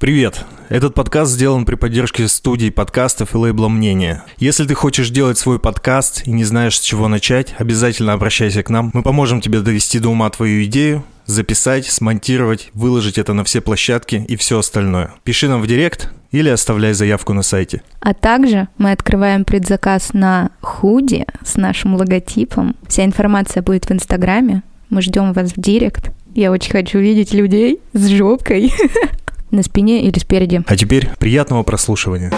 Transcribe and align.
Привет! 0.00 0.46
Этот 0.70 0.94
подкаст 0.94 1.32
сделан 1.32 1.66
при 1.66 1.74
поддержке 1.74 2.26
студии 2.26 2.70
подкастов 2.70 3.34
и 3.34 3.36
лейбла 3.36 3.68
«Мнение». 3.68 4.22
Если 4.38 4.64
ты 4.64 4.72
хочешь 4.72 5.10
делать 5.10 5.36
свой 5.36 5.58
подкаст 5.58 6.26
и 6.26 6.30
не 6.30 6.44
знаешь, 6.44 6.78
с 6.78 6.80
чего 6.80 7.06
начать, 7.06 7.54
обязательно 7.58 8.14
обращайся 8.14 8.62
к 8.62 8.70
нам. 8.70 8.90
Мы 8.94 9.02
поможем 9.02 9.42
тебе 9.42 9.60
довести 9.60 9.98
до 9.98 10.08
ума 10.08 10.30
твою 10.30 10.64
идею, 10.64 11.04
записать, 11.26 11.84
смонтировать, 11.84 12.70
выложить 12.72 13.18
это 13.18 13.34
на 13.34 13.44
все 13.44 13.60
площадки 13.60 14.24
и 14.26 14.36
все 14.36 14.60
остальное. 14.60 15.10
Пиши 15.22 15.48
нам 15.48 15.60
в 15.60 15.66
директ 15.66 16.10
или 16.30 16.48
оставляй 16.48 16.94
заявку 16.94 17.34
на 17.34 17.42
сайте. 17.42 17.82
А 18.00 18.14
также 18.14 18.68
мы 18.78 18.92
открываем 18.92 19.44
предзаказ 19.44 20.14
на 20.14 20.50
худи 20.62 21.26
с 21.44 21.56
нашим 21.56 21.96
логотипом. 21.96 22.74
Вся 22.88 23.04
информация 23.04 23.62
будет 23.62 23.84
в 23.84 23.92
Инстаграме. 23.92 24.62
Мы 24.88 25.02
ждем 25.02 25.34
вас 25.34 25.52
в 25.52 25.60
директ. 25.60 26.10
Я 26.34 26.52
очень 26.52 26.70
хочу 26.70 26.98
видеть 27.00 27.34
людей 27.34 27.80
с 27.92 28.08
жопкой 28.08 28.72
на 29.50 29.62
спине 29.62 30.02
или 30.02 30.18
спереди. 30.18 30.62
А 30.66 30.76
теперь 30.76 31.08
приятного 31.18 31.62
прослушивания. 31.62 32.32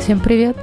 Всем 0.00 0.20
привет! 0.20 0.56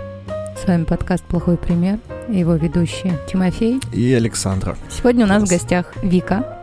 С 0.61 0.67
вами 0.67 0.83
подкаст 0.83 1.23
«Плохой 1.23 1.57
пример» 1.57 1.99
и 2.27 2.39
его 2.39 2.55
ведущие 2.55 3.17
Тимофей 3.31 3.79
И 3.93 4.13
Александра. 4.13 4.77
Сегодня 4.89 5.25
у 5.25 5.27
нас 5.27 5.43
в 5.43 5.47
гостях 5.49 5.93
Вика. 6.03 6.57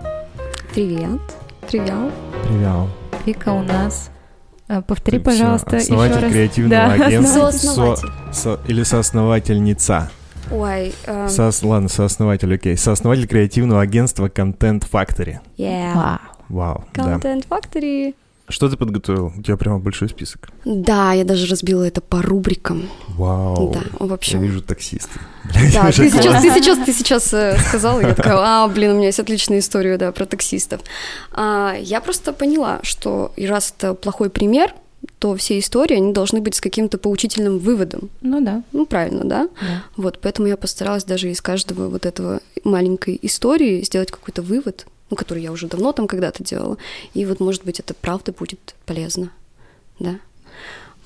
Привет. 0.74 1.20
Привет. 1.68 2.12
Привет. 2.46 2.88
Вика 3.24 3.48
у 3.50 3.62
нас... 3.62 4.10
а, 4.68 4.82
Повтори, 4.82 5.18
Ты 5.18 5.24
пожалуйста, 5.24 5.76
еще 5.76 5.84
основатель 5.84 6.20
раз. 6.22 6.32
креативного 6.32 6.96
Да, 6.98 7.04
агентства. 7.06 7.50
Сооснователь. 7.50 8.08
Со- 8.32 8.60
или 8.68 8.82
соосновательница. 8.82 10.10
Ой, 10.52 10.94
эм, 11.06 11.26
Соос- 11.26 11.66
ладно, 11.66 11.88
сооснователь, 11.88 12.54
окей. 12.54 12.76
Сооснователь 12.76 13.26
креативного 13.26 13.80
агентства 13.80 14.26
Content 14.28 14.84
Factory. 14.90 15.38
yeah. 15.56 16.18
Вау. 16.48 16.84
Вау, 16.84 16.84
да. 16.94 17.16
Content 17.16 17.46
Factory. 17.48 18.14
Что 18.48 18.68
ты 18.68 18.76
подготовил? 18.76 19.32
У 19.36 19.42
тебя 19.42 19.56
прямо 19.56 19.80
большой 19.80 20.08
список. 20.08 20.50
Да, 20.64 21.12
я 21.12 21.24
даже 21.24 21.46
разбила 21.48 21.82
это 21.82 22.00
по 22.00 22.22
рубрикам. 22.22 22.88
Вау. 23.08 23.72
Да, 23.72 23.80
в 23.98 24.22
Я 24.22 24.38
вижу 24.38 24.62
таксисты. 24.62 25.18
Да, 25.72 25.86
ты 25.86 26.10
сейчас, 26.10 26.42
ты 26.42 26.50
сейчас, 26.50 26.78
ты 26.78 26.92
сейчас 26.92 27.34
э, 27.34 27.58
сказала, 27.68 28.00
я 28.00 28.14
такая, 28.14 28.36
а, 28.36 28.68
блин, 28.68 28.92
у 28.92 28.94
меня 28.96 29.06
есть 29.06 29.18
отличная 29.18 29.58
история, 29.58 29.96
да, 29.96 30.12
про 30.12 30.26
таксистов. 30.26 30.80
А, 31.32 31.74
я 31.80 32.00
просто 32.00 32.32
поняла, 32.32 32.78
что 32.82 33.32
и 33.36 33.46
раз 33.46 33.74
это 33.76 33.94
плохой 33.94 34.30
пример, 34.30 34.72
то 35.18 35.34
все 35.34 35.58
истории, 35.58 35.96
они 35.96 36.12
должны 36.12 36.40
быть 36.40 36.54
с 36.54 36.60
каким-то 36.60 36.98
поучительным 36.98 37.58
выводом. 37.58 38.10
Ну 38.20 38.40
да. 38.40 38.62
Ну, 38.72 38.86
правильно, 38.86 39.24
да? 39.24 39.48
да. 39.60 39.82
Вот, 39.96 40.20
поэтому 40.20 40.46
я 40.46 40.56
постаралась 40.56 41.04
даже 41.04 41.30
из 41.30 41.40
каждого 41.40 41.88
вот 41.88 42.06
этого 42.06 42.40
маленькой 42.64 43.18
истории 43.22 43.82
сделать 43.82 44.10
какой-то 44.10 44.42
вывод, 44.42 44.86
ну, 45.10 45.16
который 45.16 45.42
я 45.42 45.52
уже 45.52 45.66
давно 45.66 45.92
там 45.92 46.06
когда-то 46.06 46.42
делала. 46.44 46.76
И 47.14 47.24
вот, 47.24 47.40
может 47.40 47.64
быть, 47.64 47.80
это 47.80 47.94
правда 47.94 48.32
будет 48.32 48.74
полезно, 48.86 49.30
да? 49.98 50.18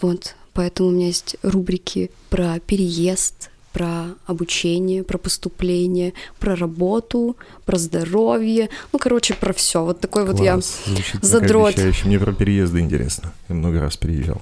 Вот, 0.01 0.35
поэтому 0.55 0.89
у 0.89 0.93
меня 0.93 1.07
есть 1.07 1.37
рубрики 1.43 2.11
про 2.31 2.59
переезд, 2.61 3.51
про 3.73 4.07
обучение, 4.27 5.05
про 5.05 5.19
поступление, 5.19 6.15
про 6.39 6.57
работу, 6.57 7.37
про 7.67 7.79
здоровье, 7.79 8.69
ну, 8.93 8.99
короче, 8.99 9.35
про 9.35 9.53
все. 9.53 9.85
Вот 9.85 10.01
такой 10.01 10.25
вот 10.25 10.41
я. 10.41 10.55
Класс, 10.55 10.81
звучит 10.87 11.23
задрот. 11.23 11.75
Мне 12.05 12.19
про 12.19 12.33
переезды 12.33 12.81
интересно. 12.81 13.33
Я 13.49 13.55
много 13.55 13.81
раз 13.81 13.97
переезжал. 13.97 14.41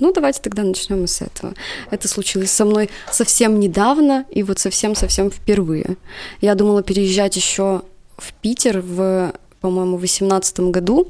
Ну, 0.00 0.12
давайте 0.12 0.40
тогда 0.40 0.62
начнем 0.62 1.06
с 1.06 1.22
этого. 1.22 1.54
Это 1.90 2.06
случилось 2.08 2.52
со 2.52 2.64
мной 2.64 2.88
совсем 3.10 3.58
недавно 3.58 4.24
и 4.30 4.42
вот 4.44 4.58
совсем-совсем 4.58 5.30
впервые. 5.30 5.96
Я 6.40 6.54
думала 6.54 6.82
переезжать 6.82 7.34
еще 7.36 7.82
в 8.18 8.32
Питер 8.34 8.80
в, 8.80 9.32
по-моему, 9.60 9.96
в 9.96 10.00
2018 10.00 10.60
году, 10.60 11.08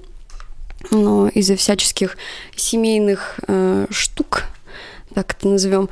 но 0.91 1.29
из-за 1.29 1.57
всяческих 1.57 2.17
семейных 2.55 3.41
э, 3.49 3.87
штук, 3.91 4.45
так 5.15 5.33
это 5.33 5.49
назовем, 5.49 5.89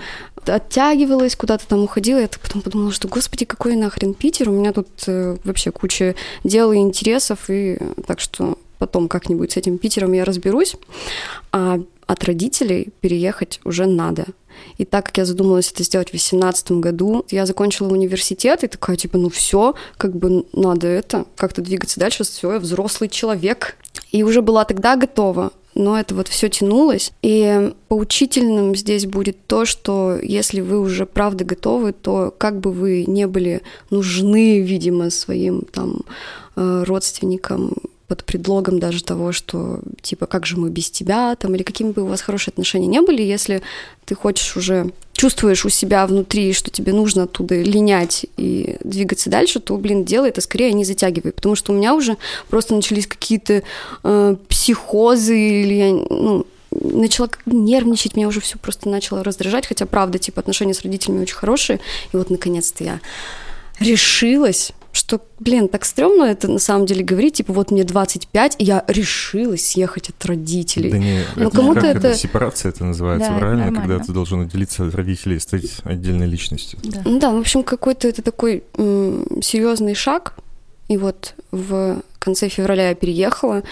оттягивалась, 0.47 1.35
куда-то 1.35 1.67
там 1.67 1.83
уходила. 1.83 2.19
Я 2.19 2.29
так 2.29 2.41
потом 2.41 2.63
подумала, 2.63 2.93
что, 2.93 3.09
господи, 3.09 3.45
какой 3.45 3.75
нахрен 3.75 4.15
Питер? 4.15 4.49
У 4.49 4.53
меня 4.53 4.73
тут 4.73 4.89
э, 5.07 5.37
вообще 5.43 5.73
куча 5.73 6.15
дел 6.45 6.73
и 6.73 6.77
интересов, 6.77 7.51
и 7.51 7.79
так 8.07 8.21
что 8.21 8.59
потом 8.79 9.09
как-нибудь 9.09 9.53
с 9.53 9.57
этим 9.57 9.79
Питером 9.79 10.13
я 10.13 10.25
разберусь. 10.25 10.77
А 11.51 11.81
от 12.07 12.25
родителей 12.25 12.93
переехать 13.01 13.61
уже 13.65 13.87
надо. 13.87 14.27
И 14.79 14.85
так 14.85 15.07
как 15.07 15.19
я 15.19 15.25
задумалась 15.25 15.71
это 15.71 15.83
сделать 15.83 16.09
в 16.09 16.13
2018 16.13 16.73
году, 16.73 17.25
я 17.31 17.47
закончила 17.47 17.89
университет 17.89 18.65
и 18.65 18.69
такая, 18.69 18.97
типа, 18.97 19.19
ну 19.19 19.29
все, 19.29 19.75
как 19.97 20.17
бы 20.17 20.47
надо 20.53 20.87
это, 20.87 21.27
как-то 21.37 21.63
двигаться 21.63 22.01
дальше, 22.01 22.25
все, 22.25 22.53
я 22.53 22.59
взрослый 22.59 23.09
человек. 23.09 23.77
И 24.13 24.23
уже 24.23 24.41
была 24.41 24.65
тогда 24.65 24.97
готова, 24.97 25.53
но 25.75 25.99
это 25.99 26.15
вот 26.15 26.29
все 26.29 26.49
тянулось. 26.49 27.13
И 27.23 27.73
поучительным 27.89 28.75
здесь 28.75 29.07
будет 29.07 29.47
то, 29.47 29.67
что 29.67 30.19
если 30.23 30.61
вы 30.61 30.81
уже 30.81 31.05
правда 31.07 31.45
готовы, 31.45 31.93
то 31.93 32.35
как 32.37 32.61
бы 32.61 32.73
вы 32.73 33.05
не 33.07 33.27
были 33.27 33.63
нужны, 33.91 34.61
видимо, 34.61 35.11
своим 35.11 35.63
там 35.73 36.01
э, 36.57 36.85
родственникам, 36.87 37.75
под 38.09 38.25
предлогом 38.25 38.79
даже 38.79 39.03
того, 39.03 39.33
что 39.33 39.81
типа 40.01 40.27
как 40.27 40.47
же 40.47 40.57
мы 40.57 40.71
без 40.71 40.91
тебя, 40.91 41.35
там, 41.37 41.55
или 41.55 41.63
какими 41.63 41.91
бы 41.91 42.03
у 42.03 42.07
вас 42.07 42.21
хорошие 42.21 42.53
отношения 42.53 42.87
не 42.87 43.01
были, 43.01 43.23
если 43.23 43.63
ты 44.05 44.15
хочешь 44.15 44.57
уже 44.57 44.93
чувствуешь 45.13 45.65
у 45.65 45.71
себя 45.71 46.07
внутри, 46.07 46.53
что 46.53 46.71
тебе 46.71 46.93
нужно 46.93 47.25
оттуда 47.25 47.61
линять 47.61 48.27
и 48.37 48.77
двигаться 48.85 49.31
дальше, 49.31 49.61
то, 49.61 49.77
блин, 49.77 50.05
делай 50.05 50.29
это 50.29 50.41
скорее, 50.41 50.69
а 50.69 50.73
не 50.73 50.85
затягивай. 50.85 51.33
Потому 51.33 51.57
что 51.57 51.73
у 51.73 51.75
меня 51.75 51.95
уже 51.95 52.17
просто 52.49 52.75
начались 52.75 53.07
какие-то 53.07 53.63
э, 54.05 54.37
психозы, 54.49 55.39
или 55.39 55.75
я, 55.75 55.93
ну, 55.93 56.47
начала 56.71 57.31
нервничать, 57.47 58.15
меня 58.15 58.29
уже 58.29 58.41
все 58.41 58.59
просто 58.59 58.89
начало 58.89 59.25
раздражать, 59.25 59.67
хотя, 59.67 59.87
правда, 59.87 60.19
типа, 60.19 60.41
отношения 60.41 60.75
с 60.75 60.83
родителями 60.83 61.23
очень 61.23 61.37
хорошие, 61.37 61.81
и 62.13 62.17
вот, 62.17 62.31
наконец-то, 62.31 62.85
я 62.85 63.01
решилась, 63.81 64.73
что, 64.97 65.21
блин, 65.39 65.69
так 65.69 65.85
стрёмно 65.85 66.25
это 66.25 66.49
на 66.49 66.59
самом 66.59 66.87
деле 66.87 67.05
говорить, 67.05 67.35
типа, 67.35 67.53
вот 67.53 67.71
мне 67.71 67.85
25, 67.85 68.57
и 68.59 68.65
я 68.65 68.85
решилась 68.89 69.67
съехать 69.67 70.09
от 70.11 70.25
родителей. 70.27 70.91
Да 70.91 70.99
не, 70.99 71.21
Ну, 71.37 71.49
это, 71.49 71.57
кому-то 71.57 71.81
как 71.81 71.97
это- 71.97 72.15
сепарация 72.15 72.71
это 72.71 72.85
называется, 72.85 73.29
Да, 73.29 73.35
это 73.35 73.41
правильно? 73.41 73.65
нормально. 73.67 73.89
Когда 73.89 74.05
ты 74.05 74.13
должен 74.13 74.41
отделиться 74.43 74.87
от 74.87 74.95
родителей 74.95 75.37
и 75.37 75.41
стать 75.41 75.65
отдельной 75.85 76.27
личностью. 76.27 76.79
да. 76.83 77.03
Ну 77.05 77.19
да, 77.21 77.31
в 77.31 77.39
общем, 77.39 77.63
какой-то 77.63 78.09
это 78.09 78.23
такой 78.23 78.63
серьезный 79.43 79.95
шаг. 79.95 80.35
И 80.89 80.97
вот 80.97 81.35
в 81.51 82.01
конце 82.21 82.49
февраля 82.49 82.91
я 82.91 82.95
переехала, 82.95 83.63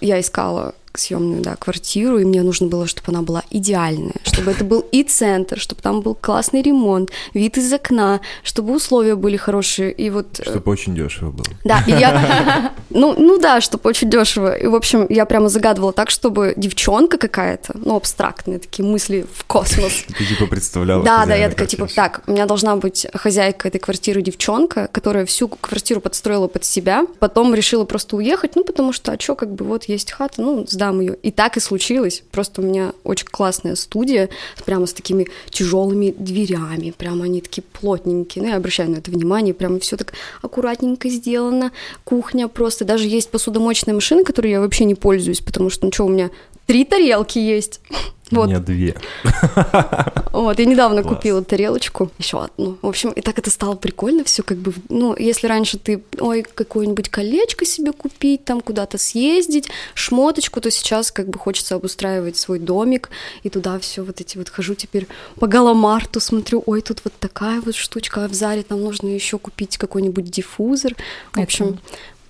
я 0.00 0.18
искала 0.20 0.74
съемную, 0.94 1.42
да, 1.42 1.56
квартиру, 1.56 2.18
и 2.18 2.24
мне 2.24 2.42
нужно 2.42 2.66
было, 2.66 2.86
чтобы 2.86 3.08
она 3.08 3.22
была 3.22 3.42
идеальная, 3.50 4.14
чтобы 4.24 4.50
это 4.50 4.64
был 4.64 4.80
и 4.92 5.02
центр, 5.02 5.58
чтобы 5.58 5.82
там 5.82 6.00
был 6.00 6.14
классный 6.14 6.62
ремонт, 6.62 7.10
вид 7.34 7.58
из 7.58 7.72
окна, 7.72 8.20
чтобы 8.42 8.74
условия 8.74 9.16
были 9.16 9.36
хорошие, 9.36 9.92
и 9.92 10.10
вот... 10.10 10.40
э, 10.40 10.44
Чтобы 10.44 10.70
очень 10.70 10.94
дешево 10.94 11.30
было. 11.30 11.46
Да, 11.64 11.82
и 11.86 11.90
я... 11.90 12.72
Ну, 12.94 13.14
ну 13.16 13.38
да, 13.38 13.62
чтобы 13.62 13.88
очень 13.88 14.10
дешево. 14.10 14.54
И, 14.54 14.66
в 14.66 14.74
общем, 14.74 15.06
я 15.08 15.24
прямо 15.24 15.48
загадывала 15.48 15.94
так, 15.94 16.10
чтобы 16.10 16.52
девчонка 16.58 17.16
какая-то, 17.16 17.72
ну, 17.74 17.96
абстрактные 17.96 18.58
такие 18.58 18.86
мысли 18.86 19.24
в 19.34 19.44
космос, 19.44 20.04
Ты 20.18 20.26
типа 20.26 20.46
представляла 20.46 21.02
да, 21.02 21.24
да, 21.24 21.34
я 21.34 21.48
такая, 21.48 21.66
типа, 21.66 21.86
так, 21.86 22.22
у 22.26 22.32
меня 22.32 22.44
должна 22.46 22.76
быть 22.76 23.06
хозяйка 23.14 23.68
этой 23.68 23.78
квартиры 23.78 24.20
девчонка, 24.20 24.88
которая 24.92 25.24
всю 25.24 25.48
квартиру 25.48 26.00
подстроила 26.00 26.48
под 26.48 26.64
себя, 26.64 27.06
потом 27.18 27.54
решила 27.54 27.84
просто 27.84 28.16
уехать, 28.16 28.56
ну, 28.56 28.64
потому 28.64 28.92
что, 28.92 29.12
а 29.12 29.16
чё, 29.16 29.34
как 29.34 29.54
бы, 29.54 29.64
вот 29.64 29.84
есть 29.84 30.12
хата, 30.12 30.42
ну, 30.42 30.66
сдам 30.82 31.00
ее. 31.00 31.16
И 31.22 31.30
так 31.30 31.56
и 31.56 31.60
случилось. 31.60 32.24
Просто 32.32 32.60
у 32.60 32.64
меня 32.64 32.92
очень 33.04 33.26
классная 33.26 33.76
студия, 33.76 34.28
прямо 34.64 34.86
с 34.86 34.92
такими 34.92 35.28
тяжелыми 35.50 36.12
дверями, 36.18 36.92
прямо 36.96 37.24
они 37.24 37.40
такие 37.40 37.62
плотненькие. 37.62 38.42
Ну, 38.42 38.50
я 38.50 38.56
обращаю 38.56 38.90
на 38.90 38.96
это 38.96 39.10
внимание, 39.12 39.54
прямо 39.54 39.78
все 39.78 39.96
так 39.96 40.12
аккуратненько 40.42 41.08
сделано. 41.08 41.70
Кухня 42.02 42.48
просто, 42.48 42.84
даже 42.84 43.06
есть 43.06 43.30
посудомоечная 43.30 43.94
машина, 43.94 44.24
которой 44.24 44.50
я 44.50 44.60
вообще 44.60 44.84
не 44.84 44.96
пользуюсь, 44.96 45.40
потому 45.40 45.70
что, 45.70 45.86
ну, 45.86 45.92
что, 45.92 46.04
у 46.04 46.08
меня 46.08 46.30
три 46.66 46.84
тарелки 46.84 47.38
есть. 47.38 47.80
У 48.32 48.36
Вот. 48.36 48.48
меня 48.48 48.58
две. 48.60 48.96
Вот, 50.32 50.58
я 50.58 50.64
недавно 50.64 51.02
Класс. 51.02 51.16
купила 51.16 51.44
тарелочку, 51.44 52.10
еще 52.18 52.42
одну. 52.44 52.78
В 52.80 52.86
общем, 52.86 53.10
и 53.10 53.20
так 53.20 53.38
это 53.38 53.50
стало 53.50 53.74
прикольно 53.76 54.24
все, 54.24 54.42
как 54.42 54.56
бы, 54.58 54.72
ну, 54.88 55.14
если 55.16 55.46
раньше 55.46 55.78
ты, 55.78 56.02
ой, 56.18 56.42
какое-нибудь 56.42 57.10
колечко 57.10 57.64
себе 57.66 57.92
купить, 57.92 58.44
там 58.44 58.60
куда-то 58.62 58.96
съездить, 58.96 59.68
шмоточку, 59.94 60.60
то 60.62 60.70
сейчас 60.70 61.12
как 61.12 61.28
бы 61.28 61.38
хочется 61.38 61.74
обустраивать 61.74 62.36
свой 62.38 62.58
домик, 62.58 63.10
и 63.42 63.50
туда 63.50 63.78
все 63.78 64.02
вот 64.02 64.20
эти 64.22 64.38
вот 64.38 64.48
хожу 64.48 64.74
теперь 64.74 65.06
по 65.38 65.46
галамарту, 65.46 66.18
смотрю, 66.20 66.62
ой, 66.64 66.80
тут 66.80 67.02
вот 67.04 67.12
такая 67.20 67.60
вот 67.60 67.74
штучка, 67.74 68.24
а 68.24 68.28
в 68.28 68.32
Заре 68.32 68.62
там 68.62 68.80
нужно 68.80 69.08
еще 69.08 69.38
купить 69.38 69.76
какой-нибудь 69.76 70.24
диффузор. 70.24 70.94
В 70.94 71.34
Это- 71.34 71.42
общем, 71.42 71.78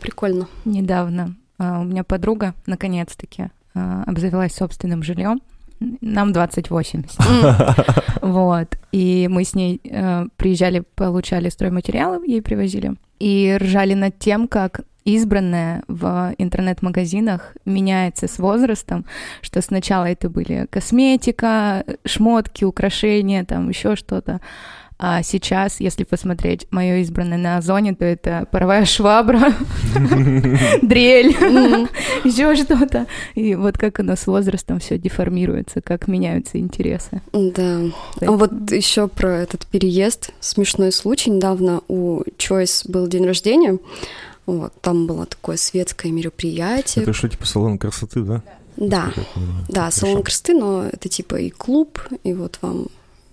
прикольно. 0.01 0.49
Недавно 0.65 1.37
а, 1.59 1.79
у 1.81 1.85
меня 1.85 2.03
подруга, 2.03 2.55
наконец-таки, 2.67 3.51
а, 3.75 4.03
обзавелась 4.07 4.55
собственным 4.57 5.05
жильем. 5.05 5.41
Нам 6.01 6.33
28. 6.33 7.05
Вот. 8.23 8.79
И 8.93 9.29
мы 9.29 9.45
с 9.45 9.55
ней 9.55 9.81
э, 9.85 10.27
приезжали, 10.37 10.85
получали 10.95 11.49
стройматериалы, 11.49 12.25
ей 12.27 12.41
привозили. 12.41 12.95
И 13.19 13.59
ржали 13.61 13.95
над 13.95 14.19
тем, 14.19 14.47
как 14.47 14.83
избранное 15.05 15.83
в 15.89 16.35
интернет-магазинах 16.39 17.57
меняется 17.65 18.29
с 18.29 18.39
возрастом, 18.39 19.05
что 19.41 19.61
сначала 19.61 20.07
это 20.07 20.31
были 20.31 20.67
косметика, 20.71 21.85
шмотки, 22.05 22.65
украшения, 22.65 23.45
там 23.45 23.69
еще 23.69 23.97
что-то, 23.97 24.41
а 25.05 25.25
сейчас, 25.25 25.81
если 25.81 26.05
посмотреть 26.05 26.69
мое 26.71 26.99
избранное 26.99 27.37
на 27.37 27.57
Озоне, 27.57 27.93
то 27.93 28.05
это 28.05 28.47
паровая 28.53 28.85
швабра, 28.85 29.53
дрель, 30.81 31.31
еще 32.23 32.55
что-то. 32.55 33.09
И 33.35 33.57
вот 33.57 33.77
как 33.77 33.99
оно 33.99 34.15
с 34.15 34.29
возрастом 34.29 34.79
все 34.79 34.99
деформируется, 34.99 35.81
как 35.81 36.07
меняются 36.07 36.61
интересы. 36.61 37.21
Да. 37.33 37.81
А 38.21 38.31
вот 38.31 38.71
еще 38.71 39.09
про 39.09 39.39
этот 39.39 39.67
переезд. 39.67 40.31
Смешной 40.39 40.93
случай. 40.93 41.31
Недавно 41.31 41.81
у 41.89 42.21
Choice 42.39 42.89
был 42.89 43.09
день 43.09 43.27
рождения. 43.27 43.81
Вот, 44.47 44.73
там 44.83 45.09
было 45.09 45.27
такое 45.27 45.57
светское 45.57 46.13
мероприятие. 46.13 47.03
Это 47.03 47.13
что, 47.13 47.29
типа 47.29 47.45
салон 47.45 47.77
красоты, 47.77 48.21
да? 48.21 48.43
Да, 48.77 49.13
да, 49.69 49.91
салон 49.91 50.23
красоты, 50.23 50.55
но 50.55 50.85
это 50.85 51.09
типа 51.09 51.41
и 51.41 51.51
клуб, 51.51 51.99
и 52.23 52.33
вот 52.35 52.61
вам 52.63 52.87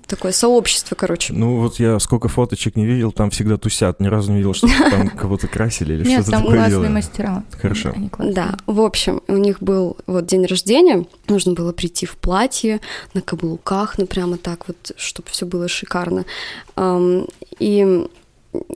такое 0.10 0.32
сообщество, 0.32 0.96
короче. 0.96 1.34
Ну 1.34 1.58
вот 1.58 1.80
я 1.80 2.00
сколько 2.00 2.28
фоточек 2.28 2.76
не 2.76 2.86
видел, 2.86 3.12
там 3.12 3.30
всегда 3.30 3.58
тусят. 3.58 4.00
Ни 4.00 4.08
разу 4.08 4.32
не 4.32 4.38
видел, 4.38 4.54
что 4.54 4.68
там 4.92 5.10
кого-то 5.10 5.48
красили 5.48 5.94
или 5.94 6.04
что-то 6.04 6.32
такое 6.32 6.40
Нет, 6.40 6.50
там 6.50 6.72
классные 6.72 6.90
мастера. 6.90 7.44
Хорошо. 7.62 7.94
Да, 8.18 8.58
в 8.66 8.82
общем, 8.82 9.22
у 9.28 9.38
них 9.38 9.62
был 9.62 9.98
вот 10.08 10.26
день 10.26 10.46
рождения, 10.46 11.06
нужно 11.28 11.54
было 11.54 11.72
прийти 11.72 12.06
в 12.06 12.18
платье, 12.18 12.82
на 13.14 13.22
каблуках, 13.22 13.98
ну 13.98 14.06
прямо 14.06 14.38
так 14.38 14.68
вот, 14.68 14.92
чтобы 14.98 15.30
все 15.30 15.46
было 15.46 15.68
шикарно. 15.68 16.26
И 17.60 18.08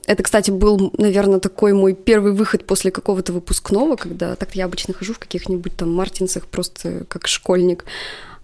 это, 0.06 0.22
кстати, 0.22 0.50
был, 0.50 0.92
наверное, 0.96 1.40
такой 1.40 1.72
мой 1.72 1.94
первый 1.94 2.32
выход 2.32 2.64
после 2.64 2.90
какого-то 2.90 3.32
выпускного, 3.32 3.96
когда 3.96 4.36
так 4.36 4.54
я 4.54 4.66
обычно 4.66 4.94
хожу 4.94 5.14
в 5.14 5.18
каких-нибудь 5.18 5.76
там 5.76 5.92
мартинсах 5.92 6.46
просто 6.46 7.04
как 7.08 7.26
школьник. 7.26 7.84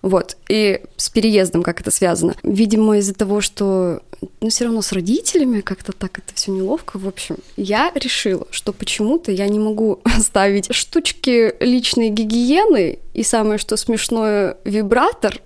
Вот. 0.03 0.37
И 0.49 0.81
с 0.97 1.09
переездом 1.11 1.63
как 1.63 1.81
это 1.81 1.91
связано. 1.91 2.35
Видимо, 2.43 2.99
из-за 2.99 3.15
того, 3.15 3.41
что 3.41 4.03
ну, 4.41 4.49
все 4.49 4.65
равно 4.65 4.83
с 4.83 4.93
родителями 4.93 5.61
как-то 5.61 5.93
так 5.93 6.19
это 6.19 6.35
все 6.35 6.51
неловко. 6.53 6.99
В 6.99 7.07
общем, 7.07 7.37
я 7.57 7.93
решила, 7.95 8.47
что 8.51 8.73
почему-то 8.73 9.33
я 9.33 9.49
не 9.49 9.59
могу 9.59 10.01
ставить 10.21 10.75
штучки 10.75 11.55
личной 11.61 12.11
гигиены 12.11 12.99
и 13.15 13.23
самое 13.23 13.59
что 13.59 13.77
смешное 13.77 14.57
вибратор 14.65 15.41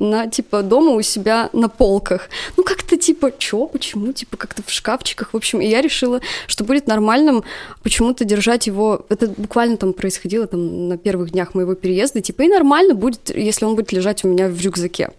на, 0.00 0.26
типа, 0.26 0.62
дома 0.62 0.92
у 0.92 1.02
себя 1.02 1.50
на 1.52 1.68
полках. 1.68 2.28
Ну, 2.56 2.64
как-то, 2.64 2.96
типа, 2.96 3.32
чё, 3.36 3.66
почему, 3.66 4.12
типа, 4.12 4.36
как-то 4.36 4.62
в 4.64 4.70
шкафчиках, 4.70 5.32
в 5.32 5.36
общем. 5.36 5.60
И 5.60 5.66
я 5.66 5.80
решила, 5.80 6.20
что 6.46 6.64
будет 6.64 6.86
нормальным 6.86 7.44
почему-то 7.82 8.24
держать 8.24 8.66
его... 8.66 9.06
Это 9.08 9.28
буквально 9.28 9.76
там 9.76 9.92
происходило 9.92 10.46
там 10.46 10.88
на 10.88 10.96
первых 10.96 11.30
днях 11.30 11.54
моего 11.54 11.74
переезда, 11.74 12.20
типа, 12.20 12.42
и 12.42 12.48
нормально 12.48 12.94
будет, 12.94 13.30
если 13.34 13.64
он 13.64 13.74
будет 13.74 13.92
лежать 13.92 14.24
у 14.24 14.28
меня 14.28 14.48
в 14.48 14.60
рюкзаке. 14.60 15.10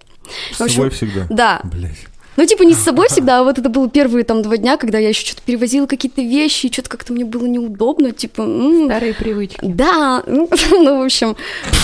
С 0.51 0.61
общем, 0.61 0.75
собой 0.75 0.89
всегда? 0.91 1.27
Да. 1.29 1.61
Блять. 1.63 1.97
Ну, 2.37 2.45
типа, 2.45 2.63
не 2.63 2.73
с 2.73 2.79
собой 2.79 3.07
всегда, 3.09 3.39
а 3.39 3.43
вот 3.43 3.59
это 3.59 3.69
было 3.69 3.89
первые 3.89 4.23
там 4.23 4.41
два 4.41 4.57
дня, 4.57 4.77
когда 4.77 4.97
я 4.97 5.09
еще 5.09 5.25
что-то 5.25 5.41
перевозила 5.45 5.87
какие-то 5.87 6.21
вещи, 6.21 6.67
и 6.67 6.71
что-то 6.71 6.89
как-то 6.89 7.13
мне 7.13 7.25
было 7.25 7.45
неудобно, 7.45 8.11
типа... 8.11 8.43
М-м. 8.43 8.85
Старые 8.85 9.13
привычки. 9.13 9.59
Да, 9.61 10.23
ну, 10.27 10.47
в 10.47 11.03
общем... 11.03 11.35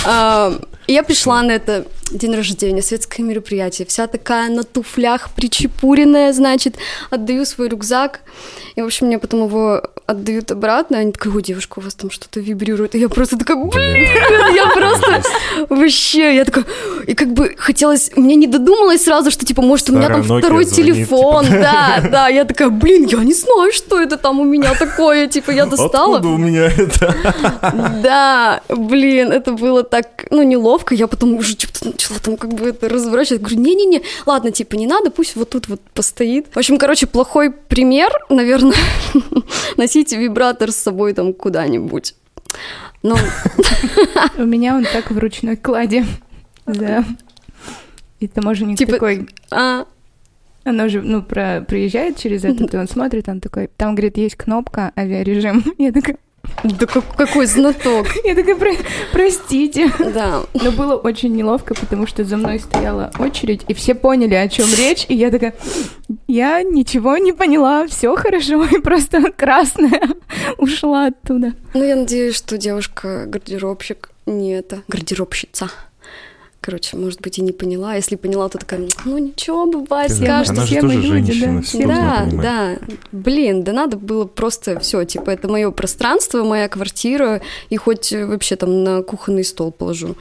Э, 0.05 0.57
я 0.87 1.03
пришла 1.03 1.41
на 1.41 1.51
это 1.51 1.85
день 2.11 2.35
рождения, 2.35 2.81
светское 2.81 3.25
мероприятие, 3.25 3.85
вся 3.87 4.07
такая 4.07 4.49
на 4.49 4.63
туфлях, 4.63 5.29
причепуренная, 5.35 6.33
значит, 6.33 6.75
отдаю 7.09 7.45
свой 7.45 7.69
рюкзак, 7.69 8.21
и, 8.75 8.81
в 8.81 8.85
общем, 8.85 9.07
мне 9.07 9.19
потом 9.19 9.45
его 9.45 9.81
отдают 10.05 10.51
обратно, 10.51 10.99
они 10.99 11.11
такие, 11.11 11.33
ой, 11.33 11.41
девушка, 11.41 11.79
у 11.79 11.81
вас 11.81 11.95
там 11.95 12.11
что-то 12.11 12.39
вибрирует, 12.39 12.93
и 12.93 12.99
я 12.99 13.09
просто 13.09 13.37
такая, 13.37 13.57
блин, 13.57 14.07
я 14.55 14.67
просто 14.67 15.23
вообще, 15.69 16.35
я 16.35 16.45
такая, 16.45 16.65
и 17.07 17.15
как 17.15 17.33
бы 17.33 17.55
хотелось, 17.57 18.11
мне 18.15 18.35
не 18.35 18.47
додумалось 18.47 19.03
сразу, 19.03 19.31
что, 19.31 19.45
типа, 19.45 19.63
может, 19.63 19.89
у 19.89 19.93
меня 19.93 20.09
там 20.09 20.23
второй 20.23 20.65
телефон, 20.65 21.45
типа. 21.45 21.57
да, 21.57 22.03
да, 22.11 22.27
я 22.27 22.45
такая, 22.45 22.69
блин, 22.69 23.05
я 23.05 23.17
не 23.19 23.33
знаю, 23.33 23.71
что 23.71 23.99
это 23.99 24.17
там 24.17 24.39
у 24.39 24.43
меня 24.43 24.75
такое, 24.75 25.27
типа, 25.27 25.51
я 25.51 25.65
достала. 25.65 26.17
Откуда 26.17 26.35
у 26.35 26.37
меня 26.37 26.65
это? 26.65 27.15
Да, 28.03 28.61
блин, 28.69 29.31
это 29.31 29.53
было 29.53 29.83
так, 29.83 30.25
ну, 30.29 30.43
неловко, 30.43 30.93
я 30.93 31.07
потом 31.07 31.33
уже 31.35 31.53
что-то 31.53 31.94
начала 31.95 32.19
там 32.19 32.37
как 32.37 32.53
бы 32.53 32.69
это 32.69 32.89
разворачивать, 32.89 33.41
говорю, 33.41 33.59
не-не-не, 33.59 34.01
ладно, 34.25 34.51
типа, 34.51 34.75
не 34.75 34.85
надо, 34.85 35.09
пусть 35.11 35.35
вот 35.35 35.49
тут 35.49 35.67
вот 35.67 35.81
постоит. 35.93 36.47
В 36.53 36.57
общем, 36.57 36.77
короче, 36.77 37.07
плохой 37.07 37.51
пример, 37.51 38.11
наверное, 38.29 38.77
носить 39.77 40.11
вибратор 40.11 40.71
с 40.71 40.75
собой 40.75 41.13
там 41.13 41.33
куда-нибудь. 41.33 42.15
Ну... 43.01 43.15
У 44.37 44.43
меня 44.43 44.75
он 44.75 44.85
так 44.85 45.11
в 45.11 45.17
ручной 45.17 45.55
кладе. 45.57 46.05
Да. 46.65 47.05
И 48.19 48.27
таможенник 48.27 48.77
типа... 48.77 48.93
такой... 48.93 49.27
А... 49.51 49.85
Оно 50.63 50.89
же, 50.89 51.03
ну, 51.03 51.21
про, 51.21 51.61
приезжает 51.61 52.17
через 52.17 52.43
этот, 52.43 52.73
и 52.73 52.77
он 52.77 52.87
смотрит, 52.87 53.29
он 53.29 53.39
такой, 53.39 53.69
там, 53.77 53.93
говорит, 53.93 54.17
есть 54.17 54.35
кнопка 54.35 54.91
авиарежим. 54.97 55.63
Я 55.77 55.91
такая, 55.91 56.17
да 56.63 56.85
какой 56.85 57.45
знаток. 57.45 58.07
Я 58.23 58.35
такая, 58.35 58.55
Про 58.55 58.71
простите. 59.11 59.91
Да. 59.99 60.43
Но 60.53 60.71
было 60.71 60.95
очень 60.95 61.35
неловко, 61.35 61.75
потому 61.75 62.07
что 62.07 62.23
за 62.23 62.37
мной 62.37 62.59
стояла 62.59 63.11
очередь, 63.19 63.61
и 63.67 63.73
все 63.73 63.95
поняли, 63.95 64.33
о 64.35 64.47
чем 64.47 64.67
речь, 64.77 65.05
и 65.07 65.15
я 65.15 65.31
такая, 65.31 65.55
я 66.27 66.61
ничего 66.63 67.17
не 67.17 67.33
поняла, 67.33 67.87
все 67.87 68.15
хорошо, 68.15 68.63
и 68.65 68.79
просто 68.79 69.31
красная 69.31 70.01
ушла 70.57 71.07
оттуда. 71.07 71.53
Ну, 71.73 71.83
я 71.83 71.95
надеюсь, 71.95 72.35
что 72.35 72.57
девушка-гардеробщик 72.57 74.11
не 74.25 74.51
это, 74.53 74.81
гардеробщица 74.87 75.69
короче, 76.65 76.97
может 76.97 77.21
быть, 77.21 77.37
и 77.37 77.43
не 77.43 77.51
поняла. 77.51 77.91
А 77.91 77.95
если 77.95 78.15
поняла, 78.15 78.49
то 78.49 78.57
такая, 78.57 78.87
ну 79.05 79.19
ничего, 79.19 79.71
бывает, 79.71 80.11
скажет, 80.11 80.49
Она 80.49 80.65
все 80.65 80.81
мы 80.81 80.95
люди, 80.95 81.39
да. 81.85 82.27
Да, 82.31 82.41
да. 82.41 82.77
Блин, 83.11 83.63
да 83.63 83.71
надо 83.71 83.97
было 83.97 84.25
просто 84.25 84.79
все, 84.79 85.05
типа, 85.05 85.29
это 85.29 85.47
мое 85.47 85.69
пространство, 85.69 86.43
моя 86.43 86.67
квартира, 86.67 87.41
и 87.69 87.77
хоть 87.77 88.11
вообще 88.11 88.55
там 88.55 88.83
на 88.83 89.03
кухонный 89.03 89.43
стол 89.43 89.71
положу. 89.71 90.15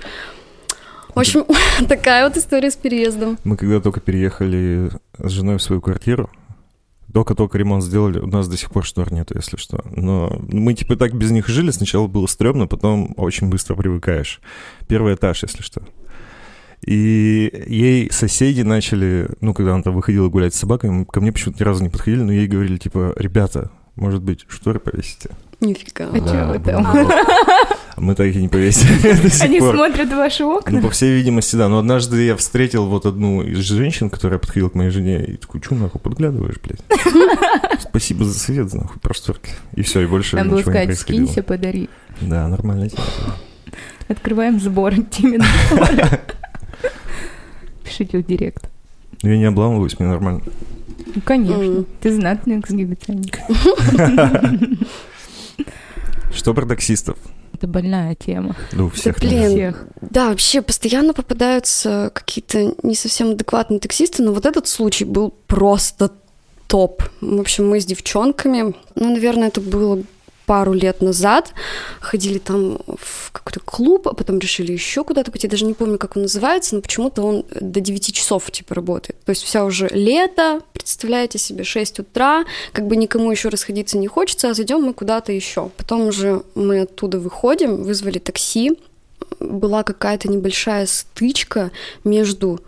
В 1.14 1.18
общем, 1.18 1.46
такая 1.88 2.28
вот 2.28 2.36
история 2.36 2.70
с 2.70 2.76
переездом. 2.76 3.38
Мы 3.44 3.56
когда 3.56 3.80
только 3.80 4.00
переехали 4.00 4.90
с 5.16 5.30
женой 5.30 5.56
в 5.56 5.62
свою 5.62 5.80
квартиру, 5.80 6.28
только-только 7.14 7.56
ремонт 7.56 7.82
сделали, 7.82 8.18
у 8.18 8.26
нас 8.26 8.48
до 8.48 8.58
сих 8.58 8.70
пор 8.70 8.84
штор 8.84 9.12
нету, 9.12 9.34
если 9.36 9.56
что. 9.56 9.82
Но 9.92 10.36
мы 10.50 10.74
типа 10.74 10.96
так 10.96 11.14
без 11.14 11.30
них 11.30 11.48
жили, 11.48 11.70
сначала 11.70 12.06
было 12.06 12.26
стрёмно, 12.26 12.66
потом 12.66 13.14
очень 13.16 13.48
быстро 13.48 13.76
привыкаешь. 13.76 14.40
Первый 14.88 15.14
этаж, 15.14 15.42
если 15.44 15.62
что. 15.62 15.80
И 16.86 17.64
ей 17.66 18.10
соседи 18.10 18.62
начали, 18.62 19.28
ну, 19.40 19.54
когда 19.54 19.74
она 19.74 19.82
там 19.82 19.94
выходила 19.94 20.28
гулять 20.28 20.54
с 20.54 20.58
собаками, 20.58 21.04
ко 21.04 21.20
мне 21.20 21.32
почему-то 21.32 21.62
ни 21.62 21.64
разу 21.64 21.82
не 21.82 21.88
подходили, 21.88 22.22
но 22.22 22.32
ей 22.32 22.46
говорили, 22.46 22.76
типа, 22.76 23.14
ребята, 23.16 23.70
может 23.96 24.22
быть, 24.22 24.44
шторы 24.48 24.80
повесите? 24.80 25.30
Нифига. 25.60 26.10
А 26.12 26.20
да, 26.20 26.46
вы 26.46 26.58
там? 26.58 26.86
А 27.96 28.00
мы 28.00 28.14
так 28.16 28.26
и 28.26 28.34
не 28.34 28.48
повесили 28.48 28.90
Они 29.42 29.60
смотрят 29.60 30.08
в 30.08 30.16
ваши 30.16 30.42
окна? 30.44 30.78
Ну, 30.78 30.82
по 30.82 30.90
всей 30.90 31.14
видимости, 31.14 31.54
да. 31.54 31.68
Но 31.68 31.78
однажды 31.78 32.22
я 32.24 32.36
встретил 32.36 32.86
вот 32.86 33.06
одну 33.06 33.42
из 33.42 33.58
женщин, 33.58 34.10
которая 34.10 34.38
подходила 34.40 34.68
к 34.68 34.74
моей 34.74 34.90
жене, 34.90 35.24
и 35.24 35.36
такой, 35.36 35.62
что 35.62 35.76
нахуй 35.76 36.00
подглядываешь, 36.00 36.56
блядь? 36.60 36.80
Спасибо 37.80 38.24
за 38.24 38.36
свет, 38.36 38.74
нахуй, 38.74 39.00
просторки. 39.00 39.52
И 39.74 39.82
все, 39.82 40.00
и 40.00 40.06
больше 40.06 40.36
Там 40.36 40.48
ничего 40.48 40.56
было 40.56 40.62
сказать, 40.62 40.80
не 40.80 40.86
происходило. 40.86 41.26
скинься, 41.26 41.42
подари. 41.44 41.88
Да, 42.20 42.48
нормально. 42.48 42.88
Открываем 44.08 44.60
сбор, 44.60 44.94
Тимин. 45.10 45.42
Пишите 47.94 48.18
в 48.18 48.26
директ. 48.26 48.68
Ну, 49.22 49.30
я 49.30 49.38
не 49.38 49.44
обламываюсь, 49.44 49.96
мне 50.00 50.08
нормально. 50.08 50.40
Ну, 51.14 51.22
конечно. 51.24 51.62
Mm. 51.62 51.86
Ты 52.00 52.12
знатный 52.12 52.58
эксгибиционист. 52.58 53.38
Что 56.34 56.54
про 56.54 56.66
таксистов? 56.66 57.16
Это 57.52 57.68
больная 57.68 58.16
тема. 58.16 58.56
Да, 58.72 58.82
у 58.82 58.88
всех. 58.88 59.20
Да, 59.20 59.28
блин, 59.28 59.50
всех. 59.50 59.86
да, 60.00 60.30
вообще 60.30 60.60
постоянно 60.60 61.14
попадаются 61.14 62.10
какие-то 62.12 62.74
не 62.82 62.96
совсем 62.96 63.30
адекватные 63.30 63.78
таксисты, 63.78 64.24
но 64.24 64.32
вот 64.32 64.44
этот 64.44 64.66
случай 64.66 65.04
был 65.04 65.32
просто 65.46 66.10
топ. 66.66 67.04
В 67.20 67.40
общем, 67.40 67.68
мы 67.68 67.80
с 67.80 67.86
девчонками, 67.86 68.74
ну, 68.96 69.12
наверное, 69.12 69.48
это 69.48 69.60
было 69.60 70.02
пару 70.46 70.72
лет 70.72 71.00
назад 71.00 71.52
ходили 72.00 72.38
там 72.38 72.78
в 72.86 73.32
какой-то 73.32 73.60
клуб, 73.60 74.08
а 74.08 74.14
потом 74.14 74.38
решили 74.38 74.72
еще 74.72 75.04
куда-то 75.04 75.30
пойти. 75.30 75.46
Я 75.46 75.50
даже 75.50 75.64
не 75.64 75.74
помню, 75.74 75.98
как 75.98 76.16
он 76.16 76.22
называется, 76.22 76.74
но 76.74 76.82
почему-то 76.82 77.22
он 77.22 77.44
до 77.60 77.80
9 77.80 78.14
часов 78.14 78.50
типа 78.50 78.74
работает. 78.74 79.22
То 79.24 79.30
есть 79.30 79.42
вся 79.42 79.64
уже 79.64 79.88
лето, 79.88 80.60
представляете 80.72 81.38
себе, 81.38 81.64
6 81.64 82.00
утра, 82.00 82.44
как 82.72 82.86
бы 82.86 82.96
никому 82.96 83.30
еще 83.30 83.48
расходиться 83.48 83.98
не 83.98 84.06
хочется, 84.06 84.50
а 84.50 84.54
зайдем 84.54 84.82
мы 84.82 84.94
куда-то 84.94 85.32
еще. 85.32 85.70
Потом 85.76 86.08
уже 86.08 86.42
мы 86.54 86.82
оттуда 86.82 87.18
выходим, 87.18 87.82
вызвали 87.82 88.18
такси, 88.18 88.72
была 89.40 89.82
какая-то 89.82 90.28
небольшая 90.28 90.86
стычка 90.86 91.70
между 92.04 92.60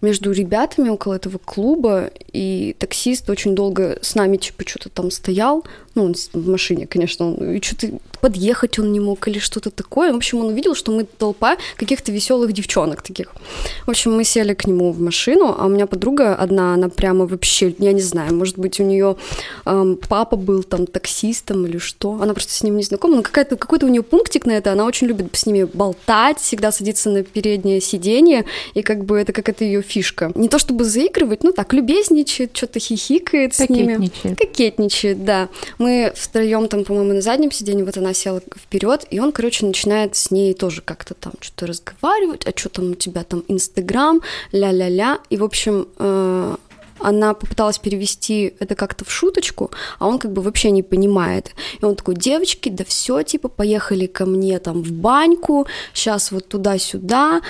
между 0.00 0.30
ребятами 0.30 0.90
около 0.90 1.14
этого 1.14 1.38
клуба, 1.38 2.10
и 2.32 2.76
таксист 2.78 3.28
очень 3.30 3.54
долго 3.54 3.98
с 4.00 4.14
нами, 4.14 4.36
типа, 4.36 4.62
что-то 4.66 4.90
там 4.90 5.10
стоял. 5.10 5.64
Ну, 5.98 6.14
в 6.32 6.48
машине, 6.48 6.86
конечно, 6.86 7.26
он, 7.26 7.56
и 7.56 7.62
что-то 7.62 7.98
подъехать 8.20 8.78
он 8.78 8.92
не 8.92 9.00
мог 9.00 9.26
или 9.28 9.38
что-то 9.38 9.70
такое. 9.70 10.12
В 10.12 10.16
общем, 10.16 10.38
он 10.38 10.46
увидел, 10.46 10.74
что 10.74 10.92
мы 10.92 11.04
толпа 11.04 11.56
каких-то 11.76 12.12
веселых 12.12 12.52
девчонок 12.52 13.02
таких. 13.02 13.32
В 13.86 13.90
общем, 13.90 14.12
мы 14.12 14.24
сели 14.24 14.54
к 14.54 14.66
нему 14.66 14.92
в 14.92 15.00
машину, 15.00 15.54
а 15.58 15.66
у 15.66 15.68
меня 15.68 15.86
подруга 15.86 16.34
одна, 16.34 16.74
она 16.74 16.88
прямо 16.88 17.26
вообще, 17.26 17.74
я 17.78 17.92
не 17.92 18.00
знаю, 18.00 18.34
может 18.34 18.58
быть, 18.58 18.80
у 18.80 18.84
нее 18.84 19.16
эм, 19.66 19.98
папа 20.08 20.36
был 20.36 20.62
там 20.62 20.86
таксистом 20.86 21.66
или 21.66 21.78
что. 21.78 22.18
Она 22.20 22.34
просто 22.34 22.52
с 22.52 22.62
ним 22.62 22.76
не 22.76 22.82
знакома, 22.82 23.16
но 23.16 23.22
какая-то, 23.22 23.56
какой-то 23.56 23.86
у 23.86 23.88
нее 23.88 24.02
пунктик 24.02 24.46
на 24.46 24.52
это, 24.52 24.72
она 24.72 24.84
очень 24.84 25.06
любит 25.06 25.34
с 25.36 25.46
ними 25.46 25.64
болтать, 25.64 26.38
всегда 26.40 26.72
садится 26.72 27.10
на 27.10 27.22
переднее 27.22 27.80
сиденье, 27.80 28.44
и 28.74 28.82
как 28.82 29.04
бы 29.04 29.18
это 29.18 29.32
как 29.32 29.48
это 29.48 29.64
ее 29.64 29.82
фишка. 29.82 30.32
Не 30.34 30.48
то 30.48 30.58
чтобы 30.58 30.84
заигрывать, 30.84 31.44
ну 31.44 31.52
так, 31.52 31.72
любезничает, 31.72 32.56
что-то 32.56 32.78
хихикает 32.80 33.54
с 33.54 33.68
ними. 33.68 34.10
Кокетничает, 34.34 35.24
да. 35.24 35.48
Мы 35.78 35.87
втроем 36.14 36.68
там, 36.68 36.84
по-моему, 36.84 37.14
на 37.14 37.20
заднем 37.20 37.50
сиденье, 37.50 37.84
вот 37.84 37.96
она 37.96 38.14
села 38.14 38.40
вперед, 38.56 39.06
и 39.10 39.20
он, 39.20 39.32
короче, 39.32 39.66
начинает 39.66 40.16
с 40.16 40.30
ней 40.30 40.54
тоже 40.54 40.82
как-то 40.82 41.14
там 41.14 41.32
что-то 41.40 41.66
разговаривать, 41.66 42.46
а 42.46 42.52
что 42.56 42.68
там 42.68 42.92
у 42.92 42.94
тебя 42.94 43.24
там 43.24 43.44
Инстаграм, 43.48 44.20
ля-ля-ля. 44.52 45.18
И, 45.30 45.36
в 45.36 45.44
общем, 45.44 45.88
э, 45.98 46.56
она 47.00 47.34
попыталась 47.34 47.78
перевести 47.78 48.54
это 48.58 48.74
как-то 48.74 49.04
в 49.04 49.10
шуточку, 49.10 49.70
а 49.98 50.06
он 50.06 50.18
как 50.18 50.32
бы 50.32 50.42
вообще 50.42 50.70
не 50.70 50.82
понимает. 50.82 51.52
И 51.80 51.84
он 51.84 51.94
такой, 51.96 52.14
девочки, 52.14 52.68
да 52.68 52.84
все, 52.84 53.22
типа, 53.22 53.48
поехали 53.48 54.06
ко 54.06 54.26
мне 54.26 54.58
там 54.58 54.82
в 54.82 54.92
баньку, 54.92 55.66
сейчас 55.94 56.32
вот 56.32 56.48
туда-сюда 56.48 57.40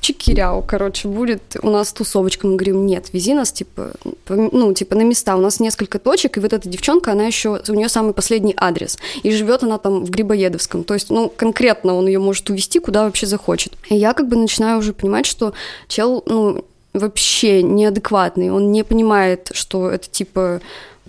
чекиряу, 0.00 0.62
короче, 0.66 1.08
будет 1.08 1.56
у 1.62 1.70
нас 1.70 1.92
тусовочка. 1.92 2.46
Мы 2.46 2.56
говорим, 2.56 2.86
нет, 2.86 3.10
вези 3.12 3.34
нас, 3.34 3.52
типа, 3.52 3.92
ну, 4.28 4.72
типа, 4.74 4.94
на 4.96 5.02
места. 5.02 5.36
У 5.36 5.40
нас 5.40 5.60
несколько 5.60 5.98
точек, 5.98 6.36
и 6.36 6.40
вот 6.40 6.52
эта 6.52 6.68
девчонка, 6.68 7.12
она 7.12 7.26
еще, 7.26 7.60
у 7.68 7.74
нее 7.74 7.88
самый 7.88 8.14
последний 8.14 8.54
адрес. 8.56 8.98
И 9.22 9.30
живет 9.30 9.62
она 9.62 9.78
там 9.78 10.04
в 10.04 10.10
Грибоедовском. 10.10 10.84
То 10.84 10.94
есть, 10.94 11.10
ну, 11.10 11.32
конкретно 11.34 11.94
он 11.94 12.06
ее 12.06 12.18
может 12.18 12.48
увезти, 12.50 12.78
куда 12.78 13.04
вообще 13.04 13.26
захочет. 13.26 13.74
И 13.88 13.96
я 13.96 14.14
как 14.14 14.28
бы 14.28 14.36
начинаю 14.36 14.78
уже 14.78 14.92
понимать, 14.92 15.26
что 15.26 15.52
чел, 15.88 16.22
ну, 16.26 16.64
вообще 16.92 17.62
неадекватный. 17.62 18.50
Он 18.50 18.72
не 18.72 18.84
понимает, 18.84 19.50
что 19.52 19.90
это, 19.90 20.08
типа, 20.08 20.60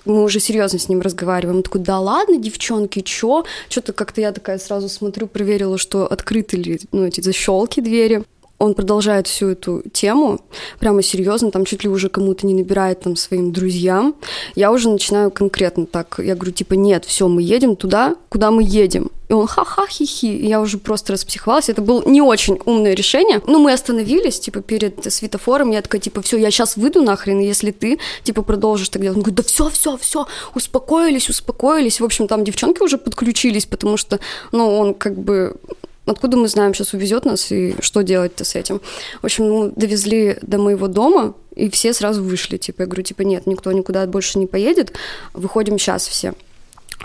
мы 0.06 0.24
уже 0.24 0.40
серьезно 0.40 0.80
с 0.80 0.90
ним 0.90 1.02
разговариваем. 1.02 1.58
Он 1.58 1.64
такой, 1.64 1.82
да 1.82 2.00
ладно, 2.00 2.38
девчонки, 2.38 3.02
чё? 3.02 3.46
Что-то 3.70 3.94
как-то 3.94 4.22
я 4.22 4.32
такая 4.32 4.58
сразу 4.58 4.90
смотрю, 4.90 5.28
проверила, 5.28 5.78
что 5.78 6.06
открыты 6.08 6.58
ли, 6.58 6.80
ну, 6.92 7.06
эти 7.06 7.22
защелки 7.22 7.82
двери 7.82 8.24
он 8.62 8.76
продолжает 8.76 9.28
всю 9.28 9.50
эту 9.50 9.84
тему, 9.92 10.40
прямо 10.80 11.02
серьезно, 11.02 11.50
там 11.50 11.66
чуть 11.66 11.84
ли 11.84 11.90
уже 11.90 12.10
кому-то 12.10 12.46
не 12.46 12.54
набирает 12.54 13.02
там 13.02 13.16
своим 13.16 13.52
друзьям. 13.52 14.16
Я 14.56 14.72
уже 14.72 14.90
начинаю 14.90 15.32
конкретно 15.32 15.86
так, 15.88 16.20
я 16.24 16.36
говорю, 16.36 16.52
типа, 16.52 16.76
нет, 16.76 17.06
все, 17.06 17.28
мы 17.28 17.42
едем 17.42 17.76
туда, 17.76 18.16
куда 18.30 18.52
мы 18.52 18.64
едем. 18.64 19.10
И 19.32 19.34
он 19.34 19.48
ха-ха, 19.48 19.88
хи-хи. 19.88 20.28
И 20.28 20.46
я 20.46 20.60
уже 20.60 20.78
просто 20.78 21.14
распсиховалась. 21.14 21.70
Это 21.70 21.82
было 21.82 22.04
не 22.06 22.22
очень 22.22 22.60
умное 22.66 22.94
решение. 22.94 23.42
Но 23.48 23.60
мы 23.60 23.72
остановились, 23.72 24.42
типа, 24.42 24.60
перед 24.60 25.10
светофором. 25.10 25.72
Я 25.72 25.82
такая, 25.82 26.02
типа, 26.02 26.22
все, 26.22 26.38
я 26.38 26.52
сейчас 26.52 26.76
выйду 26.76 27.02
нахрен, 27.02 27.40
если 27.40 27.72
ты, 27.72 27.98
типа, 28.24 28.42
продолжишь 28.42 28.90
так 28.90 29.02
делать. 29.02 29.16
Он 29.16 29.24
говорит, 29.24 29.38
да 29.38 29.44
все, 29.44 29.70
все, 29.70 29.96
все, 29.96 30.28
успокоились, 30.54 31.30
успокоились. 31.30 32.02
В 32.02 32.04
общем, 32.04 32.28
там 32.28 32.44
девчонки 32.44 32.84
уже 32.84 32.98
подключились, 32.98 33.66
потому 33.66 33.96
что, 33.96 34.20
ну, 34.52 34.78
он 34.78 34.94
как 34.94 35.18
бы 35.18 35.56
Откуда 36.06 36.36
мы 36.36 36.48
знаем, 36.48 36.74
сейчас 36.74 36.94
увезет 36.94 37.26
нас 37.26 37.52
и 37.52 37.76
что 37.80 38.02
делать-то 38.02 38.44
с 38.44 38.56
этим? 38.56 38.82
В 39.22 39.26
общем, 39.26 39.52
мы 39.52 39.72
довезли 39.76 40.38
до 40.42 40.58
моего 40.58 40.88
дома, 40.88 41.36
и 41.56 41.70
все 41.70 41.94
сразу 41.94 42.24
вышли. 42.24 42.58
Типа, 42.58 42.82
я 42.82 42.86
говорю, 42.88 43.04
типа, 43.04 43.22
нет, 43.22 43.46
никто 43.46 43.72
никуда 43.72 44.06
больше 44.08 44.40
не 44.40 44.48
поедет, 44.48 44.94
выходим 45.34 45.78
сейчас 45.78 46.08
все. 46.08 46.34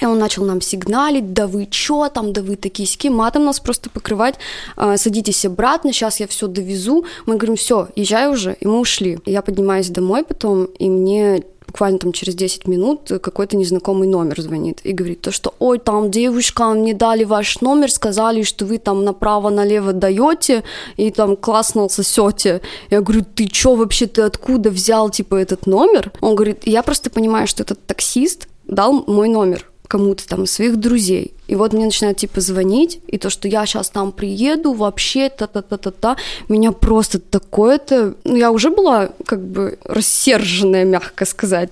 И 0.00 0.04
он 0.04 0.18
начал 0.18 0.44
нам 0.44 0.60
сигналить, 0.60 1.32
да 1.32 1.46
вы 1.46 1.66
чё 1.66 2.08
там, 2.08 2.32
да 2.32 2.42
вы 2.42 2.56
такие 2.56 2.86
ски, 2.86 3.08
матом 3.08 3.44
нас 3.44 3.60
просто 3.60 3.88
покрывать, 3.88 4.34
а, 4.76 4.96
садитесь 4.96 5.44
обратно, 5.44 5.92
сейчас 5.92 6.20
я 6.20 6.26
все 6.26 6.46
довезу. 6.48 7.06
Мы 7.24 7.36
говорим, 7.36 7.56
все, 7.56 7.88
езжай 7.96 8.30
уже, 8.30 8.56
и 8.60 8.66
мы 8.66 8.80
ушли. 8.80 9.18
Я 9.24 9.42
поднимаюсь 9.42 9.88
домой 9.88 10.24
потом, 10.24 10.66
и 10.66 10.88
мне 10.88 11.42
буквально 11.76 11.98
там 11.98 12.12
через 12.12 12.34
10 12.34 12.66
минут 12.66 13.00
какой-то 13.22 13.54
незнакомый 13.56 14.08
номер 14.08 14.40
звонит 14.40 14.80
и 14.82 14.92
говорит 14.92 15.20
то, 15.20 15.30
что 15.30 15.52
ой, 15.58 15.78
там 15.78 16.10
девушка, 16.10 16.64
мне 16.70 16.94
дали 16.94 17.24
ваш 17.24 17.60
номер, 17.60 17.90
сказали, 17.90 18.44
что 18.44 18.64
вы 18.64 18.78
там 18.78 19.04
направо-налево 19.04 19.92
даете 19.92 20.62
и 20.96 21.10
там 21.10 21.36
классно 21.36 21.88
сосете. 21.90 22.62
Я 22.90 23.02
говорю, 23.02 23.26
ты 23.34 23.46
чё 23.46 23.74
вообще, 23.74 24.06
ты 24.06 24.22
откуда 24.22 24.70
взял 24.70 25.10
типа 25.10 25.34
этот 25.34 25.66
номер? 25.66 26.12
Он 26.22 26.34
говорит, 26.34 26.62
я 26.64 26.82
просто 26.82 27.10
понимаю, 27.10 27.46
что 27.46 27.62
этот 27.62 27.86
таксист 27.86 28.48
дал 28.64 29.04
мой 29.06 29.28
номер 29.28 29.66
кому-то 29.88 30.26
там 30.26 30.46
своих 30.46 30.76
друзей. 30.76 31.32
И 31.48 31.54
вот 31.54 31.72
мне 31.72 31.84
начинают 31.84 32.18
типа 32.18 32.40
звонить, 32.40 33.00
и 33.06 33.18
то, 33.18 33.30
что 33.30 33.48
я 33.48 33.66
сейчас 33.66 33.90
там 33.90 34.12
приеду, 34.12 34.72
вообще 34.72 35.28
та-та-та-та-та, 35.28 36.16
меня 36.48 36.72
просто 36.72 37.18
такое-то... 37.18 38.14
Ну, 38.24 38.36
я 38.36 38.50
уже 38.50 38.70
была 38.70 39.10
как 39.26 39.40
бы 39.40 39.78
рассерженная, 39.84 40.84
мягко 40.84 41.24
сказать, 41.24 41.70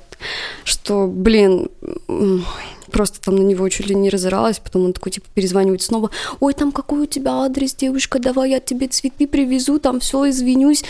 что, 0.65 1.07
блин, 1.07 1.69
просто 2.95 3.21
там 3.21 3.35
на 3.35 3.43
него 3.43 3.69
чуть 3.69 3.89
ли 3.89 3.95
не 3.97 4.09
разоралась, 4.09 4.61
потом 4.61 4.85
он 4.85 4.93
такой, 4.93 5.11
типа, 5.11 5.27
перезванивает 5.35 5.83
снова, 5.83 6.13
ой, 6.39 6.55
там 6.55 6.71
какой 6.71 7.01
у 7.01 7.07
тебя 7.07 7.33
адрес, 7.43 7.75
девушка, 7.75 8.21
давай 8.21 8.51
я 8.51 8.61
тебе 8.61 8.87
цветы 8.87 9.27
привезу, 9.27 9.81
там 9.81 9.99
все, 9.99 10.31
извинюсь. 10.31 10.85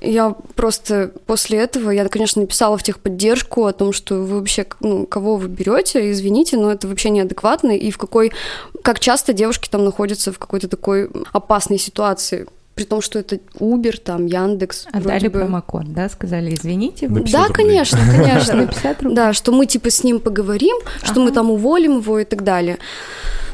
Я 0.00 0.34
просто 0.54 1.12
после 1.26 1.58
этого, 1.58 1.90
я, 1.90 2.08
конечно, 2.08 2.40
написала 2.40 2.78
в 2.78 2.82
техподдержку 2.82 3.66
о 3.66 3.74
том, 3.74 3.92
что 3.92 4.14
вы 4.14 4.38
вообще, 4.38 4.64
ну, 4.80 5.04
кого 5.04 5.36
вы 5.36 5.48
берете, 5.48 6.10
извините, 6.10 6.56
но 6.56 6.72
это 6.72 6.88
вообще 6.88 7.10
неадекватно, 7.10 7.76
и 7.76 7.90
в 7.90 7.98
какой, 7.98 8.32
как 8.80 8.98
часто 8.98 9.34
девушки 9.34 9.68
там 9.68 9.84
находятся 9.84 10.32
в 10.32 10.38
какой-то 10.38 10.66
такой 10.66 11.10
опасной 11.32 11.78
ситуации, 11.78 12.46
при 12.80 12.86
том, 12.86 13.02
что 13.02 13.18
это 13.18 13.36
Uber, 13.58 14.00
там, 14.00 14.24
Яндекс. 14.24 14.86
А 14.90 15.02
дали 15.02 15.28
бы... 15.28 15.40
промокод, 15.40 15.92
да? 15.92 16.08
Сказали, 16.08 16.54
извините. 16.54 17.08
Вы... 17.08 17.24
Да, 17.24 17.46
рублей. 17.48 17.66
конечно, 17.66 17.98
конечно. 18.10 18.70
Да, 19.02 19.34
что 19.34 19.52
мы 19.52 19.66
типа 19.66 19.90
с 19.90 20.02
ним 20.02 20.18
поговорим, 20.18 20.78
что 21.02 21.20
мы 21.20 21.30
там 21.30 21.50
уволим 21.50 21.98
его 21.98 22.20
и 22.20 22.24
так 22.24 22.42
далее. 22.42 22.78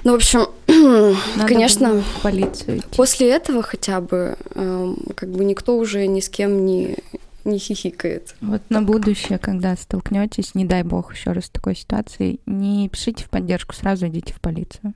Ну, 0.04 0.12
в 0.12 0.14
общем, 0.14 0.46
Надо 0.68 1.48
конечно, 1.48 1.94
в 1.94 2.22
полицию 2.22 2.78
идти. 2.78 2.86
после 2.96 3.30
этого 3.30 3.64
хотя 3.64 4.00
бы 4.00 4.36
э, 4.54 4.94
как 5.16 5.30
бы 5.30 5.44
никто 5.44 5.76
уже 5.76 6.06
ни 6.06 6.20
с 6.20 6.28
кем 6.28 6.64
не 6.64 6.98
не 7.44 7.58
хихикает. 7.58 8.36
Вот 8.40 8.62
на 8.68 8.80
будущее, 8.80 9.38
когда 9.38 9.74
столкнетесь, 9.74 10.54
не 10.54 10.64
дай 10.64 10.84
бог 10.84 11.12
еще 11.12 11.32
раз 11.32 11.46
с 11.46 11.50
такой 11.50 11.74
ситуацией, 11.74 12.38
не 12.46 12.88
пишите 12.88 13.24
в 13.24 13.28
поддержку, 13.28 13.74
сразу 13.74 14.06
идите 14.06 14.32
в 14.32 14.40
полицию. 14.40 14.94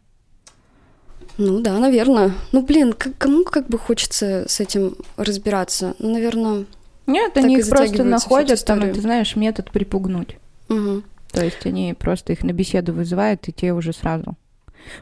Ну 1.39 1.61
да, 1.61 1.79
наверное. 1.79 2.33
Ну 2.53 2.63
блин, 2.63 2.93
к- 2.93 3.13
кому 3.19 3.45
как 3.45 3.69
бы 3.69 3.79
хочется 3.79 4.45
с 4.49 4.61
этим 4.61 4.97
разбираться? 5.17 5.95
Ну, 5.99 6.13
наверное. 6.13 6.67
Нет, 7.07 7.37
они 7.37 7.57
их 7.59 7.69
просто 7.69 8.05
находят, 8.05 8.65
там, 8.65 8.81
ты 8.81 9.01
знаешь, 9.01 9.37
метод 9.37 9.71
припугнуть. 9.71 10.37
Угу. 10.69 11.03
То 11.33 11.45
есть 11.45 11.65
они 11.65 11.95
просто 11.95 12.33
их 12.33 12.43
на 12.43 12.53
беседу 12.53 12.93
вызывают, 12.93 13.49
и 13.49 13.53
те 13.53 13.73
уже 13.73 13.93
сразу. 13.93 14.37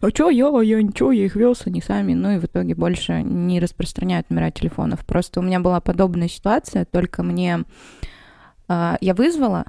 А 0.01 0.11
чё 0.11 0.29
я? 0.31 0.49
Я 0.63 0.83
ничего, 0.83 1.13
я 1.13 1.25
их 1.25 1.37
вез, 1.37 1.63
они 1.65 1.81
сами. 1.81 2.15
Ну 2.15 2.33
и 2.33 2.39
в 2.39 2.45
итоге 2.45 2.75
больше 2.75 3.23
не 3.23 3.61
распространяют 3.61 4.29
номера 4.31 4.51
телефонов. 4.51 5.05
Просто 5.05 5.41
у 5.41 5.43
меня 5.43 5.61
была 5.61 5.81
подобная 5.81 6.29
ситуация, 6.29 6.85
только 6.85 7.23
мне... 7.23 7.65
Э, 8.69 8.97
я 9.01 9.15
вызвала 9.15 9.65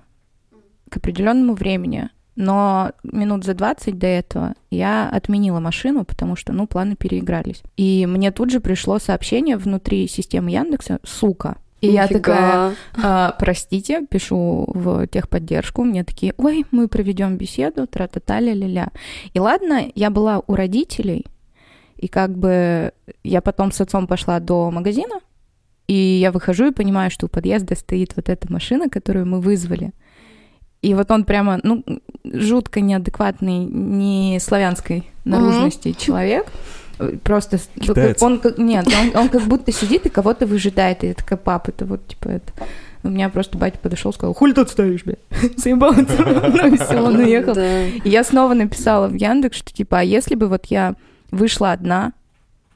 к 0.90 0.98
определенному 0.98 1.54
времени 1.54 2.10
но 2.40 2.94
минут 3.04 3.44
за 3.44 3.54
20 3.54 4.00
до 4.00 4.08
этого 4.08 4.54
я 4.72 5.10
отменила 5.10 5.60
машину, 5.60 6.06
потому 6.06 6.38
что, 6.38 6.54
ну, 6.54 6.68
планы 6.68 6.96
переигрались. 6.96 7.62
И 7.76 8.06
мне 8.06 8.32
тут 8.32 8.50
же 8.50 8.62
пришло 8.62 8.98
сообщение 8.98 9.58
внутри 9.58 10.08
системы 10.08 10.50
Яндекса 10.50 11.00
«Сука». 11.04 11.58
И 11.82 11.88
Нифига. 11.88 12.02
я 12.02 12.08
такая, 12.08 12.76
а, 13.04 13.36
простите, 13.38 14.06
пишу 14.10 14.70
в 14.74 15.08
техподдержку, 15.08 15.84
мне 15.84 16.06
такие, 16.06 16.34
ой, 16.38 16.66
мы 16.72 16.88
проведем 16.88 17.36
беседу, 17.36 17.88
тра-та-та, 17.88 18.40
ля-ля-ля. 18.40 18.92
И 19.34 19.40
ладно, 19.40 19.92
я 19.96 20.10
была 20.10 20.42
у 20.48 20.56
родителей, 20.56 21.26
и 21.98 22.08
как 22.08 22.38
бы 22.38 22.94
я 23.24 23.42
потом 23.42 23.74
с 23.74 23.82
отцом 23.82 24.08
пошла 24.08 24.40
до 24.40 24.72
магазина, 24.72 25.20
и 25.88 25.94
я 25.94 26.32
выхожу 26.32 26.68
и 26.68 26.72
понимаю, 26.72 27.12
что 27.12 27.26
у 27.26 27.30
подъезда 27.30 27.76
стоит 27.76 28.16
вот 28.16 28.30
эта 28.30 28.52
машина, 28.52 28.90
которую 28.90 29.26
мы 29.26 29.42
вызвали. 29.42 29.92
И 30.82 30.94
вот 30.94 31.12
он 31.12 31.26
прямо, 31.26 31.60
ну, 31.64 31.84
жутко 32.24 32.80
неадекватный, 32.80 33.66
не 33.66 34.40
славянской 34.40 35.10
наружности 35.26 35.90
mm-hmm. 35.90 36.06
человек. 36.06 36.48
Просто 37.24 37.60
Китаец. 37.80 38.22
он 38.22 38.42
нет, 38.58 38.88
он, 38.88 39.22
он 39.22 39.30
как 39.30 39.44
будто 39.44 39.72
сидит 39.72 40.06
и 40.06 40.10
кого-то 40.10 40.46
выжидает. 40.46 41.04
И 41.04 41.08
я 41.08 41.14
такая, 41.14 41.38
пап, 41.38 41.70
это 41.70 41.86
вот 41.86 42.06
типа 42.08 42.30
это. 42.30 42.54
У 43.04 43.10
меня 43.10 43.30
просто 43.30 43.58
батя 43.58 43.80
подошел, 43.80 44.12
сказал, 44.12 44.34
хули 44.34 44.52
ты 44.52 44.62
отставишь, 44.62 45.06
бля? 45.06 45.16
Заебал, 45.58 45.94
ну 45.96 46.74
и 46.74 46.78
все, 46.78 47.02
он 47.02 47.16
уехал. 47.16 47.54
И 47.58 48.10
я 48.10 48.24
снова 48.26 48.54
написала 48.54 49.08
в 49.08 49.16
Яндекс, 49.16 49.58
что 49.58 49.74
типа, 49.74 50.00
а 50.00 50.04
если 50.04 50.36
бы 50.36 50.48
вот 50.48 50.66
я 50.66 50.96
вышла 51.32 51.72
одна, 51.72 52.12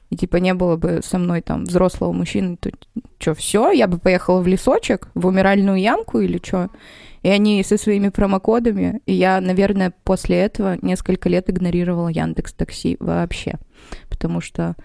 и 0.08 0.16
типа 0.16 0.36
не 0.36 0.54
было 0.54 0.76
бы 0.76 1.00
со 1.04 1.18
мной 1.18 1.42
там 1.42 1.64
взрослого 1.64 2.12
мужчины, 2.12 2.56
то 2.56 2.70
что, 3.18 3.34
все, 3.34 3.70
я 3.72 3.86
бы 3.86 3.98
поехала 3.98 4.40
в 4.40 4.46
лесочек, 4.46 5.08
в 5.14 5.26
умиральную 5.26 5.78
ямку 5.78 6.20
или 6.20 6.40
что? 6.42 6.70
И 7.24 7.28
они 7.30 7.64
со 7.64 7.78
своими 7.78 8.10
промокодами, 8.10 9.00
и 9.06 9.14
я, 9.14 9.40
наверное, 9.40 9.94
после 10.04 10.40
этого 10.40 10.76
несколько 10.82 11.30
лет 11.30 11.48
игнорировала 11.48 12.08
Яндекс 12.08 12.52
Такси 12.52 12.98
вообще, 13.00 13.54
потому 14.10 14.42
что 14.42 14.76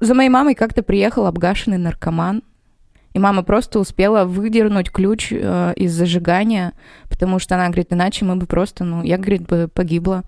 за 0.00 0.14
моей 0.14 0.28
мамой 0.28 0.54
как-то 0.54 0.84
приехал 0.84 1.26
обгашенный 1.26 1.76
наркоман, 1.76 2.44
и 3.14 3.18
мама 3.18 3.42
просто 3.42 3.80
успела 3.80 4.24
выдернуть 4.24 4.92
ключ 4.92 5.32
э, 5.32 5.72
из 5.74 5.92
зажигания, 5.92 6.72
потому 7.08 7.40
что 7.40 7.56
она 7.56 7.66
говорит, 7.66 7.92
иначе 7.92 8.24
мы 8.24 8.36
бы 8.36 8.46
просто, 8.46 8.84
ну, 8.84 9.02
я, 9.02 9.18
говорит, 9.18 9.42
бы 9.42 9.68
погибла. 9.72 10.22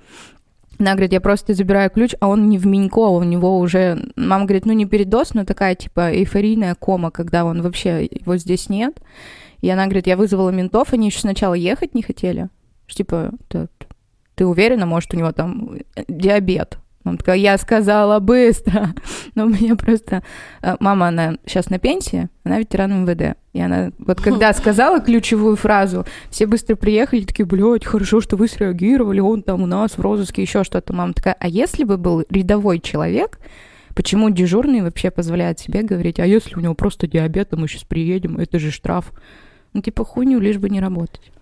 Она 0.79 0.93
говорит, 0.93 1.13
я 1.13 1.21
просто 1.21 1.55
забираю 1.55 1.89
ключ, 1.91 2.15
а 2.19 2.27
он 2.27 2.49
не 2.49 2.59
в 2.59 2.67
Минько, 2.67 2.99
у 2.99 3.23
него 3.23 3.61
уже... 3.61 4.11
Мама 4.17 4.45
говорит, 4.45 4.67
ну 4.67 4.73
не 4.73 4.87
передоз, 4.87 5.35
но 5.35 5.45
такая 5.45 5.77
типа 5.77 6.13
эйфорийная 6.13 6.75
кома, 6.75 7.11
когда 7.11 7.45
он 7.45 7.63
вообще, 7.63 8.05
его 8.05 8.37
здесь 8.37 8.69
нет. 8.69 9.01
И 9.61 9.69
она 9.69 9.85
говорит, 9.85 10.07
я 10.07 10.17
вызвала 10.17 10.51
ментов, 10.51 10.93
они 10.93 11.07
еще 11.07 11.21
сначала 11.21 11.55
ехать 11.55 11.95
не 11.95 12.03
хотели. 12.03 12.49
Типа, 12.89 13.33
ты, 13.49 13.69
ты 14.35 14.47
уверена, 14.47 14.87
может, 14.87 15.13
у 15.15 15.17
него 15.17 15.33
там 15.33 15.79
диабет? 16.09 16.79
Он 17.07 17.19
такая, 17.19 17.37
я 17.37 17.57
сказала 17.57 18.19
быстро. 18.19 18.95
Но 19.35 19.47
у 19.47 19.49
меня 19.49 19.77
просто... 19.77 20.23
Э, 20.61 20.77
мама, 20.81 21.09
она 21.09 21.37
сейчас 21.47 21.71
на 21.71 21.79
пенсии, 21.79 22.29
она 22.45 22.59
ветеран 22.59 23.05
МВД. 23.05 23.37
И 23.53 23.61
она 23.61 23.91
вот 23.99 24.21
когда 24.21 24.53
сказала 24.55 25.01
ключевую 25.01 25.57
фразу, 25.57 26.05
все 26.31 26.47
быстро 26.47 26.75
приехали, 26.75 27.25
такие, 27.25 27.47
блядь, 27.47 27.85
хорошо, 27.85 28.21
что 28.21 28.37
вы 28.37 28.49
среагировали, 28.49 29.21
он 29.21 29.43
там 29.43 29.63
у 29.63 29.67
нас 29.67 29.97
в 29.97 30.01
розыске, 30.01 30.43
еще 30.43 30.65
что-то. 30.65 30.93
Мама 30.93 31.13
такая, 31.13 31.37
а 31.39 31.49
если 31.49 31.85
бы 31.85 31.97
был 31.97 32.25
рядовой 32.29 32.81
человек, 32.81 33.39
почему 33.97 34.31
дежурный 34.31 34.83
вообще 34.83 35.11
позволяет 35.11 35.59
себе 35.59 35.83
говорить, 35.83 36.21
а 36.21 36.26
если 36.26 36.55
у 36.55 36.61
него 36.61 36.75
просто 36.75 37.09
диабет, 37.09 37.53
а 37.53 37.57
мы 37.57 37.67
сейчас 37.67 37.83
приедем, 37.83 38.38
это 38.38 38.61
же 38.61 38.71
штраф. 38.71 39.11
Ну, 39.73 39.81
типа, 39.81 40.05
хуйню, 40.05 40.38
лишь 40.38 40.59
бы 40.59 40.69
не 40.71 40.81
работать. 40.81 41.33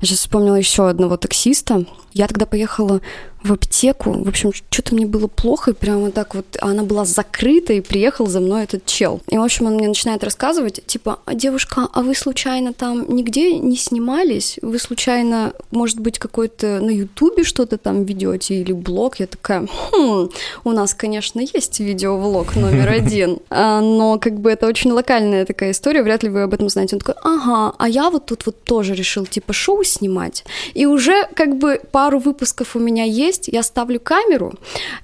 Я 0.00 0.06
сейчас 0.06 0.18
вспомнила 0.18 0.56
еще 0.56 0.88
одного 0.88 1.16
таксиста. 1.16 1.86
Я 2.12 2.26
тогда 2.26 2.46
поехала 2.46 3.00
в 3.42 3.52
аптеку. 3.52 4.12
В 4.12 4.28
общем, 4.28 4.52
что-то 4.52 4.94
мне 4.94 5.06
было 5.06 5.26
плохо, 5.26 5.70
и 5.70 5.74
прямо 5.74 6.10
так 6.10 6.34
вот 6.34 6.44
она 6.60 6.82
была 6.82 7.04
закрыта, 7.04 7.72
и 7.72 7.80
приехал 7.80 8.26
за 8.26 8.40
мной 8.40 8.64
этот 8.64 8.84
чел. 8.84 9.20
И, 9.28 9.38
в 9.38 9.42
общем, 9.42 9.66
он 9.66 9.74
мне 9.74 9.88
начинает 9.88 10.22
рассказывать, 10.24 10.84
типа, 10.86 11.20
а 11.24 11.34
девушка, 11.34 11.88
а 11.92 12.02
вы 12.02 12.14
случайно 12.14 12.72
там 12.72 13.14
нигде 13.14 13.58
не 13.58 13.76
снимались? 13.76 14.58
Вы 14.62 14.78
случайно, 14.78 15.52
может 15.70 16.00
быть, 16.00 16.18
какой-то 16.18 16.80
на 16.80 16.90
Ютубе 16.90 17.44
что-то 17.44 17.78
там 17.78 18.04
ведете 18.04 18.56
или 18.56 18.72
блог? 18.72 19.20
Я 19.20 19.26
такая, 19.26 19.66
хм, 19.92 20.28
у 20.64 20.72
нас, 20.72 20.94
конечно, 20.94 21.40
есть 21.40 21.80
видеовлог 21.80 22.56
номер 22.56 22.88
один, 22.92 23.38
а, 23.48 23.80
но 23.80 24.18
как 24.18 24.38
бы 24.38 24.50
это 24.50 24.66
очень 24.66 24.92
локальная 24.92 25.46
такая 25.46 25.70
история, 25.70 26.02
вряд 26.02 26.22
ли 26.22 26.28
вы 26.28 26.42
об 26.42 26.52
этом 26.52 26.68
знаете. 26.68 26.96
Он 26.96 27.00
такой, 27.00 27.14
ага, 27.22 27.74
а 27.78 27.88
я 27.88 28.10
вот 28.10 28.26
тут 28.26 28.44
вот 28.44 28.62
тоже 28.64 28.94
решил, 28.94 29.24
типа, 29.24 29.52
шоу 29.54 29.82
снимать. 29.82 30.44
И 30.74 30.84
уже 30.84 31.26
как 31.34 31.56
бы 31.56 31.80
пару 32.00 32.18
выпусков 32.18 32.76
у 32.76 32.78
меня 32.78 33.04
есть, 33.04 33.48
я 33.48 33.62
ставлю 33.62 34.00
камеру 34.00 34.54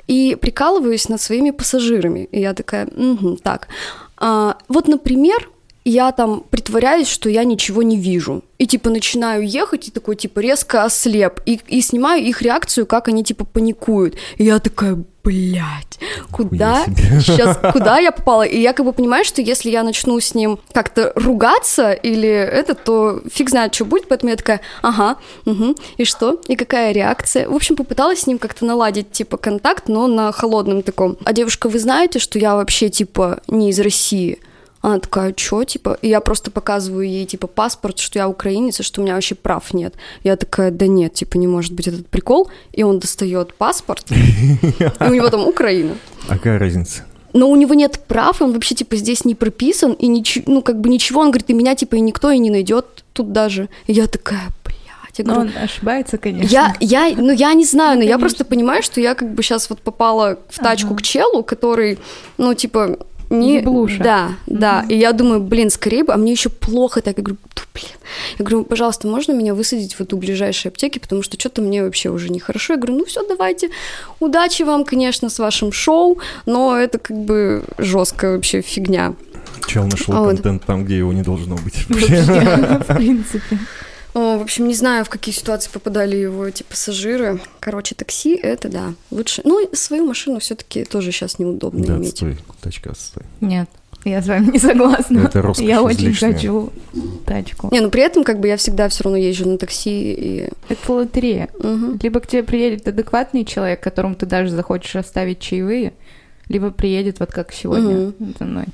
и 0.09 0.35
прикалываюсь 0.41 1.11
над 1.11 1.21
своими 1.21 1.51
пассажирами. 1.51 2.27
И 2.33 2.41
я 2.41 2.55
такая, 2.55 2.87
угу, 2.87 3.37
так. 3.37 3.69
А, 4.17 4.57
вот, 4.69 4.89
например, 4.89 5.51
я 5.85 6.11
там 6.13 6.43
притворяюсь, 6.51 7.09
что 7.09 7.29
я 7.29 7.45
ничего 7.45 7.83
не 7.83 7.99
вижу. 7.99 8.43
И 8.57 8.67
типа 8.67 8.89
начинаю 8.89 9.47
ехать 9.47 9.89
и 9.89 9.91
такой 9.91 10.17
типа 10.17 10.41
резко 10.41 10.85
ослеп. 10.85 11.41
И, 11.45 11.61
и 11.69 11.83
снимаю 11.83 12.25
их 12.25 12.41
реакцию, 12.41 12.87
как 12.87 13.09
они 13.09 13.23
типа 13.23 13.45
паникуют. 13.45 14.15
И 14.39 14.45
я 14.45 14.59
такая, 14.59 15.05
блядь, 15.27 15.99
куда 16.31 16.85
сейчас, 17.21 17.59
куда 17.73 17.99
я 17.99 18.13
попала? 18.13 18.45
И 18.45 18.61
я 18.61 18.73
как 18.73 18.87
бы 18.87 18.93
понимаю, 18.93 19.25
что 19.25 19.43
если 19.43 19.71
я 19.71 19.83
начну 19.83 20.21
с 20.21 20.35
ним 20.35 20.61
как-то 20.73 21.13
ругаться 21.17 21.93
или 21.93 22.29
это, 22.29 22.75
то 22.75 23.23
фиг 23.33 23.51
знает, 23.51 23.75
что 23.75 23.85
будет. 23.85 24.07
Поэтому 24.07 24.31
я 24.31 24.37
такая, 24.37 24.61
ага, 24.83 25.17
угу, 25.45 25.75
и 25.97 26.05
что? 26.05 26.41
И 26.47 26.55
какая 26.55 26.93
реакция? 26.93 27.49
В 27.49 27.55
общем, 27.55 27.75
попыталась 27.75 28.21
с 28.21 28.27
ним 28.29 28.39
как-то 28.39 28.65
наладить 28.65 29.11
типа 29.11 29.37
контакт, 29.37 29.89
но 29.89 30.07
на 30.07 30.31
холодном 30.31 30.83
таком. 30.83 31.17
А 31.25 31.33
девушка, 31.33 31.69
вы 31.69 31.81
знаете, 31.81 32.21
что 32.21 32.39
я 32.39 32.55
вообще 32.55 32.89
типа 32.89 33.41
не 33.49 33.71
из 33.71 33.81
России? 33.81 34.39
Она 34.87 35.01
такая, 35.01 35.35
что, 35.37 35.65
типа? 35.65 35.99
И 36.01 36.09
я 36.09 36.21
просто 36.21 36.53
показываю 36.53 37.09
ей, 37.09 37.27
типа, 37.27 37.49
паспорт, 37.49 37.99
что 37.99 38.21
я 38.21 38.29
украинец, 38.29 38.79
и 38.79 38.85
что 38.85 39.01
у 39.01 39.05
меня 39.05 39.15
вообще 39.15 39.35
прав 39.35 39.75
нет. 39.75 39.95
Я 40.23 40.37
такая, 40.37 40.71
да 40.71 40.87
нет, 40.87 41.13
типа, 41.13 41.39
не 41.39 41.49
может 41.49 41.73
быть 41.73 41.89
этот 41.89 42.07
прикол. 42.07 42.49
И 42.73 42.85
он 42.85 43.01
достает 43.01 43.53
паспорт, 43.55 44.07
и 44.13 45.05
у 45.05 45.13
него 45.13 45.29
там 45.29 45.49
Украина. 45.49 45.97
А 46.29 46.35
какая 46.35 46.61
разница? 46.61 47.03
но 47.33 47.51
у 47.51 47.57
него 47.57 47.75
нет 47.75 47.99
прав, 48.07 48.41
и 48.41 48.45
он 48.45 48.53
вообще, 48.53 48.77
типа, 48.77 48.95
здесь 48.95 49.25
не 49.25 49.35
прописан, 49.35 49.93
и 49.93 50.07
ничего, 50.07 50.45
ну, 50.47 50.63
как 50.63 50.81
бы 50.81 50.89
ничего, 50.89 51.21
он 51.21 51.33
говорит, 51.33 51.51
и 51.51 51.53
меня, 51.53 51.75
типа, 51.75 51.97
и 51.97 52.01
никто 52.01 52.31
и 52.31 52.39
не 52.39 52.51
найдет 52.51 52.87
тут 53.13 53.33
даже. 53.33 53.69
И 53.89 53.93
я 53.93 54.07
такая, 54.07 54.53
блядь. 54.65 55.19
Я 55.19 55.25
но 55.25 55.41
он 55.41 55.51
ошибается, 55.61 56.17
конечно. 56.17 56.49
Я, 56.49 56.77
я, 56.79 57.13
ну, 57.17 57.33
я 57.33 57.53
не 57.55 57.65
знаю, 57.65 57.99
но 57.99 58.05
я 58.05 58.19
просто 58.19 58.45
понимаю, 58.45 58.85
что 58.85 59.01
я 59.01 59.15
как 59.15 59.35
бы 59.35 59.43
сейчас 59.43 59.69
вот 59.69 59.81
попала 59.81 60.39
в 60.49 60.59
тачку 60.59 60.91
ага. 60.91 60.99
к 60.99 61.03
челу, 61.03 61.43
который, 61.43 61.99
ну, 62.39 62.55
типа, 62.55 62.99
не... 63.31 63.61
Блуша. 63.61 64.03
Да, 64.03 64.31
да. 64.47 64.85
И 64.89 64.97
я 64.97 65.13
думаю, 65.13 65.41
блин, 65.41 65.71
скорее 65.71 66.05
бы, 66.05 66.13
а 66.13 66.17
мне 66.17 66.33
еще 66.33 66.49
плохо 66.49 67.03
так. 67.03 67.17
Я 67.19 67.23
говорю, 67.23 67.39
блин. 67.75 67.91
Я 68.39 68.45
говорю, 68.45 68.65
пожалуйста, 68.65 69.09
можно 69.09 69.33
меня 69.33 69.55
высадить 69.55 69.95
в 69.95 70.01
эту 70.01 70.17
ближайшую 70.17 70.71
аптеке, 70.71 71.01
потому 71.01 71.23
что 71.23 71.39
что-то 71.39 71.63
мне 71.63 71.83
вообще 71.83 72.11
уже 72.11 72.29
нехорошо. 72.29 72.75
Я 72.75 72.79
говорю, 72.79 72.99
ну 72.99 73.05
все, 73.05 73.27
давайте. 73.27 73.71
Удачи 74.21 74.63
вам, 74.63 74.85
конечно, 74.85 75.29
с 75.29 75.39
вашим 75.39 75.73
шоу, 75.73 76.19
но 76.47 76.77
это 76.77 76.99
как 76.99 77.17
бы 77.17 77.65
жесткая 77.79 78.37
вообще 78.37 78.61
фигня. 78.61 79.15
Чел 79.67 79.85
нашел 79.85 80.15
а 80.15 80.29
контент 80.29 80.63
вот. 80.63 80.67
там, 80.67 80.85
где 80.85 80.99
его 80.99 81.13
не 81.13 81.23
должно 81.23 81.57
быть. 81.57 81.75
В 81.89 82.97
принципе. 82.97 83.59
В 84.39 84.43
общем, 84.43 84.69
не 84.69 84.75
знаю, 84.75 85.05
в 85.05 85.09
какие 85.09 85.35
ситуации 85.35 85.71
попадали 85.71 86.17
его 86.17 86.47
эти 86.47 86.63
пассажиры. 86.63 87.41
Короче, 87.61 87.95
такси 87.95 88.35
это 88.37 88.69
да, 88.69 88.95
лучше. 89.11 89.43
Ну, 89.45 89.69
свою 89.73 90.07
машину 90.07 90.39
все-таки 90.41 90.85
тоже 90.85 91.13
сейчас 91.13 91.39
неудобно 91.39 91.85
да, 91.87 91.97
иметь. 91.97 92.13
Отстой. 92.15 92.39
Тачка 92.61 92.91
отстой. 92.91 93.25
Нет. 93.41 93.69
Я 94.05 94.23
с 94.23 94.29
вами 94.29 94.53
не 94.53 94.59
согласна. 94.61 95.19
Это 95.19 95.43
роскошь 95.43 95.67
Я 95.67 95.83
очень 95.83 95.99
излишняя. 95.99 96.33
хочу 96.33 96.73
тачку. 97.25 97.69
Не, 97.73 97.81
ну 97.81 97.91
при 97.91 98.03
этом 98.03 98.23
как 98.23 98.39
бы 98.39 98.47
я 98.47 98.57
всегда 98.57 98.89
все 98.89 99.03
равно 99.03 99.17
езжу 99.19 99.49
на 99.49 99.59
такси 99.59 100.13
и... 100.13 100.49
Это 100.69 100.93
лотерея. 100.93 101.49
Угу. 101.59 101.99
Либо 102.01 102.21
к 102.21 102.29
тебе 102.29 102.45
приедет 102.45 102.87
адекватный 102.87 103.45
человек, 103.45 103.81
которому 103.81 104.15
ты 104.15 104.25
даже 104.25 104.51
захочешь 104.51 104.95
оставить 104.95 105.41
чаевые, 105.41 105.93
либо 106.49 106.71
приедет 106.71 107.19
вот 107.19 107.33
как 107.33 107.53
сегодня 107.53 108.09
Угу. 108.09 108.35
за 108.39 108.45
мной. 108.45 108.67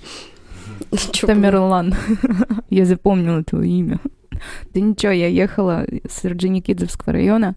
Тамерлан. 1.22 1.94
Я 2.68 2.84
запомнила 2.84 3.42
твое 3.42 3.70
имя. 3.70 4.00
Да 4.74 4.80
ничего, 4.80 5.12
я 5.12 5.28
ехала 5.28 5.84
с 6.08 6.24
Орджоникидзевского 6.24 7.12
района. 7.12 7.54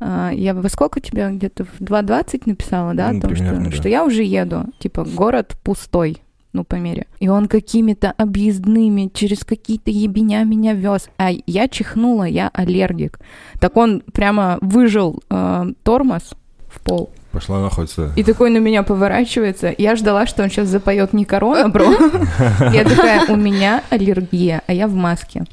А, 0.00 0.30
Я 0.32 0.54
во 0.54 0.68
сколько 0.68 1.00
тебя 1.00 1.30
где-то 1.30 1.64
в 1.64 1.80
2.20 1.80 2.42
написала, 2.46 2.94
да, 2.94 3.08
о 3.08 3.12
Ну, 3.12 3.20
том, 3.20 3.30
примерно, 3.30 3.62
что, 3.64 3.70
да. 3.70 3.76
что 3.76 3.88
я 3.88 4.04
уже 4.04 4.22
еду. 4.22 4.64
Типа, 4.78 5.04
город 5.04 5.56
пустой, 5.64 6.18
ну, 6.52 6.62
по 6.64 6.76
мере. 6.76 7.06
И 7.18 7.28
он 7.28 7.46
какими-то 7.48 8.12
объездными, 8.16 9.10
через 9.12 9.44
какие-то 9.44 9.90
ебеня 9.90 10.44
меня 10.44 10.74
вез. 10.74 11.08
А 11.18 11.30
я 11.46 11.66
чихнула, 11.68 12.24
я 12.24 12.48
аллергик. 12.52 13.18
Так 13.60 13.76
он 13.76 14.02
прямо 14.12 14.58
выжил 14.60 15.20
э, 15.30 15.64
тормоз 15.82 16.30
в 16.68 16.80
пол. 16.82 17.10
Пошла 17.32 17.60
находится. 17.60 18.12
И 18.16 18.22
такой 18.24 18.50
на 18.50 18.56
меня 18.58 18.82
поворачивается. 18.82 19.74
Я 19.76 19.96
ждала, 19.96 20.26
что 20.26 20.42
он 20.42 20.48
сейчас 20.48 20.68
запоет 20.68 21.12
не 21.12 21.24
корона, 21.26 21.68
бро. 21.68 21.84
Я 22.72 22.84
такая, 22.84 23.26
у 23.28 23.36
меня 23.36 23.82
аллергия, 23.90 24.62
а 24.66 24.72
я 24.72 24.88
в 24.88 24.94
маске. 24.94 25.44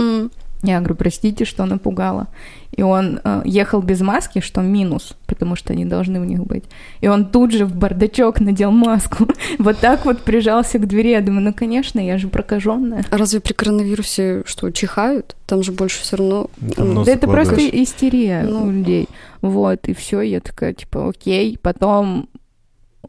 Я 0.65 0.79
говорю, 0.79 0.95
простите, 0.95 1.45
что 1.45 1.65
напугала. 1.65 2.27
И 2.71 2.81
он 2.81 3.21
э, 3.23 3.41
ехал 3.45 3.81
без 3.81 4.01
маски, 4.01 4.41
что 4.41 4.61
минус, 4.61 5.15
потому 5.27 5.55
что 5.55 5.73
они 5.73 5.85
должны 5.85 6.19
у 6.19 6.23
них 6.23 6.45
быть. 6.45 6.65
И 7.01 7.07
он 7.07 7.25
тут 7.25 7.51
же 7.51 7.65
в 7.65 7.75
бардачок 7.75 8.39
надел 8.39 8.71
маску. 8.71 9.27
Вот 9.59 9.77
так 9.79 10.05
вот 10.05 10.21
прижался 10.21 10.79
к 10.79 10.87
двери. 10.87 11.09
Я 11.09 11.21
думаю, 11.21 11.43
ну, 11.43 11.53
конечно, 11.53 11.99
я 11.99 12.17
же 12.17 12.27
прокаженная. 12.27 13.05
А 13.09 13.17
разве 13.17 13.39
при 13.39 13.53
коронавирусе 13.53 14.43
что, 14.45 14.71
чихают? 14.71 15.35
Там 15.45 15.63
же 15.63 15.71
больше 15.71 16.01
все 16.01 16.17
равно... 16.17 16.49
Там 16.75 16.87
ну, 16.87 16.93
нос 16.95 17.05
Да 17.05 17.13
это 17.13 17.27
просто 17.27 17.67
истерия 17.69 18.43
Ну. 18.43 18.63
у 18.63 18.71
людей. 18.71 19.07
Вот, 19.41 19.87
и 19.87 19.93
все, 19.93 20.21
я 20.21 20.39
такая, 20.39 20.73
типа, 20.73 21.09
окей. 21.09 21.57
Потом 21.61 22.27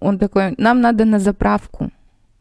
он 0.01 0.19
такой, 0.19 0.55
нам 0.59 0.81
надо 0.81 1.05
на 1.05 1.19
заправку. 1.19 1.91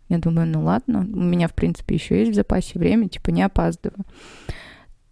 Я 0.09 0.19
думаю, 0.19 0.47
ну 0.47 0.63
ладно, 0.63 0.99
у 0.99 1.19
меня, 1.19 1.47
в 1.47 1.53
принципе, 1.53 1.95
еще 1.95 2.19
есть 2.19 2.31
в 2.31 2.35
запасе 2.35 2.77
время, 2.77 3.09
типа, 3.09 3.31
не 3.31 3.41
опаздываю. 3.41 4.05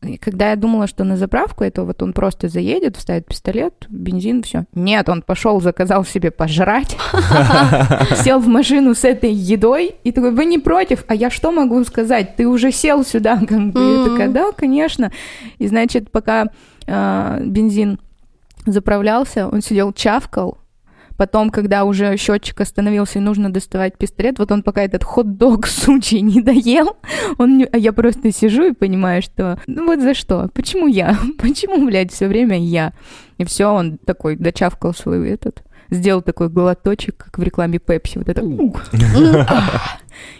И 0.03 0.17
когда 0.17 0.51
я 0.51 0.55
думала, 0.55 0.87
что 0.87 1.03
на 1.03 1.17
заправку, 1.17 1.63
это 1.63 1.83
вот 1.83 2.01
он 2.01 2.13
просто 2.13 2.49
заедет, 2.49 2.97
вставит 2.97 3.25
пистолет, 3.27 3.85
бензин, 3.89 4.43
все. 4.43 4.65
Нет, 4.73 5.09
он 5.09 5.21
пошел, 5.21 5.61
заказал 5.61 6.05
себе 6.05 6.31
пожрать, 6.31 6.97
сел 8.23 8.39
в 8.39 8.47
машину 8.47 8.95
с 8.95 9.03
этой 9.03 9.31
едой 9.31 9.95
и 10.03 10.11
такой, 10.11 10.31
вы 10.31 10.45
не 10.45 10.59
против? 10.59 11.05
А 11.07 11.15
я 11.15 11.29
что 11.29 11.51
могу 11.51 11.83
сказать? 11.83 12.35
Ты 12.35 12.47
уже 12.47 12.71
сел 12.71 13.03
сюда, 13.03 13.37
как 13.47 13.71
бы. 13.71 13.81
Я 13.81 14.09
такая, 14.09 14.29
да, 14.29 14.51
конечно. 14.51 15.11
И, 15.57 15.67
значит, 15.67 16.11
пока 16.11 16.47
а, 16.87 17.39
бензин 17.39 17.99
заправлялся, 18.65 19.47
он 19.47 19.61
сидел, 19.61 19.93
чавкал, 19.93 20.57
Потом, 21.17 21.49
когда 21.49 21.85
уже 21.85 22.17
счетчик 22.17 22.61
остановился 22.61 23.19
и 23.19 23.21
нужно 23.21 23.51
доставать 23.51 23.97
пистолет, 23.97 24.39
вот 24.39 24.51
он 24.51 24.63
пока 24.63 24.83
этот 24.83 25.03
хот-дог 25.03 25.67
сучий 25.67 26.21
не 26.21 26.41
доел, 26.41 26.97
он 27.37 27.57
не... 27.57 27.65
а 27.65 27.77
я 27.77 27.93
просто 27.93 28.31
сижу 28.31 28.65
и 28.65 28.73
понимаю, 28.73 29.21
что 29.21 29.59
ну 29.67 29.85
вот 29.85 30.01
за 30.01 30.13
что? 30.13 30.49
Почему 30.53 30.87
я? 30.87 31.17
Почему, 31.39 31.85
блядь, 31.85 32.11
все 32.11 32.27
время 32.27 32.59
я? 32.59 32.93
И 33.37 33.45
все, 33.45 33.73
он 33.73 33.97
такой 33.97 34.35
дочавкал 34.35 34.93
свой 34.93 35.29
этот, 35.29 35.63
сделал 35.89 36.21
такой 36.21 36.49
глоточек, 36.49 37.17
как 37.17 37.37
в 37.37 37.43
рекламе 37.43 37.79
Пепси, 37.79 38.17
вот 38.17 38.29
это. 38.29 38.41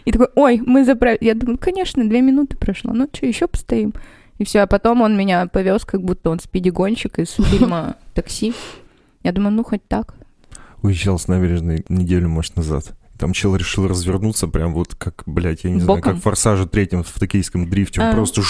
И 0.05 0.11
такой, 0.11 0.27
ой, 0.35 0.61
мы 0.65 0.85
заправили. 0.85 1.25
Я 1.25 1.33
думаю, 1.33 1.57
конечно, 1.57 2.07
две 2.07 2.21
минуты 2.21 2.57
прошло, 2.57 2.93
ну 2.93 3.07
что, 3.11 3.25
еще 3.25 3.47
постоим? 3.47 3.93
И 4.37 4.45
все, 4.45 4.61
а 4.61 4.67
потом 4.67 5.01
он 5.01 5.15
меня 5.15 5.45
повез, 5.47 5.85
как 5.85 6.01
будто 6.01 6.29
он 6.29 6.39
спиди-гонщик 6.39 7.19
из 7.19 7.31
фильма 7.31 7.95
«Такси». 8.13 8.53
Я 9.23 9.31
думаю, 9.31 9.53
ну 9.53 9.63
хоть 9.63 9.87
так. 9.87 10.15
Уезжал 10.83 11.17
с 11.17 11.27
набережной 11.27 11.85
неделю, 11.89 12.29
может, 12.29 12.55
назад. 12.55 12.95
Там 13.17 13.33
чел 13.33 13.55
решил 13.55 13.87
развернуться 13.87 14.47
прям 14.47 14.73
вот 14.73 14.95
как, 14.95 15.23
блядь, 15.25 15.63
я 15.63 15.69
не 15.71 15.79
знаю, 15.79 15.97
Боком? 15.99 16.13
как 16.13 16.19
в 16.19 16.23
«Форсаже» 16.23 16.67
третьем 16.67 17.03
в 17.03 17.11
токийском 17.19 17.69
дрифте. 17.69 18.01
Он 18.01 18.07
А. 18.07 18.11
просто... 18.13 18.41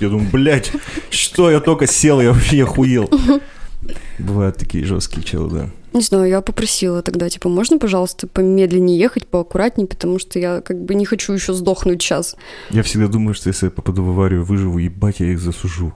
Я 0.00 0.08
думаю, 0.08 0.28
блядь, 0.30 0.72
что 1.10 1.50
я 1.50 1.60
только 1.60 1.86
сел, 1.86 2.20
я 2.20 2.32
вообще 2.32 2.62
охуел. 2.62 3.10
Бывают 4.18 4.56
такие 4.56 4.84
жесткие 4.84 5.24
челы, 5.24 5.50
да. 5.50 5.70
Не 5.92 6.00
знаю, 6.00 6.28
я 6.28 6.40
попросила 6.40 7.02
тогда, 7.02 7.28
типа, 7.28 7.48
можно, 7.48 7.78
пожалуйста, 7.78 8.26
помедленнее 8.26 8.98
ехать, 8.98 9.28
поаккуратнее, 9.28 9.86
потому 9.86 10.18
что 10.18 10.40
я 10.40 10.60
как 10.60 10.82
бы 10.82 10.96
не 10.96 11.04
хочу 11.04 11.32
еще 11.32 11.54
сдохнуть 11.54 12.02
сейчас. 12.02 12.34
Я 12.70 12.82
всегда 12.82 13.06
думаю, 13.06 13.34
что 13.34 13.48
если 13.48 13.66
я 13.66 13.70
попаду 13.70 14.02
в 14.02 14.10
аварию, 14.10 14.44
выживу, 14.44 14.78
ебать, 14.78 15.20
я 15.20 15.26
их 15.26 15.38
засужу. 15.38 15.94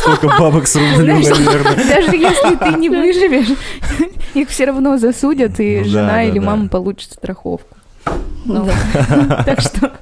Столько 0.00 0.26
бабок 0.38 0.66
срублю, 0.66 1.06
наверное. 1.18 1.76
Даже 1.76 2.16
если 2.16 2.56
ты 2.56 2.78
не 2.78 2.90
выживешь, 2.90 3.56
их 4.34 4.48
все 4.48 4.64
равно 4.64 4.98
засудят, 4.98 5.60
и 5.60 5.82
Ну 5.84 5.84
жена 5.84 6.24
или 6.24 6.40
мама 6.40 6.68
получит 6.68 7.12
страховку. 7.12 7.76
Ну, 8.44 8.68
Да. 8.98 9.42
Так 9.44 9.60
что 9.60 9.92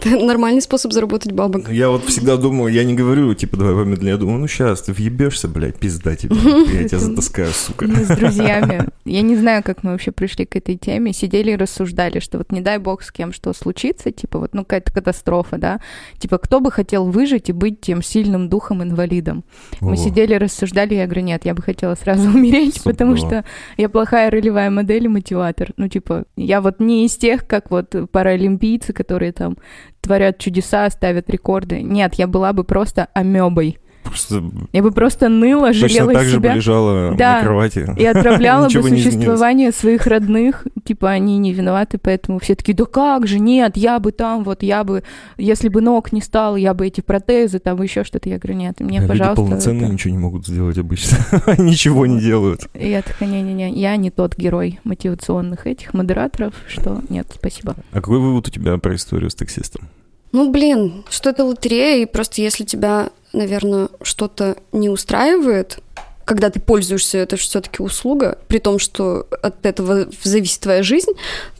Это 0.04 0.24
нормальный 0.24 0.62
способ 0.62 0.92
заработать 0.92 1.32
бабок. 1.32 1.70
Я 1.70 1.90
вот 1.90 2.04
всегда 2.04 2.36
думаю, 2.38 2.72
я 2.72 2.84
не 2.84 2.94
говорю, 2.94 3.34
типа, 3.34 3.58
давай 3.58 3.74
помедленнее. 3.74 4.12
Я 4.12 4.16
думаю, 4.16 4.38
ну 4.38 4.48
сейчас, 4.48 4.80
ты 4.82 4.92
въебешься, 4.92 5.46
блядь, 5.46 5.78
пизда 5.78 6.16
тебе. 6.16 6.36
Я 6.72 6.88
тебя 6.88 6.98
затаскаю, 6.98 7.50
сука. 7.52 7.86
мы 7.86 8.04
с 8.04 8.08
друзьями, 8.16 8.88
я 9.04 9.22
не 9.22 9.36
знаю, 9.36 9.62
как 9.62 9.82
мы 9.82 9.92
вообще 9.92 10.10
пришли 10.12 10.46
к 10.46 10.56
этой 10.56 10.76
теме, 10.76 11.12
сидели 11.12 11.52
и 11.52 11.56
рассуждали, 11.56 12.20
что 12.20 12.38
вот 12.38 12.52
не 12.52 12.60
дай 12.60 12.78
бог 12.78 13.02
с 13.02 13.10
кем 13.10 13.32
что 13.32 13.52
случится, 13.52 14.10
типа 14.10 14.38
вот, 14.38 14.54
ну, 14.54 14.62
какая-то 14.62 14.92
катастрофа, 14.92 15.58
да, 15.58 15.80
типа 16.18 16.38
кто 16.38 16.60
бы 16.60 16.70
хотел 16.70 17.06
выжить 17.10 17.48
и 17.48 17.52
быть 17.52 17.80
тем 17.80 18.02
сильным 18.02 18.48
духом-инвалидом. 18.48 19.44
Мы 19.80 19.90
Во. 19.90 19.96
сидели, 19.96 20.34
рассуждали, 20.34 20.94
я 20.94 21.06
говорю, 21.06 21.22
нет, 21.22 21.44
я 21.44 21.54
бы 21.54 21.62
хотела 21.62 21.94
сразу 21.94 22.28
умереть, 22.30 22.82
потому 22.84 23.16
что 23.16 23.44
я 23.76 23.88
плохая 23.88 24.30
ролевая 24.30 24.70
модель 24.70 25.04
и 25.04 25.08
мотиватор. 25.08 25.72
Ну, 25.76 25.88
типа, 25.88 26.24
я 26.36 26.60
вот 26.60 26.80
не 26.80 27.06
из 27.06 27.16
тех, 27.16 27.46
как 27.46 27.70
вот 27.70 27.94
паралимпийцы, 28.10 28.92
которые 28.92 29.32
там 29.32 29.56
творят 30.00 30.38
чудеса, 30.38 30.88
ставят 30.90 31.28
рекорды. 31.28 31.82
Нет, 31.82 32.14
я 32.14 32.26
была 32.26 32.52
бы 32.52 32.64
просто 32.64 33.08
амебой. 33.14 33.78
Просто 34.02 34.42
Я 34.72 34.82
бы 34.82 34.90
просто 34.92 35.28
ныла, 35.28 35.68
точно 35.68 35.88
жалела 35.88 36.12
так 36.14 36.24
же 36.24 36.36
бы 36.40 36.42
себя 36.46 36.54
лежала 36.54 37.14
Да. 37.16 37.36
на 37.38 37.42
кровати. 37.44 37.86
и 37.98 38.04
отправляла 38.04 38.64
бы 38.72 38.82
существование 38.82 39.72
своих 39.72 40.06
родных. 40.06 40.66
Типа, 40.84 41.10
они 41.10 41.38
не 41.38 41.52
виноваты, 41.52 41.98
поэтому 41.98 42.38
все 42.40 42.54
такие, 42.56 42.74
да 42.74 42.86
как 42.86 43.26
же, 43.26 43.38
нет, 43.38 43.76
я 43.76 43.98
бы 44.00 44.10
там, 44.12 44.42
вот 44.42 44.62
я 44.62 44.82
бы, 44.82 45.04
если 45.36 45.68
бы 45.68 45.80
ног 45.80 46.12
не 46.12 46.20
стало, 46.22 46.56
я 46.56 46.74
бы 46.74 46.86
эти 46.86 47.00
протезы, 47.02 47.58
там 47.60 47.80
еще 47.82 48.02
что-то. 48.02 48.28
Я 48.28 48.38
говорю, 48.38 48.58
нет, 48.58 48.80
мне, 48.80 48.98
Люди 48.98 49.08
пожалуйста. 49.08 49.36
полноценно 49.42 49.84
это- 49.84 49.92
ничего 49.92 50.12
не 50.12 50.18
могут 50.18 50.46
сделать 50.46 50.78
обычно. 50.78 51.18
Ничего 51.58 52.06
не 52.06 52.20
делают. 52.20 52.68
И 52.74 52.88
Я 52.88 53.02
такая, 53.02 53.28
не-не-не, 53.28 53.70
я 53.72 53.96
не 53.96 54.10
тот 54.10 54.36
герой 54.36 54.80
мотивационных 54.84 55.66
этих 55.66 55.94
модераторов, 55.94 56.54
что 56.68 57.00
нет, 57.08 57.26
спасибо. 57.34 57.76
А 57.92 57.96
какой 57.96 58.18
вывод 58.18 58.48
у 58.48 58.50
тебя 58.50 58.76
про 58.78 58.94
историю 58.96 59.30
с 59.30 59.34
таксистом? 59.34 59.88
Ну, 60.32 60.50
блин, 60.50 61.04
что 61.10 61.30
это 61.30 61.44
лотерея, 61.44 62.02
и 62.02 62.06
просто 62.06 62.40
если 62.40 62.64
тебя, 62.64 63.10
наверное, 63.32 63.88
что-то 64.02 64.56
не 64.72 64.88
устраивает, 64.88 65.78
когда 66.24 66.48
ты 66.48 66.60
пользуешься, 66.60 67.18
это 67.18 67.36
же 67.36 67.42
все-таки 67.42 67.82
услуга, 67.82 68.38
при 68.46 68.58
том, 68.58 68.78
что 68.78 69.26
от 69.42 69.66
этого 69.66 70.06
зависит 70.22 70.60
твоя 70.60 70.82
жизнь, 70.84 71.10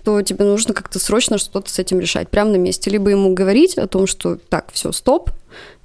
то 0.05 0.23
тебе 0.23 0.45
нужно 0.45 0.75
как-то 0.75 1.01
срочно 1.01 1.39
что-то 1.39 1.69
с 1.69 1.79
этим 1.81 1.99
решать, 1.99 2.29
прямо 2.29 2.53
на 2.53 2.57
месте. 2.57 2.89
Либо 2.89 3.11
ему 3.11 3.35
говорить 3.35 3.77
о 3.79 3.89
том, 3.89 4.07
что 4.07 4.37
так, 4.37 4.71
все, 4.73 4.93
стоп, 4.93 5.31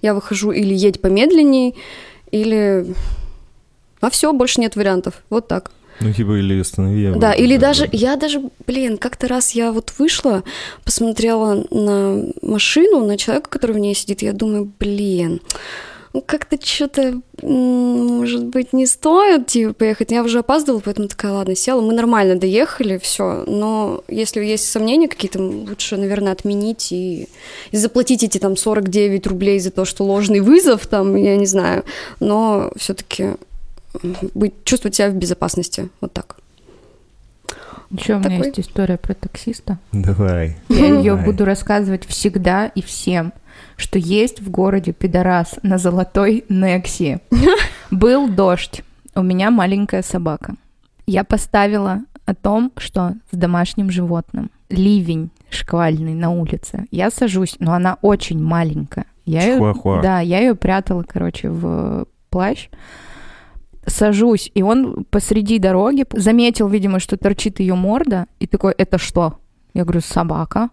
я 0.03 0.13
выхожу, 0.13 0.51
или 0.51 0.73
едь 0.73 1.01
помедленней, 1.01 1.75
или... 2.29 2.85
А 4.01 4.11
все, 4.11 4.31
больше 4.33 4.61
нет 4.61 4.75
вариантов. 4.75 5.15
Вот 5.31 5.47
так. 5.47 5.71
Ну, 6.01 6.11
типа, 6.11 6.39
или 6.39 6.59
останови. 6.59 7.03
я 7.03 7.11
Да, 7.11 7.33
или 7.33 7.57
даже, 7.57 7.87
я 7.91 8.15
даже, 8.15 8.41
блин, 8.67 8.97
как-то 8.97 9.27
раз 9.27 9.51
я 9.51 9.71
вот 9.71 9.93
вышла, 9.97 10.43
посмотрела 10.83 11.65
на 11.71 12.25
машину, 12.41 13.05
на 13.05 13.17
человека, 13.17 13.49
который 13.49 13.71
в 13.71 13.79
ней 13.79 13.95
сидит, 13.95 14.21
я 14.21 14.33
думаю, 14.33 14.71
блин, 14.79 15.41
ну 16.15 16.23
как-то 16.25 16.57
что-то, 16.65 17.19
может 17.41 18.45
быть, 18.45 18.71
не 18.71 18.85
стоит, 18.85 19.47
типа, 19.47 19.73
поехать. 19.73 20.11
Я 20.11 20.23
уже 20.23 20.39
опаздывала, 20.39 20.81
поэтому 20.83 21.09
такая, 21.09 21.33
ладно, 21.33 21.57
села. 21.57 21.81
Мы 21.81 21.93
нормально 21.93 22.37
доехали, 22.37 22.97
все. 22.97 23.43
Но 23.47 24.01
если 24.07 24.41
есть 24.41 24.71
сомнения 24.71 25.09
какие-то, 25.09 25.41
лучше, 25.41 25.97
наверное, 25.97 26.31
отменить 26.31 26.93
и, 26.93 27.27
и 27.71 27.77
заплатить 27.77 28.23
эти 28.23 28.37
там 28.37 28.55
49 28.55 29.27
рублей 29.27 29.59
за 29.59 29.71
то, 29.71 29.83
что 29.83 30.05
ложный 30.05 30.39
вызов, 30.39 30.87
там, 30.87 31.17
я 31.17 31.35
не 31.35 31.47
знаю. 31.47 31.83
Но 32.21 32.71
все-таки 32.77 33.31
быть, 34.33 34.63
чувствовать 34.63 34.95
себя 34.95 35.09
в 35.09 35.15
безопасности. 35.15 35.89
Вот 36.01 36.13
так. 36.13 36.37
Еще 37.91 38.15
у 38.15 38.19
меня 38.19 38.29
Такой. 38.29 38.47
есть 38.47 38.59
история 38.59 38.97
про 38.97 39.13
таксиста. 39.13 39.77
Давай. 39.91 40.57
Я 40.69 40.87
ее 40.87 41.15
буду 41.15 41.45
рассказывать 41.45 42.05
всегда 42.05 42.67
и 42.67 42.81
всем, 42.81 43.31
что 43.77 43.99
есть 43.99 44.41
в 44.41 44.49
городе 44.49 44.91
пидорас 44.91 45.55
на 45.63 45.77
золотой 45.77 46.45
Некси. 46.49 47.19
Был 47.91 48.27
дождь, 48.27 48.83
у 49.13 49.21
меня 49.21 49.51
маленькая 49.51 50.01
собака. 50.01 50.55
Я 51.05 51.23
поставила 51.23 52.01
о 52.25 52.33
том, 52.33 52.71
что 52.77 53.13
с 53.31 53.37
домашним 53.37 53.91
животным. 53.91 54.49
Ливень 54.69 55.29
шквальный 55.51 56.15
на 56.15 56.31
улице. 56.31 56.87
Я 56.91 57.11
сажусь, 57.11 57.55
но 57.59 57.73
она 57.73 57.97
очень 58.01 58.41
маленькая. 58.41 59.05
Я 59.25 59.41
Чихуахуа. 59.41 60.01
да, 60.01 60.19
я 60.19 60.39
ее 60.39 60.55
прятала, 60.55 61.03
короче, 61.03 61.49
в 61.49 62.07
плащ. 62.29 62.67
Сажусь, 63.85 64.51
и 64.53 64.63
он 64.63 65.05
посреди 65.09 65.59
дороги 65.59 66.05
заметил, 66.11 66.67
видимо, 66.67 66.99
что 66.99 67.17
торчит 67.17 67.59
ее 67.59 67.75
морда, 67.75 68.27
и 68.39 68.47
такой, 68.47 68.73
это 68.77 68.97
что? 68.97 69.39
Я 69.73 69.83
говорю, 69.83 70.01
собака. 70.01 70.69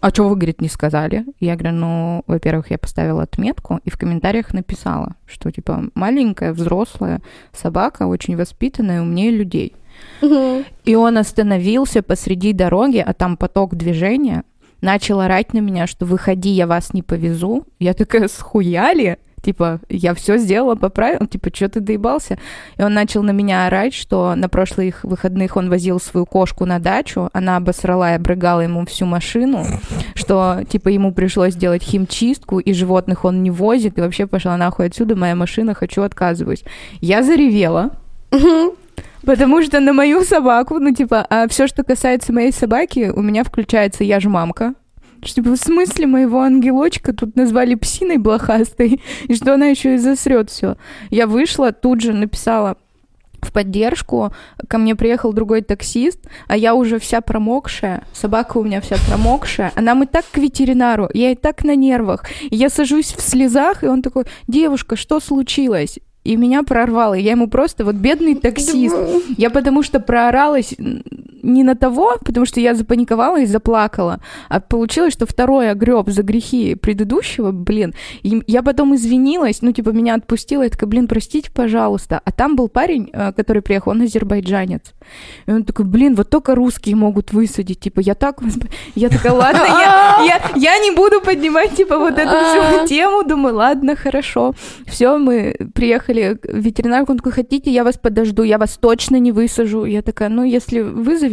А 0.00 0.10
что 0.10 0.28
вы, 0.28 0.34
говорит, 0.34 0.60
не 0.60 0.68
сказали? 0.68 1.24
Я 1.38 1.54
говорю, 1.54 1.76
ну, 1.76 2.24
во-первых, 2.26 2.70
я 2.72 2.78
поставила 2.78 3.22
отметку 3.22 3.78
и 3.84 3.90
в 3.90 3.96
комментариях 3.96 4.52
написала, 4.52 5.14
что, 5.26 5.50
типа, 5.52 5.84
маленькая, 5.94 6.52
взрослая 6.52 7.20
собака, 7.52 8.06
очень 8.06 8.36
воспитанная, 8.36 9.00
умнее 9.00 9.30
людей. 9.30 9.74
И 10.84 10.94
он 10.96 11.18
остановился 11.18 12.02
посреди 12.02 12.52
дороги, 12.52 12.98
а 12.98 13.12
там 13.12 13.36
поток 13.36 13.76
движения, 13.76 14.42
начал 14.80 15.20
орать 15.20 15.54
на 15.54 15.58
меня, 15.58 15.86
что 15.86 16.04
выходи, 16.04 16.50
я 16.50 16.66
вас 16.66 16.92
не 16.92 17.02
повезу. 17.02 17.64
Я 17.78 17.94
такая, 17.94 18.28
схуяли? 18.28 19.18
Типа, 19.42 19.80
я 19.88 20.14
все 20.14 20.38
сделала 20.38 20.76
по 20.76 20.88
правилам, 20.88 21.26
типа, 21.26 21.50
что 21.52 21.68
ты 21.68 21.80
доебался? 21.80 22.38
И 22.78 22.82
он 22.82 22.94
начал 22.94 23.22
на 23.22 23.32
меня 23.32 23.66
орать, 23.66 23.92
что 23.92 24.34
на 24.36 24.48
прошлых 24.48 25.02
выходных 25.02 25.56
он 25.56 25.68
возил 25.68 26.00
свою 26.00 26.26
кошку 26.26 26.64
на 26.64 26.78
дачу, 26.78 27.28
она 27.32 27.56
обосрала 27.56 28.12
и 28.12 28.14
обрыгала 28.14 28.60
ему 28.60 28.86
всю 28.86 29.04
машину, 29.04 29.66
что, 30.14 30.60
типа, 30.68 30.88
ему 30.88 31.12
пришлось 31.12 31.56
делать 31.56 31.82
химчистку, 31.82 32.60
и 32.60 32.72
животных 32.72 33.24
он 33.24 33.42
не 33.42 33.50
возит, 33.50 33.98
и 33.98 34.00
вообще 34.00 34.26
пошла 34.26 34.56
нахуй 34.56 34.86
отсюда, 34.86 35.16
моя 35.16 35.34
машина, 35.34 35.74
хочу, 35.74 36.02
отказываюсь. 36.02 36.64
Я 37.00 37.22
заревела, 37.22 37.90
Потому 39.24 39.62
что 39.62 39.78
на 39.80 39.92
мою 39.92 40.24
собаку, 40.24 40.78
ну, 40.80 40.92
типа, 40.92 41.26
а 41.30 41.46
все, 41.46 41.66
что 41.66 41.84
касается 41.84 42.32
моей 42.32 42.52
собаки, 42.52 43.12
у 43.14 43.22
меня 43.22 43.44
включается 43.44 44.04
я 44.04 44.18
ж 44.18 44.24
мамка. 44.24 44.74
Что, 45.24 45.36
типа, 45.36 45.50
в 45.50 45.56
смысле 45.56 46.06
моего 46.06 46.40
ангелочка 46.40 47.12
тут 47.12 47.36
назвали 47.36 47.74
псиной 47.76 48.18
блохастой, 48.18 49.00
и 49.28 49.34
что 49.34 49.54
она 49.54 49.66
еще 49.66 49.94
и 49.94 49.98
засрет 49.98 50.50
все. 50.50 50.76
Я 51.10 51.26
вышла, 51.26 51.72
тут 51.72 52.00
же 52.00 52.12
написала 52.12 52.76
в 53.40 53.52
поддержку, 53.52 54.32
ко 54.68 54.78
мне 54.78 54.94
приехал 54.94 55.32
другой 55.32 55.62
таксист, 55.62 56.20
а 56.46 56.56
я 56.56 56.74
уже 56.74 56.98
вся 56.98 57.20
промокшая, 57.20 58.04
собака 58.12 58.58
у 58.58 58.64
меня 58.64 58.80
вся 58.80 58.96
промокшая, 59.08 59.72
а 59.74 59.80
нам 59.80 60.04
и 60.04 60.06
так 60.06 60.24
к 60.30 60.38
ветеринару, 60.38 61.08
я 61.12 61.32
и 61.32 61.34
так 61.34 61.64
на 61.64 61.74
нервах. 61.74 62.24
Я 62.50 62.70
сажусь 62.70 63.12
в 63.12 63.20
слезах, 63.20 63.82
и 63.82 63.88
он 63.88 64.02
такой, 64.02 64.24
девушка, 64.46 64.94
что 64.94 65.18
случилось? 65.18 65.98
И 66.22 66.36
меня 66.36 66.62
прорвало, 66.62 67.14
я 67.14 67.32
ему 67.32 67.48
просто, 67.48 67.84
вот 67.84 67.96
бедный 67.96 68.36
таксист, 68.36 68.96
я 69.36 69.50
потому 69.50 69.82
что 69.82 69.98
прооралась, 69.98 70.74
не 71.42 71.64
на 71.64 71.74
того, 71.74 72.16
потому 72.24 72.46
что 72.46 72.60
я 72.60 72.74
запаниковала 72.74 73.40
и 73.40 73.46
заплакала, 73.46 74.20
а 74.48 74.60
получилось, 74.60 75.12
что 75.12 75.26
второй 75.26 75.70
огреб 75.70 76.08
за 76.08 76.22
грехи 76.22 76.74
предыдущего, 76.74 77.52
блин. 77.52 77.94
И 78.22 78.42
я 78.46 78.62
потом 78.62 78.94
извинилась, 78.94 79.62
ну, 79.62 79.72
типа, 79.72 79.90
меня 79.90 80.14
отпустила, 80.14 80.62
я 80.62 80.70
такая, 80.70 80.88
блин, 80.88 81.06
простите, 81.08 81.50
пожалуйста. 81.50 82.20
А 82.24 82.32
там 82.32 82.56
был 82.56 82.68
парень, 82.68 83.10
э, 83.12 83.32
который 83.32 83.62
приехал, 83.62 83.92
он 83.92 84.02
азербайджанец. 84.02 84.92
И 85.46 85.50
он 85.50 85.64
такой, 85.64 85.84
блин, 85.84 86.14
вот 86.14 86.30
только 86.30 86.54
русские 86.54 86.96
могут 86.96 87.32
высадить. 87.32 87.80
Типа, 87.80 88.00
я 88.00 88.14
так... 88.14 88.40
Я 88.94 89.08
такая, 89.08 89.32
ладно, 89.32 89.64
я, 89.64 90.18
я, 90.26 90.42
я 90.54 90.78
не 90.78 90.90
буду 90.90 91.20
поднимать, 91.20 91.74
типа, 91.74 91.98
вот 91.98 92.18
эту 92.18 92.30
всю 92.30 92.86
тему. 92.86 93.24
Думаю, 93.24 93.56
ладно, 93.56 93.96
хорошо. 93.96 94.54
Все, 94.86 95.18
мы 95.18 95.56
приехали 95.74 96.38
в 96.42 96.56
ветеринарку, 96.56 97.12
он 97.12 97.18
такой, 97.18 97.32
хотите, 97.32 97.70
я 97.70 97.84
вас 97.84 97.98
подожду, 97.98 98.42
я 98.42 98.58
вас 98.58 98.78
точно 98.80 99.16
не 99.16 99.32
высажу. 99.32 99.84
Я 99.84 100.02
такая, 100.02 100.28
ну, 100.28 100.44
если 100.44 100.80
вызовется 100.80 101.31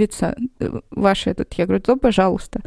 э, 0.60 0.80
ваш 0.92 1.28
этот, 1.28 1.54
я 1.54 1.66
говорю, 1.66 1.82
то 1.82 1.96
пожалуйста. 1.96 2.62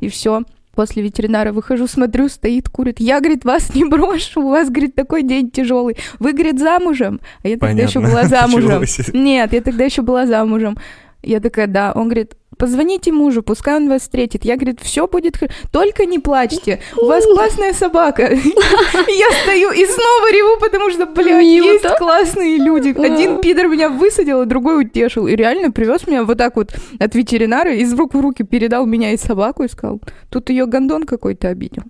И 0.00 0.08
все. 0.08 0.42
После 0.74 1.02
ветеринара 1.02 1.52
выхожу, 1.52 1.86
смотрю, 1.86 2.28
стоит, 2.28 2.68
курит. 2.68 3.00
Я, 3.00 3.20
говорит, 3.20 3.46
вас 3.46 3.74
не 3.74 3.84
брошу, 3.84 4.42
у 4.42 4.50
вас, 4.50 4.68
говорит, 4.68 4.94
такой 4.94 5.22
день 5.22 5.50
тяжелый. 5.50 5.96
Вы, 6.18 6.32
говорит, 6.32 6.58
замужем? 6.58 7.20
А 7.42 7.48
я 7.48 7.56
тогда 7.56 7.82
еще 7.82 8.00
была 8.00 8.24
замужем. 8.28 8.82
Нет, 9.14 9.52
я 9.52 9.60
тогда 9.62 9.84
еще 9.84 10.02
была 10.02 10.26
замужем. 10.26 10.76
Я 11.22 11.40
такая, 11.40 11.66
да. 11.66 11.92
Он 11.94 12.04
говорит, 12.04 12.36
позвоните 12.56 13.12
мужу, 13.12 13.42
пускай 13.42 13.76
он 13.76 13.88
вас 13.88 14.02
встретит. 14.02 14.44
Я, 14.44 14.56
говорит, 14.56 14.80
все 14.80 15.06
будет 15.06 15.36
хорошо, 15.36 15.54
только 15.72 16.04
не 16.06 16.18
плачьте, 16.18 16.80
у 16.96 17.06
вас 17.06 17.24
классная 17.24 17.72
собака. 17.72 18.22
Я 18.32 19.30
стою 19.42 19.70
и 19.72 19.84
снова 19.84 20.32
реву, 20.32 20.60
потому 20.60 20.90
что, 20.90 21.06
блядь, 21.06 21.44
есть 21.44 21.86
классные 21.98 22.58
люди. 22.58 22.88
Один 22.98 23.40
пидор 23.40 23.68
меня 23.68 23.88
высадил, 23.88 24.40
а 24.40 24.44
другой 24.46 24.82
утешил. 24.82 25.26
И 25.26 25.36
реально 25.36 25.70
привез 25.70 26.06
меня 26.06 26.24
вот 26.24 26.38
так 26.38 26.56
вот 26.56 26.74
от 26.98 27.14
ветеринара, 27.14 27.74
из 27.74 27.92
рук 27.94 28.14
в 28.14 28.20
руки 28.20 28.42
передал 28.42 28.86
меня 28.86 29.12
и 29.12 29.16
собаку 29.16 29.62
и 29.64 29.68
сказал, 29.68 30.00
тут 30.30 30.50
ее 30.50 30.66
гондон 30.66 31.04
какой-то 31.04 31.48
обидел. 31.48 31.82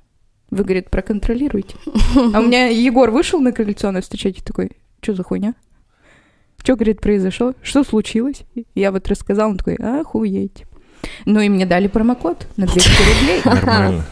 Вы, 0.51 0.63
говорит, 0.63 0.91
проконтролируйте. 0.91 1.77
А 2.33 2.41
у 2.41 2.43
меня 2.43 2.69
Егор 2.69 3.11
вышел 3.11 3.41
на 3.41 3.53
крыльцо 3.53 3.91
на 3.91 4.01
встречать 4.01 4.45
такой, 4.45 4.71
что 5.01 5.15
за 5.15 5.23
хуйня? 5.23 5.55
Что, 6.67 6.75
говорит, 6.75 7.01
произошло? 7.01 7.55
Что 7.63 7.85
случилось? 7.85 8.43
Я 8.75 8.91
вот 8.91 9.07
рассказал, 9.07 9.51
он 9.51 9.57
такой, 9.57 9.77
охуеть. 9.77 10.65
Ну 11.25 11.39
и 11.39 11.49
мне 11.49 11.65
дали 11.65 11.87
промокод 11.87 12.49
на 12.57 12.67
200 12.67 12.89
рублей. 12.89 13.41
Нормально. 13.45 14.05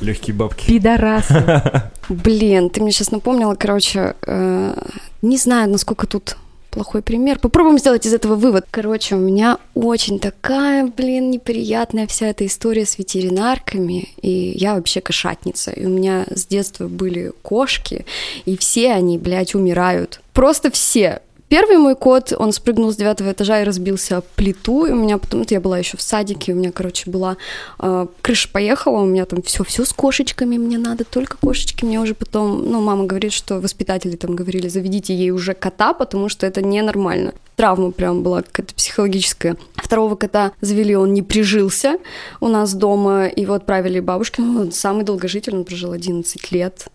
Легкие 0.00 0.36
бабки. 0.36 0.64
Пидорасы. 0.68 1.60
Блин, 2.08 2.70
ты 2.70 2.82
мне 2.82 2.92
сейчас 2.92 3.10
напомнила, 3.10 3.56
короче, 3.56 4.14
э, 4.24 4.80
не 5.22 5.36
знаю, 5.38 5.68
насколько 5.70 6.06
тут 6.06 6.36
плохой 6.70 7.02
пример. 7.02 7.40
Попробуем 7.40 7.78
сделать 7.78 8.06
из 8.06 8.14
этого 8.14 8.36
вывод. 8.36 8.64
Короче, 8.70 9.16
у 9.16 9.18
меня 9.18 9.58
очень 9.74 10.20
такая, 10.20 10.86
блин, 10.86 11.32
неприятная 11.32 12.06
вся 12.06 12.28
эта 12.28 12.46
история 12.46 12.86
с 12.86 12.96
ветеринарками. 12.98 14.10
И 14.22 14.52
я 14.56 14.76
вообще 14.76 15.00
кошатница. 15.00 15.72
И 15.72 15.84
у 15.84 15.88
меня 15.88 16.26
с 16.30 16.46
детства 16.46 16.86
были 16.86 17.32
кошки, 17.42 18.06
и 18.44 18.56
все 18.56 18.92
они, 18.92 19.18
блядь, 19.18 19.56
умирают. 19.56 20.20
Просто 20.32 20.70
все. 20.70 21.22
Первый 21.48 21.78
мой 21.78 21.96
кот, 21.96 22.32
он 22.36 22.52
спрыгнул 22.52 22.92
с 22.92 22.96
девятого 22.96 23.32
этажа 23.32 23.62
и 23.62 23.64
разбился 23.64 24.22
плиту. 24.36 24.84
И 24.84 24.90
у 24.90 24.96
меня 24.96 25.18
потом, 25.18 25.44
я 25.48 25.60
была 25.60 25.78
еще 25.78 25.96
в 25.96 26.02
садике, 26.02 26.52
у 26.52 26.56
меня, 26.56 26.72
короче, 26.72 27.10
была 27.10 27.36
э, 27.78 28.06
крыша 28.20 28.48
поехала, 28.52 28.98
у 28.98 29.06
меня 29.06 29.24
там 29.24 29.42
все, 29.42 29.64
все 29.64 29.84
с 29.84 29.92
кошечками, 29.92 30.58
мне 30.58 30.76
надо 30.76 31.04
только 31.04 31.38
кошечки. 31.38 31.84
Мне 31.84 32.00
уже 32.00 32.14
потом, 32.14 32.70
ну, 32.70 32.80
мама 32.82 33.04
говорит, 33.04 33.32
что 33.32 33.60
воспитатели 33.60 34.16
там 34.16 34.36
говорили, 34.36 34.68
заведите 34.68 35.14
ей 35.14 35.30
уже 35.30 35.54
кота, 35.54 35.94
потому 35.94 36.28
что 36.28 36.46
это 36.46 36.60
ненормально 36.62 37.32
травма 37.58 37.90
прям 37.90 38.22
была 38.22 38.42
какая-то 38.42 38.72
психологическая. 38.72 39.56
Второго 39.74 40.14
кота 40.14 40.52
завели, 40.60 40.94
он 40.94 41.12
не 41.12 41.22
прижился 41.22 41.98
у 42.40 42.46
нас 42.46 42.72
дома, 42.72 43.28
его 43.34 43.54
отправили 43.54 43.98
бабушке, 43.98 44.42
ну, 44.42 44.70
самый 44.70 45.04
долгожитель, 45.04 45.56
он 45.56 45.64
прожил 45.64 45.90
11 45.90 46.52
лет, 46.52 46.86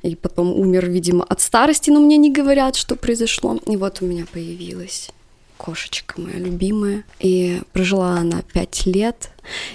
и 0.00 0.16
потом 0.16 0.58
умер, 0.58 0.86
видимо, 0.88 1.22
от 1.22 1.42
старости, 1.42 1.90
но 1.90 2.00
мне 2.00 2.16
не 2.16 2.32
говорят, 2.32 2.76
что 2.76 2.96
произошло. 2.96 3.58
И 3.66 3.76
вот 3.76 3.95
у 4.00 4.06
меня 4.06 4.26
появилась 4.30 5.10
кошечка 5.56 6.20
моя 6.20 6.38
любимая, 6.38 7.04
и 7.18 7.62
прожила 7.72 8.18
она 8.18 8.42
5 8.52 8.86
лет, 8.86 9.30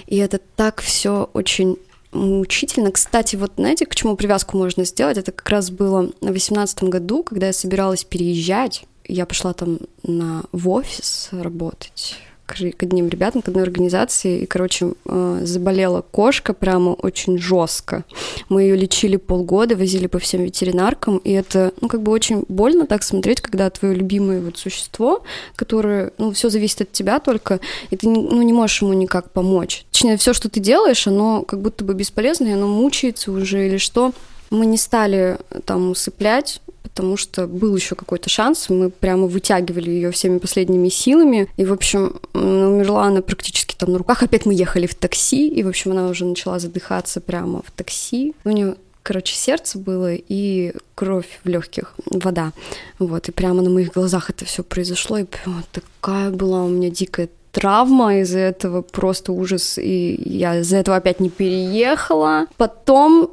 и 0.06 0.16
это 0.16 0.38
так 0.38 0.80
все 0.80 1.28
очень 1.32 1.76
мучительно. 2.12 2.92
Кстати, 2.92 3.36
вот 3.36 3.52
знаете, 3.56 3.86
к 3.86 3.94
чему 3.94 4.16
привязку 4.16 4.56
можно 4.56 4.84
сделать? 4.84 5.18
Это 5.18 5.32
как 5.32 5.48
раз 5.48 5.70
было 5.70 6.02
в 6.02 6.20
2018 6.20 6.84
году, 6.84 7.22
когда 7.22 7.48
я 7.48 7.52
собиралась 7.52 8.04
переезжать 8.04 8.84
я 9.04 9.26
пошла 9.26 9.52
там 9.52 9.78
на, 10.02 10.44
в 10.52 10.68
офис 10.68 11.28
работать 11.32 12.16
к 12.54 12.82
одним 12.82 13.08
ребятам, 13.08 13.42
к 13.42 13.48
одной 13.48 13.64
организации, 13.64 14.40
и, 14.40 14.46
короче, 14.46 14.92
э, 15.06 15.40
заболела 15.42 16.02
кошка 16.02 16.52
прямо 16.54 16.90
очень 16.90 17.38
жестко. 17.38 18.04
Мы 18.48 18.62
ее 18.62 18.76
лечили 18.76 19.16
полгода, 19.16 19.76
возили 19.76 20.06
по 20.06 20.18
всем 20.18 20.42
ветеринаркам, 20.42 21.18
и 21.18 21.32
это, 21.32 21.72
ну, 21.80 21.88
как 21.88 22.02
бы 22.02 22.12
очень 22.12 22.44
больно 22.48 22.86
так 22.86 23.02
смотреть, 23.02 23.40
когда 23.40 23.70
твое 23.70 23.94
любимое 23.94 24.40
вот 24.40 24.58
существо, 24.58 25.22
которое, 25.56 26.12
ну, 26.18 26.32
все 26.32 26.48
зависит 26.50 26.82
от 26.82 26.92
тебя 26.92 27.18
только, 27.18 27.60
и 27.90 27.96
ты, 27.96 28.08
ну, 28.08 28.42
не 28.42 28.52
можешь 28.52 28.82
ему 28.82 28.92
никак 28.92 29.30
помочь. 29.30 29.84
Точнее, 29.90 30.16
все, 30.16 30.32
что 30.32 30.48
ты 30.48 30.60
делаешь, 30.60 31.06
оно 31.06 31.42
как 31.42 31.60
будто 31.60 31.84
бы 31.84 31.94
бесполезно, 31.94 32.46
и 32.46 32.52
оно 32.52 32.66
мучается 32.66 33.32
уже 33.32 33.66
или 33.66 33.78
что. 33.78 34.12
Мы 34.50 34.66
не 34.66 34.76
стали 34.76 35.38
там 35.64 35.90
усыплять, 35.90 36.60
потому 36.94 37.16
что 37.16 37.46
был 37.46 37.74
еще 37.74 37.94
какой-то 37.94 38.28
шанс, 38.28 38.68
мы 38.68 38.90
прямо 38.90 39.26
вытягивали 39.26 39.90
ее 39.90 40.10
всеми 40.10 40.38
последними 40.38 40.88
силами, 40.88 41.48
и, 41.56 41.64
в 41.64 41.72
общем, 41.72 42.20
умерла 42.34 43.04
она 43.04 43.22
практически 43.22 43.74
там 43.74 43.92
на 43.92 43.98
руках. 43.98 44.22
Опять 44.22 44.46
мы 44.46 44.54
ехали 44.54 44.86
в 44.86 44.94
такси, 44.94 45.48
и, 45.48 45.62
в 45.62 45.68
общем, 45.68 45.92
она 45.92 46.08
уже 46.08 46.24
начала 46.24 46.58
задыхаться 46.58 47.20
прямо 47.20 47.62
в 47.62 47.70
такси. 47.70 48.34
У 48.44 48.50
нее 48.50 48.76
короче, 49.02 49.34
сердце 49.34 49.78
было 49.78 50.14
и 50.14 50.72
кровь 50.94 51.40
в 51.42 51.48
легких, 51.48 51.94
вода. 52.06 52.52
Вот, 53.00 53.28
и 53.28 53.32
прямо 53.32 53.62
на 53.62 53.70
моих 53.70 53.92
глазах 53.92 54.30
это 54.30 54.44
все 54.44 54.62
произошло, 54.62 55.18
и 55.18 55.24
прям 55.24 55.64
такая 55.72 56.30
была 56.30 56.62
у 56.62 56.68
меня 56.68 56.88
дикая 56.88 57.28
травма 57.50 58.20
из-за 58.20 58.38
этого, 58.38 58.82
просто 58.82 59.32
ужас, 59.32 59.76
и 59.76 60.20
я 60.24 60.60
из-за 60.60 60.76
этого 60.76 60.96
опять 60.96 61.20
не 61.20 61.30
переехала. 61.30 62.46
Потом 62.56 63.30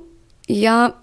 я 0.47 0.95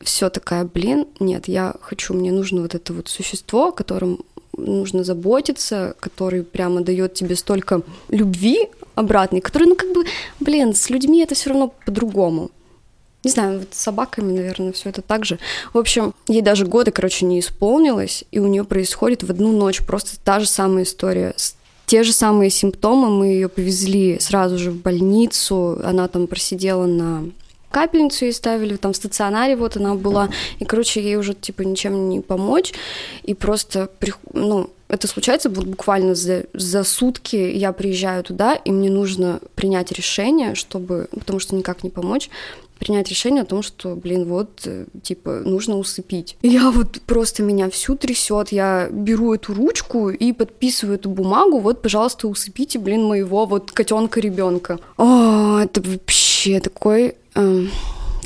все 0.00 0.30
такая, 0.30 0.64
блин, 0.64 1.06
нет, 1.20 1.48
я 1.48 1.74
хочу, 1.80 2.14
мне 2.14 2.32
нужно 2.32 2.62
вот 2.62 2.74
это 2.74 2.92
вот 2.92 3.08
существо, 3.08 3.68
о 3.68 3.72
котором 3.72 4.20
нужно 4.56 5.04
заботиться, 5.04 5.94
который 6.00 6.42
прямо 6.42 6.80
дает 6.80 7.14
тебе 7.14 7.36
столько 7.36 7.82
любви 8.08 8.68
обратной, 8.94 9.40
который, 9.40 9.68
ну, 9.68 9.76
как 9.76 9.92
бы, 9.92 10.04
блин, 10.40 10.74
с 10.74 10.90
людьми 10.90 11.22
это 11.22 11.34
все 11.34 11.50
равно 11.50 11.72
по-другому. 11.86 12.50
Не 13.24 13.30
знаю, 13.30 13.60
вот 13.60 13.68
с 13.72 13.78
собаками, 13.78 14.32
наверное, 14.32 14.72
все 14.72 14.90
это 14.90 15.02
так 15.02 15.24
же. 15.24 15.38
В 15.72 15.78
общем, 15.78 16.14
ей 16.28 16.40
даже 16.40 16.66
годы, 16.66 16.92
короче, 16.92 17.26
не 17.26 17.40
исполнилось, 17.40 18.24
и 18.30 18.38
у 18.38 18.46
нее 18.46 18.64
происходит 18.64 19.22
в 19.22 19.30
одну 19.30 19.52
ночь 19.52 19.84
просто 19.84 20.18
та 20.22 20.40
же 20.40 20.46
самая 20.46 20.84
история. 20.84 21.34
Те 21.86 22.02
же 22.04 22.12
самые 22.12 22.50
симптомы, 22.50 23.10
мы 23.10 23.26
ее 23.28 23.48
повезли 23.48 24.18
сразу 24.20 24.58
же 24.58 24.70
в 24.70 24.76
больницу, 24.76 25.80
она 25.82 26.06
там 26.06 26.26
просидела 26.26 26.86
на 26.86 27.24
капельницу 27.70 28.24
ей 28.26 28.32
ставили, 28.32 28.76
там 28.76 28.92
в 28.92 28.96
стационаре 28.96 29.56
вот 29.56 29.76
она 29.76 29.94
была, 29.94 30.28
и, 30.58 30.64
короче, 30.64 31.02
ей 31.02 31.16
уже, 31.16 31.34
типа, 31.34 31.62
ничем 31.62 32.08
не 32.08 32.20
помочь, 32.20 32.72
и 33.22 33.34
просто, 33.34 33.90
ну, 34.32 34.70
это 34.88 35.06
случается 35.06 35.50
вот 35.50 35.66
буквально 35.66 36.14
за, 36.14 36.44
за 36.54 36.82
сутки. 36.82 37.36
Я 37.36 37.72
приезжаю 37.72 38.24
туда, 38.24 38.54
и 38.54 38.70
мне 38.70 38.90
нужно 38.90 39.40
принять 39.54 39.92
решение, 39.92 40.54
чтобы, 40.54 41.08
потому 41.12 41.38
что 41.40 41.54
никак 41.54 41.84
не 41.84 41.90
помочь, 41.90 42.30
принять 42.78 43.08
решение 43.08 43.42
о 43.42 43.46
том, 43.46 43.62
что, 43.62 43.94
блин, 43.96 44.24
вот, 44.24 44.62
э, 44.64 44.86
типа, 45.02 45.42
нужно 45.44 45.76
усыпить. 45.76 46.36
Я 46.42 46.70
вот 46.70 47.00
просто 47.02 47.42
меня 47.42 47.68
всю 47.70 47.96
трясет, 47.96 48.50
я 48.50 48.88
беру 48.90 49.34
эту 49.34 49.52
ручку 49.52 50.10
и 50.10 50.32
подписываю 50.32 50.96
эту 50.96 51.10
бумагу, 51.10 51.58
вот, 51.58 51.82
пожалуйста, 51.82 52.28
усыпите, 52.28 52.78
блин, 52.78 53.04
моего 53.04 53.46
вот 53.46 53.72
котенка 53.72 54.20
ребенка. 54.20 54.78
О, 54.96 55.58
это 55.58 55.82
вообще 55.82 56.60
такой 56.60 57.16
эм, 57.38 57.70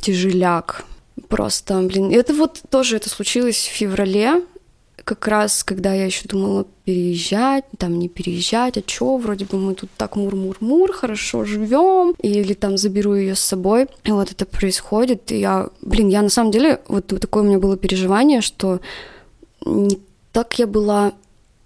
тяжеляк. 0.01 0.85
Просто, 1.29 1.81
блин, 1.83 2.11
это 2.11 2.35
вот 2.35 2.63
тоже 2.71 2.97
это 2.97 3.09
случилось 3.09 3.57
в 3.57 3.77
феврале, 3.77 4.43
как 5.05 5.27
раз, 5.27 5.65
когда 5.65 5.93
я 5.93 6.07
еще 6.07 6.29
думала 6.29 6.67
переезжать, 6.85 7.65
там 7.79 7.99
не 7.99 8.09
переезжать, 8.09 8.79
а 8.79 8.83
чё, 8.83 9.17
вроде 9.17 9.45
бы 9.45 9.59
мы 9.59 9.75
тут 9.75 9.91
так 9.97 10.17
мур-мур-мур, 10.17 10.93
хорошо 10.93 11.45
живем, 11.45 12.15
или 12.23 12.55
там 12.55 12.77
заберу 12.77 13.15
ее 13.15 13.35
с 13.35 13.41
собой. 13.41 13.89
И 14.05 14.13
вот 14.13 14.31
это 14.31 14.47
происходит, 14.47 15.33
и 15.33 15.41
я, 15.41 15.69
блин, 15.81 16.09
я 16.09 16.23
на 16.23 16.29
самом 16.29 16.53
деле, 16.53 16.81
вот 16.89 17.07
такое 17.07 17.43
у 17.43 17.47
меня 17.47 17.59
было 17.59 17.77
переживание, 17.77 18.41
что 18.41 18.81
не 19.65 19.99
так 20.33 20.59
я 20.59 20.67
была 20.67 21.13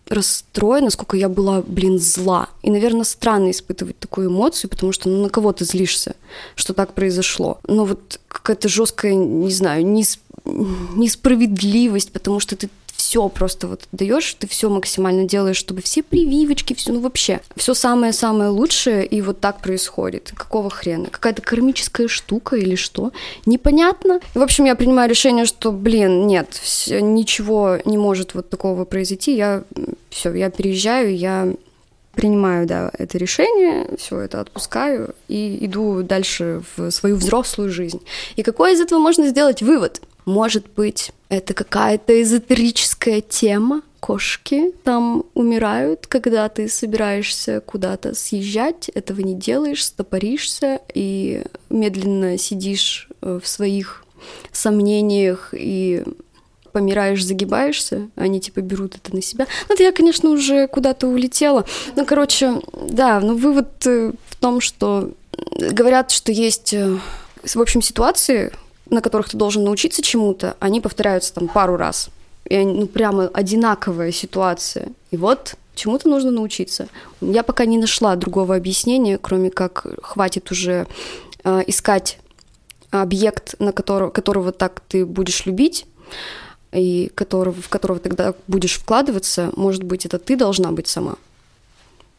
расстроена, 0.08 0.90
сколько 0.90 1.16
я 1.16 1.28
была, 1.28 1.62
блин, 1.62 1.98
зла. 1.98 2.48
И, 2.62 2.70
наверное, 2.70 3.04
странно 3.04 3.50
испытывать 3.50 3.98
такую 3.98 4.28
эмоцию, 4.28 4.70
потому 4.70 4.92
что 4.92 5.08
ну, 5.08 5.22
на 5.22 5.28
кого 5.28 5.52
ты 5.52 5.64
злишься, 5.64 6.14
что 6.54 6.74
так 6.74 6.94
произошло. 6.94 7.58
Но 7.66 7.84
вот 7.84 8.20
какая-то 8.28 8.68
жесткая, 8.68 9.14
не 9.14 9.52
знаю, 9.52 9.86
несп... 9.86 10.20
несправедливость, 10.44 12.12
потому 12.12 12.40
что 12.40 12.56
ты 12.56 12.68
все 13.06 13.28
просто 13.28 13.68
вот 13.68 13.82
даешь, 13.92 14.34
ты 14.34 14.48
все 14.48 14.68
максимально 14.68 15.28
делаешь, 15.28 15.56
чтобы 15.56 15.80
все 15.80 16.02
прививочки, 16.02 16.74
все, 16.74 16.92
ну 16.92 16.98
вообще, 16.98 17.40
все 17.54 17.72
самое-самое 17.72 18.50
лучшее, 18.50 19.06
и 19.06 19.22
вот 19.22 19.38
так 19.38 19.60
происходит. 19.60 20.32
Какого 20.34 20.70
хрена? 20.70 21.08
Какая-то 21.08 21.40
кармическая 21.40 22.08
штука 22.08 22.56
или 22.56 22.74
что? 22.74 23.12
Непонятно. 23.46 24.18
В 24.34 24.42
общем, 24.42 24.64
я 24.64 24.74
принимаю 24.74 25.08
решение, 25.08 25.44
что, 25.44 25.70
блин, 25.70 26.26
нет, 26.26 26.60
ничего 26.88 27.78
не 27.84 27.96
может 27.96 28.34
вот 28.34 28.50
такого 28.50 28.84
произойти. 28.84 29.36
Я 29.36 29.62
все, 30.10 30.34
я 30.34 30.50
переезжаю, 30.50 31.16
я 31.16 31.54
принимаю, 32.12 32.66
да, 32.66 32.90
это 32.98 33.18
решение, 33.18 33.86
все 33.98 34.18
это 34.18 34.40
отпускаю 34.40 35.14
и 35.28 35.64
иду 35.64 36.02
дальше 36.02 36.62
в 36.76 36.90
свою 36.90 37.14
взрослую 37.14 37.70
жизнь. 37.70 38.00
И 38.34 38.42
какой 38.42 38.72
из 38.72 38.80
этого 38.80 38.98
можно 38.98 39.28
сделать 39.28 39.62
вывод? 39.62 40.00
Может 40.26 40.66
быть, 40.74 41.12
это 41.28 41.54
какая-то 41.54 42.20
эзотерическая 42.20 43.20
тема, 43.20 43.82
кошки 44.00 44.72
там 44.84 45.24
умирают, 45.34 46.06
когда 46.06 46.48
ты 46.48 46.68
собираешься 46.68 47.60
куда-то 47.60 48.14
съезжать, 48.14 48.88
этого 48.90 49.20
не 49.20 49.34
делаешь, 49.34 49.84
стопоришься 49.84 50.80
и 50.94 51.42
медленно 51.70 52.38
сидишь 52.38 53.08
э, 53.22 53.40
в 53.42 53.48
своих 53.48 54.04
сомнениях 54.52 55.50
и 55.52 56.04
помираешь, 56.72 57.24
загибаешься, 57.24 58.08
они 58.16 58.40
типа 58.40 58.60
берут 58.60 58.96
это 58.96 59.14
на 59.14 59.22
себя. 59.22 59.46
Ну, 59.68 59.74
это 59.74 59.82
я, 59.82 59.92
конечно, 59.92 60.28
уже 60.30 60.66
куда-то 60.68 61.06
улетела. 61.06 61.64
Ну, 61.94 62.04
короче, 62.04 62.60
да, 62.72 63.20
но 63.20 63.34
вывод 63.34 63.86
э, 63.86 64.12
в 64.28 64.36
том, 64.36 64.60
что 64.60 65.12
говорят, 65.52 66.10
что 66.10 66.32
есть, 66.32 66.74
э, 66.74 66.98
в 67.42 67.60
общем, 67.60 67.80
ситуации, 67.80 68.52
на 68.90 69.00
которых 69.00 69.28
ты 69.28 69.36
должен 69.36 69.64
научиться 69.64 70.02
чему-то, 70.02 70.56
они 70.60 70.80
повторяются 70.80 71.34
там 71.34 71.48
пару 71.48 71.76
раз. 71.76 72.10
И 72.44 72.54
они, 72.54 72.80
ну, 72.80 72.86
прямо 72.86 73.28
одинаковая 73.28 74.12
ситуация. 74.12 74.88
И 75.10 75.16
вот 75.16 75.56
чему-то 75.74 76.08
нужно 76.08 76.30
научиться. 76.30 76.88
Я 77.20 77.42
пока 77.42 77.64
не 77.64 77.78
нашла 77.78 78.14
другого 78.16 78.54
объяснения, 78.54 79.18
кроме 79.18 79.50
как 79.50 79.86
хватит 80.02 80.50
уже 80.50 80.86
э, 81.44 81.62
искать 81.66 82.18
объект, 82.90 83.56
на 83.58 83.72
которого, 83.72 84.10
которого 84.10 84.52
так 84.52 84.80
ты 84.88 85.04
будешь 85.04 85.46
любить, 85.46 85.86
и 86.72 87.10
которого, 87.14 87.60
в 87.60 87.68
которого 87.68 87.98
тогда 87.98 88.34
будешь 88.46 88.78
вкладываться, 88.78 89.52
может 89.56 89.82
быть, 89.82 90.06
это 90.06 90.18
ты 90.18 90.36
должна 90.36 90.72
быть 90.72 90.88
сама. 90.88 91.16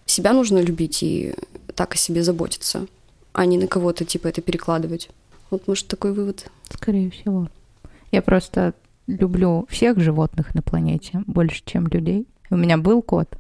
Себя 0.06 0.34
нужно 0.34 0.60
любить 0.60 1.04
и 1.04 1.36
так 1.76 1.94
о 1.94 1.98
себе 1.98 2.24
заботиться, 2.24 2.88
а 3.34 3.46
не 3.46 3.58
на 3.58 3.68
кого-то 3.68 4.06
типа 4.06 4.28
это 4.28 4.42
перекладывать. 4.42 5.10
Вот, 5.50 5.68
может, 5.68 5.88
такой 5.88 6.14
вывод? 6.14 6.50
Скорее 6.70 7.10
всего. 7.10 7.48
Я 8.12 8.22
просто 8.22 8.74
люблю 9.08 9.66
всех 9.70 10.00
животных 10.00 10.54
на 10.54 10.62
планете 10.62 11.24
больше, 11.28 11.62
чем 11.66 11.88
людей. 11.88 12.28
У 12.50 12.58
меня 12.58 12.78
был 12.78 13.02
кот, 13.02 13.38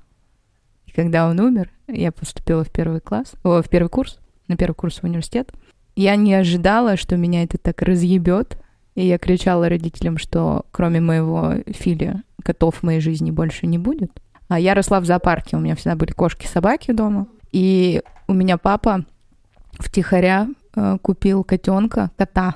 и 0.85 0.91
когда 0.91 1.29
он 1.29 1.39
умер, 1.39 1.69
я 1.87 2.11
поступила 2.11 2.63
в 2.63 2.71
первый 2.71 2.99
класс, 2.99 3.33
о, 3.43 3.61
в 3.61 3.69
первый 3.69 3.89
курс, 3.89 4.19
на 4.47 4.57
первый 4.57 4.75
курс 4.75 4.99
в 4.99 5.03
университет. 5.03 5.51
Я 5.95 6.15
не 6.15 6.33
ожидала, 6.33 6.97
что 6.97 7.17
меня 7.17 7.43
это 7.43 7.57
так 7.57 7.81
разъебет, 7.81 8.57
и 8.95 9.05
я 9.05 9.17
кричала 9.17 9.69
родителям, 9.69 10.17
что 10.17 10.65
кроме 10.71 11.01
моего 11.01 11.55
Фили 11.67 12.23
котов 12.43 12.75
в 12.77 12.83
моей 12.83 12.99
жизни 12.99 13.31
больше 13.31 13.67
не 13.67 13.77
будет. 13.77 14.11
А 14.47 14.59
я 14.59 14.73
росла 14.73 14.99
в 15.01 15.05
зоопарке, 15.05 15.57
у 15.57 15.59
меня 15.59 15.75
всегда 15.75 15.95
были 15.95 16.11
кошки-собаки 16.11 16.91
дома. 16.91 17.27
И 17.51 18.01
у 18.27 18.33
меня 18.33 18.57
папа 18.57 19.05
втихаря 19.73 20.47
купил 21.01 21.43
котенка, 21.43 22.11
кота. 22.17 22.55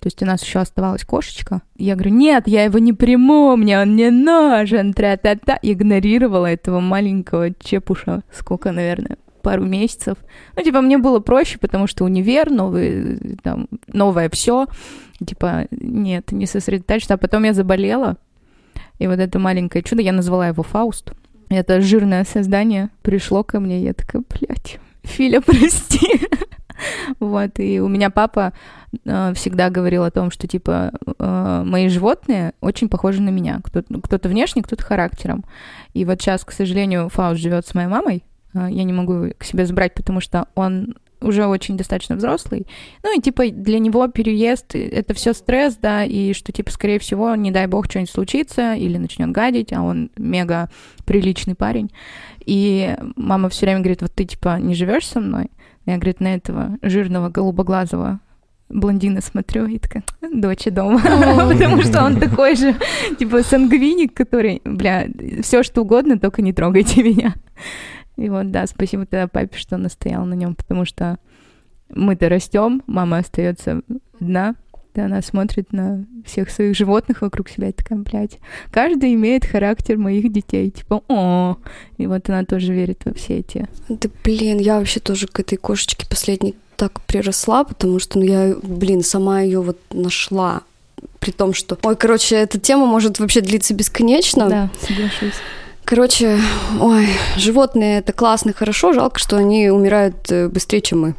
То 0.00 0.08
есть 0.08 0.20
у 0.20 0.26
нас 0.26 0.42
еще 0.42 0.58
оставалась 0.58 1.04
кошечка. 1.04 1.62
Я 1.76 1.94
говорю, 1.94 2.10
нет, 2.10 2.48
я 2.48 2.64
его 2.64 2.78
не 2.78 2.92
приму, 2.92 3.56
мне 3.56 3.80
он 3.80 3.94
не 3.94 4.10
нужен, 4.10 4.92
тра-та-та. 4.94 5.58
Игнорировала 5.62 6.46
этого 6.46 6.80
маленького 6.80 7.54
чепуша. 7.54 8.22
Сколько, 8.32 8.72
наверное, 8.72 9.16
пару 9.42 9.64
месяцев. 9.64 10.16
Ну, 10.56 10.62
типа, 10.62 10.80
мне 10.80 10.98
было 10.98 11.20
проще, 11.20 11.58
потому 11.58 11.86
что 11.86 12.04
универ, 12.04 12.50
новый, 12.50 13.36
там, 13.42 13.68
новое 13.86 14.28
все. 14.30 14.66
Типа, 15.24 15.66
нет, 15.70 16.32
не 16.32 16.46
сосредотачиваться. 16.46 17.14
А 17.14 17.18
потом 17.18 17.44
я 17.44 17.52
заболела, 17.52 18.16
и 18.98 19.06
вот 19.06 19.18
это 19.18 19.38
маленькое 19.38 19.82
чудо, 19.82 20.02
я 20.02 20.12
назвала 20.12 20.48
его 20.48 20.62
Фауст. 20.62 21.12
Это 21.48 21.80
жирное 21.80 22.24
создание 22.24 22.90
пришло 23.02 23.44
ко 23.44 23.60
мне, 23.60 23.82
я 23.82 23.92
такая, 23.94 24.22
блядь, 24.28 24.78
Филя, 25.02 25.40
прости. 25.46 26.20
Вот, 27.20 27.58
и 27.58 27.80
у 27.80 27.88
меня 27.88 28.10
папа 28.10 28.52
э, 29.04 29.32
всегда 29.34 29.70
говорил 29.70 30.04
о 30.04 30.10
том, 30.10 30.30
что, 30.30 30.46
типа, 30.46 30.92
э, 31.18 31.62
мои 31.64 31.88
животные 31.88 32.54
очень 32.60 32.88
похожи 32.88 33.22
на 33.22 33.30
меня. 33.30 33.60
Кто-то, 33.62 34.00
кто-то 34.00 34.28
внешне, 34.28 34.62
кто-то 34.62 34.82
характером. 34.82 35.44
И 35.94 36.04
вот 36.04 36.20
сейчас, 36.20 36.44
к 36.44 36.52
сожалению, 36.52 37.08
Фауст 37.08 37.40
живет 37.40 37.66
с 37.66 37.74
моей 37.74 37.88
мамой, 37.88 38.24
а, 38.54 38.70
я 38.70 38.84
не 38.84 38.92
могу 38.92 39.28
к 39.36 39.44
себе 39.44 39.66
забрать, 39.66 39.94
потому 39.94 40.20
что 40.20 40.48
он 40.54 40.94
уже 41.22 41.46
очень 41.46 41.76
достаточно 41.76 42.16
взрослый. 42.16 42.66
Ну 43.02 43.16
и 43.16 43.20
типа 43.20 43.48
для 43.50 43.78
него 43.78 44.08
переезд 44.08 44.74
это 44.74 45.14
все 45.14 45.32
стресс, 45.32 45.76
да, 45.76 46.04
и 46.04 46.32
что 46.32 46.52
типа 46.52 46.70
скорее 46.70 46.98
всего, 46.98 47.34
не 47.34 47.50
дай 47.50 47.66
бог, 47.66 47.88
что-нибудь 47.88 48.10
случится 48.10 48.74
или 48.74 48.98
начнет 48.98 49.30
гадить, 49.30 49.72
а 49.72 49.82
он 49.82 50.10
мега 50.16 50.68
приличный 51.04 51.54
парень. 51.54 51.92
И 52.44 52.96
мама 53.16 53.48
все 53.48 53.66
время 53.66 53.80
говорит, 53.80 54.02
вот 54.02 54.12
ты 54.12 54.24
типа 54.24 54.58
не 54.58 54.74
живешь 54.74 55.06
со 55.06 55.20
мной? 55.20 55.50
Я, 55.86 55.96
говорит, 55.96 56.20
на 56.20 56.34
этого 56.34 56.78
жирного 56.82 57.28
голубоглазого 57.28 58.20
блондина 58.68 59.20
смотрю 59.20 59.66
и 59.66 59.78
такая, 59.78 60.04
дочь 60.32 60.64
дома, 60.64 61.00
потому 61.02 61.82
что 61.82 62.04
он 62.04 62.18
такой 62.18 62.56
же, 62.56 62.74
типа, 63.18 63.42
сангвиник, 63.42 64.14
который, 64.14 64.62
бля, 64.64 65.06
все 65.42 65.62
что 65.62 65.82
угодно, 65.82 66.18
только 66.18 66.42
не 66.42 66.52
трогайте 66.52 67.02
меня. 67.04 67.34
И 68.16 68.28
вот, 68.28 68.50
да, 68.50 68.66
спасибо 68.66 69.06
тогда 69.06 69.28
папе, 69.28 69.56
что 69.58 69.76
настоял 69.76 70.24
на 70.24 70.34
нем, 70.34 70.54
потому 70.54 70.84
что 70.84 71.18
мы-то 71.90 72.28
растем, 72.28 72.82
мама 72.86 73.18
остается 73.18 73.82
одна, 74.20 74.54
да, 74.94 75.06
она 75.06 75.22
смотрит 75.22 75.72
на 75.72 76.04
всех 76.24 76.50
своих 76.50 76.76
животных 76.76 77.22
вокруг 77.22 77.48
себя 77.48 77.68
и 77.68 77.72
такая, 77.72 77.98
блядь, 77.98 78.38
каждый 78.70 79.14
имеет 79.14 79.44
характер 79.44 79.96
моих 79.96 80.30
детей, 80.32 80.70
типа, 80.70 81.02
о, 81.08 81.56
и 81.98 82.06
вот 82.06 82.28
она 82.28 82.44
тоже 82.44 82.72
верит 82.72 83.00
во 83.04 83.14
все 83.14 83.38
эти. 83.38 83.68
Да, 83.88 84.08
блин, 84.22 84.58
я 84.58 84.78
вообще 84.78 85.00
тоже 85.00 85.26
к 85.26 85.40
этой 85.40 85.56
кошечке 85.56 86.06
последней 86.06 86.54
так 86.76 87.00
приросла, 87.02 87.64
потому 87.64 87.98
что, 87.98 88.18
ну, 88.18 88.24
я, 88.24 88.54
блин, 88.62 89.02
сама 89.02 89.40
ее 89.40 89.62
вот 89.62 89.78
нашла, 89.90 90.62
при 91.20 91.30
том, 91.30 91.54
что, 91.54 91.78
ой, 91.82 91.96
короче, 91.96 92.36
эта 92.36 92.58
тема 92.58 92.86
может 92.86 93.18
вообще 93.18 93.40
длиться 93.40 93.74
бесконечно. 93.74 94.48
Да, 94.48 94.70
соглашусь. 94.80 95.34
Короче, 95.84 96.38
ой, 96.80 97.08
животные 97.36 97.98
это 97.98 98.12
классно, 98.12 98.52
хорошо, 98.52 98.92
жалко, 98.92 99.18
что 99.18 99.36
они 99.36 99.70
умирают 99.70 100.30
э, 100.30 100.48
быстрее, 100.48 100.80
чем 100.80 101.00
мы. 101.00 101.14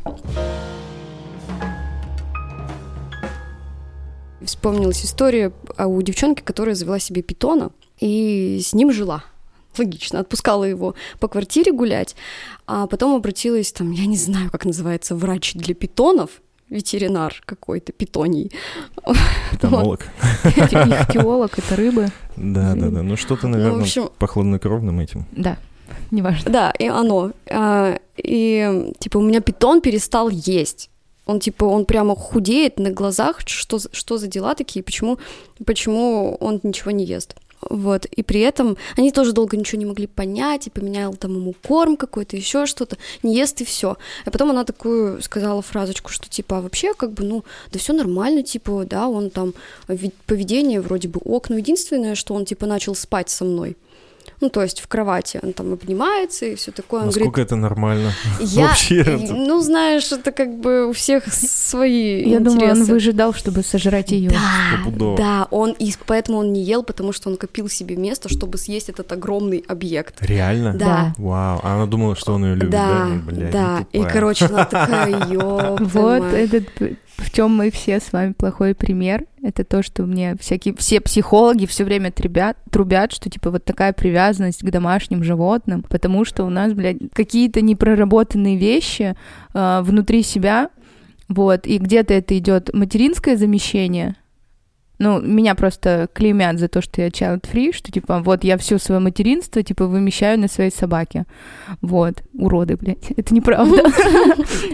Вспомнилась 4.46 5.06
история 5.06 5.52
у 5.78 6.02
девчонки, 6.02 6.42
которая 6.42 6.76
завела 6.76 7.00
себе 7.00 7.22
питона 7.22 7.72
и 8.00 8.60
с 8.64 8.74
ним 8.74 8.92
жила. 8.92 9.24
Логично, 9.78 10.20
отпускала 10.20 10.66
его 10.66 10.94
по 11.20 11.28
квартире 11.28 11.72
гулять, 11.72 12.16
а 12.68 12.86
потом 12.86 13.16
обратилась, 13.16 13.72
там, 13.72 13.92
я 13.92 14.06
не 14.06 14.18
знаю, 14.18 14.52
как 14.52 14.66
называется, 14.66 15.16
врач 15.16 15.54
для 15.56 15.74
питонов, 15.74 16.42
ветеринар 16.70 17.42
какой-то, 17.46 17.92
питоний. 17.92 18.52
Питонолог. 19.52 20.02
Ихтиолог, 20.44 21.58
это 21.58 21.76
рыбы. 21.76 22.10
Да, 22.36 22.76
да, 22.76 22.90
да. 22.90 23.02
Ну 23.04 23.16
что-то, 23.16 23.48
наверное, 23.48 23.78
ну, 23.78 23.82
общем, 23.82 24.10
по 24.20 24.28
хладнокровным 24.28 25.00
этим. 25.00 25.26
Да, 25.32 25.58
неважно. 26.12 26.52
Да, 26.52 26.72
и 26.72 26.88
оно. 26.88 27.32
А, 27.50 27.98
и, 28.18 28.92
типа, 29.00 29.18
у 29.18 29.22
меня 29.22 29.42
питон 29.42 29.82
перестал 29.82 30.30
есть. 30.30 30.90
Он, 31.26 31.40
типа, 31.40 31.66
он 31.66 31.86
прямо 31.86 32.16
худеет 32.16 32.80
на 32.80 32.92
глазах. 32.92 33.42
Что, 33.46 33.80
что 33.80 34.18
за 34.18 34.28
дела 34.28 34.56
такие? 34.56 34.84
Почему, 34.84 35.20
почему 35.66 36.36
он 36.40 36.60
ничего 36.64 36.92
не 36.92 37.06
ест? 37.06 37.36
Вот, 37.70 38.06
и 38.06 38.24
при 38.24 38.42
этом 38.42 38.78
они 38.98 39.12
тоже 39.12 39.32
долго 39.32 39.58
ничего 39.58 39.80
не 39.80 39.86
могли 39.86 40.08
понять, 40.08 40.68
и 40.68 40.70
поменял 40.70 41.14
там 41.14 41.36
ему 41.36 41.56
корм 41.66 41.98
какой-то, 41.98 42.36
еще 42.36 42.66
что-то, 42.66 42.98
не 43.22 43.36
ест 43.36 43.62
и 43.62 43.66
все. 43.66 43.98
А 44.26 44.32
потом 44.32 44.52
она 44.52 44.64
такую 44.64 45.22
сказала 45.22 45.62
фразочку, 45.62 46.12
что 46.12 46.30
типа, 46.30 46.58
а 46.58 46.62
вообще, 46.62 46.94
как 46.94 47.14
бы, 47.14 47.24
ну, 47.24 47.44
да 47.72 47.80
все 47.80 47.94
нормально, 47.94 48.44
типа, 48.44 48.86
да, 48.86 49.08
он 49.08 49.30
там, 49.30 49.54
поведение 50.26 50.82
вроде 50.82 51.08
бы 51.08 51.22
ок, 51.24 51.50
но 51.50 51.58
единственное, 51.58 52.16
что 52.16 52.34
он, 52.34 52.46
типа, 52.46 52.66
начал 52.66 52.96
спать 52.96 53.30
со 53.30 53.46
мной. 53.46 53.78
Ну, 54.44 54.50
то 54.50 54.62
есть 54.62 54.82
в 54.82 54.88
кровати 54.90 55.40
он 55.42 55.54
там 55.54 55.72
обнимается 55.72 56.46
и 56.46 56.56
все 56.56 56.72
такое. 56.72 57.00
Он 57.00 57.06
Насколько 57.06 57.30
говорит, 57.30 57.46
это 57.48 57.56
нормально? 57.56 58.12
Я, 58.42 58.62
Вообще. 58.68 59.18
Ну, 59.32 59.62
знаешь, 59.62 60.12
это 60.12 60.34
как 60.34 60.60
бы 60.60 60.90
у 60.90 60.92
всех 60.92 61.34
свои 61.34 62.30
Я 62.30 62.40
интересы. 62.40 62.44
думаю, 62.44 62.72
он 62.72 62.84
выжидал, 62.84 63.34
чтобы 63.34 63.64
сожрать 63.64 64.12
ее. 64.12 64.32
Да, 64.32 65.16
да, 65.18 65.48
он 65.50 65.72
и 65.80 65.94
поэтому 66.06 66.40
он 66.40 66.52
не 66.52 66.62
ел, 66.62 66.84
потому 66.84 67.14
что 67.14 67.30
он 67.30 67.38
копил 67.38 67.70
себе 67.70 67.96
место, 67.96 68.28
чтобы 68.28 68.58
съесть 68.58 68.90
этот 68.90 69.10
огромный 69.14 69.64
объект. 69.66 70.16
Реально? 70.20 70.74
Да. 70.74 71.14
Вау, 71.18 71.62
а 71.64 71.76
она 71.76 71.86
думала, 71.86 72.18
что 72.18 72.34
он 72.34 72.44
ее 72.44 72.56
любит, 72.56 72.72
да? 72.72 73.08
Да, 73.08 73.32
Блядь, 73.32 73.52
да. 73.52 73.86
И, 73.94 74.04
короче, 74.04 74.48
она 74.48 74.66
такая, 74.66 75.26
ёб 75.32 75.80
Вот 75.80 76.24
этот 76.34 76.66
в 77.18 77.32
чем 77.32 77.56
мы 77.56 77.72
все 77.72 78.00
с 78.00 78.12
вами 78.12 78.34
плохой 78.34 78.74
пример. 78.76 79.26
это 79.42 79.64
то, 79.64 79.84
что 79.84 80.04
мне 80.04 80.36
всякие, 80.40 80.76
все 80.76 81.00
психологи 81.02 81.66
все 81.66 81.84
время 81.84 82.12
трубят, 82.12 82.58
трубят, 82.72 83.12
что 83.12 83.30
типа 83.30 83.52
вот 83.52 83.66
такая 83.66 83.94
привязанность 83.94 84.62
к 84.64 84.70
домашним 84.70 85.24
животным, 85.24 85.84
потому 85.84 86.26
что 86.26 86.44
у 86.44 86.50
нас, 86.50 86.74
блядь, 86.74 86.98
какие-то 87.14 87.62
непроработанные 87.62 88.58
вещи 88.58 89.16
э, 89.54 89.82
внутри 89.84 90.24
себя, 90.24 90.70
вот, 91.30 91.68
и 91.68 91.78
где-то 91.78 92.14
это 92.14 92.38
идет 92.38 92.74
материнское 92.74 93.38
замещение, 93.38 94.16
ну, 95.00 95.20
меня 95.20 95.56
просто 95.56 96.08
клеймят 96.14 96.60
за 96.60 96.68
то, 96.68 96.82
что 96.82 97.02
я 97.02 97.08
child-free, 97.08 97.74
что, 97.74 97.92
типа, 97.92 98.20
вот 98.20 98.44
я 98.44 98.58
все 98.58 98.78
свое 98.78 99.02
материнство, 99.02 99.64
типа, 99.64 99.88
вымещаю 99.88 100.40
на 100.40 100.48
своей 100.48 100.72
собаке. 100.72 101.26
Вот. 101.82 102.24
Уроды, 102.34 102.78
блядь. 102.78 103.12
Это 103.18 103.34
неправда. 103.34 103.84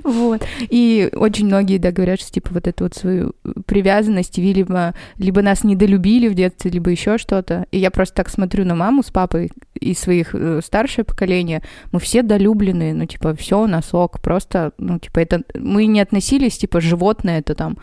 Вот. 0.04 0.46
И 0.60 1.10
очень 1.14 1.46
многие, 1.46 1.78
да, 1.78 1.92
говорят, 1.92 2.20
что, 2.20 2.32
типа, 2.32 2.50
вот 2.54 2.68
эту 2.68 2.86
вот 2.86 2.96
свою 2.96 3.34
привязанность, 3.66 4.38
либо, 4.38 4.94
либо 5.18 5.42
нас 5.42 5.64
недолюбили 5.64 6.28
в 6.28 6.34
детстве, 6.34 6.72
либо 6.72 6.90
еще 6.90 7.18
что-то. 7.18 7.66
И 7.72 7.78
я 7.78 7.92
просто 7.92 8.16
так 8.16 8.30
смотрю 8.30 8.66
на 8.66 8.76
маму 8.76 9.04
с 9.04 9.12
папой 9.12 9.52
и 9.80 9.94
своих 9.94 10.34
э, 10.34 10.62
старшее 10.64 11.06
поколение. 11.06 11.62
Мы 11.92 12.00
все 12.00 12.22
долюблены, 12.24 12.94
ну, 12.94 13.06
типа, 13.06 13.36
все 13.36 13.62
у 13.62 13.68
нас 13.68 13.94
ок. 13.94 14.20
Просто, 14.22 14.74
ну, 14.78 15.00
типа, 15.00 15.20
это... 15.20 15.44
Мы 15.54 15.86
не 15.86 16.02
относились, 16.02 16.58
типа, 16.58 16.82
животное 16.82 17.40
это 17.40 17.56
там 17.56 17.78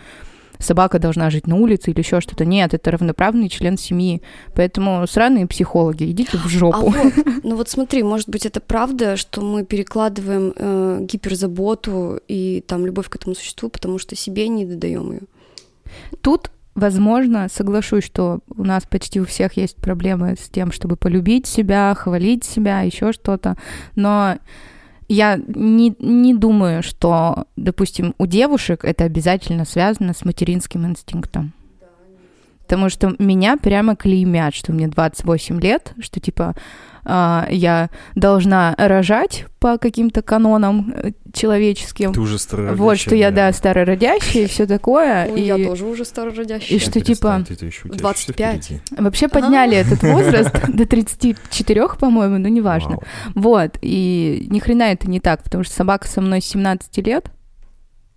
собака 0.58 0.98
должна 0.98 1.30
жить 1.30 1.46
на 1.46 1.56
улице 1.56 1.90
или 1.90 2.00
еще 2.00 2.20
что-то. 2.20 2.44
Нет, 2.44 2.74
это 2.74 2.90
равноправный 2.90 3.48
член 3.48 3.76
семьи. 3.76 4.22
Поэтому 4.54 5.06
сраные 5.06 5.46
психологи, 5.46 6.10
идите 6.10 6.36
в 6.36 6.46
жопу. 6.48 6.78
А 6.78 7.02
вот, 7.02 7.12
ну 7.44 7.56
вот 7.56 7.68
смотри, 7.68 8.02
может 8.02 8.28
быть, 8.28 8.46
это 8.46 8.60
правда, 8.60 9.16
что 9.16 9.40
мы 9.40 9.64
перекладываем 9.64 10.52
э, 10.56 10.98
гиперзаботу 11.02 12.20
и 12.28 12.62
там 12.66 12.86
любовь 12.86 13.08
к 13.08 13.16
этому 13.16 13.34
существу, 13.34 13.68
потому 13.68 13.98
что 13.98 14.16
себе 14.16 14.48
не 14.48 14.64
додаем 14.64 15.12
ее. 15.12 15.22
Тут 16.20 16.50
Возможно, 16.76 17.48
соглашусь, 17.50 18.04
что 18.04 18.40
у 18.54 18.62
нас 18.62 18.84
почти 18.84 19.18
у 19.18 19.24
всех 19.24 19.54
есть 19.54 19.76
проблемы 19.76 20.36
с 20.38 20.50
тем, 20.50 20.72
чтобы 20.72 20.96
полюбить 20.96 21.46
себя, 21.46 21.94
хвалить 21.94 22.44
себя, 22.44 22.82
еще 22.82 23.12
что-то. 23.12 23.56
Но 23.94 24.36
я 25.08 25.36
не, 25.46 25.94
не 25.98 26.34
думаю, 26.34 26.82
что, 26.82 27.46
допустим, 27.56 28.14
у 28.18 28.26
девушек 28.26 28.84
это 28.84 29.04
обязательно 29.04 29.64
связано 29.64 30.12
с 30.14 30.24
материнским 30.24 30.86
инстинктом. 30.86 31.52
Потому 32.60 32.88
что 32.88 33.14
меня 33.20 33.56
прямо 33.56 33.94
клеймят, 33.94 34.54
что 34.54 34.72
мне 34.72 34.88
28 34.88 35.60
лет, 35.60 35.94
что 36.00 36.18
типа 36.18 36.56
а, 37.08 37.46
я 37.50 37.88
должна 38.16 38.74
рожать 38.76 39.46
по 39.60 39.78
каким-то 39.78 40.22
канонам 40.22 40.92
э, 40.92 41.12
человеческим. 41.32 42.12
Ты 42.12 42.20
уже 42.20 42.36
старородящая. 42.36 42.82
Вот, 42.82 42.98
что 42.98 43.14
я, 43.14 43.30
да, 43.30 43.52
старородящая 43.52 44.42
и 44.42 44.46
все 44.46 44.66
такое. 44.66 45.30
Ой, 45.30 45.40
и... 45.40 45.44
я 45.44 45.56
тоже 45.56 45.86
уже 45.86 46.04
старородящая. 46.04 46.76
И 46.76 46.80
что, 46.80 47.00
типа, 47.00 47.44
25. 47.84 48.72
Вообще 48.98 49.28
подняли 49.28 49.76
этот 49.76 50.02
возраст 50.02 50.52
до 50.68 50.84
34, 50.84 51.88
по-моему, 51.98 52.38
но 52.38 52.48
неважно. 52.48 52.98
Вот, 53.36 53.78
и 53.82 54.48
ни 54.50 54.58
хрена 54.58 54.90
это 54.90 55.08
не 55.08 55.20
так, 55.20 55.44
потому 55.44 55.62
что 55.62 55.74
собака 55.74 56.08
со 56.08 56.20
мной 56.20 56.42
с 56.42 56.46
17 56.46 56.98
лет, 57.06 57.30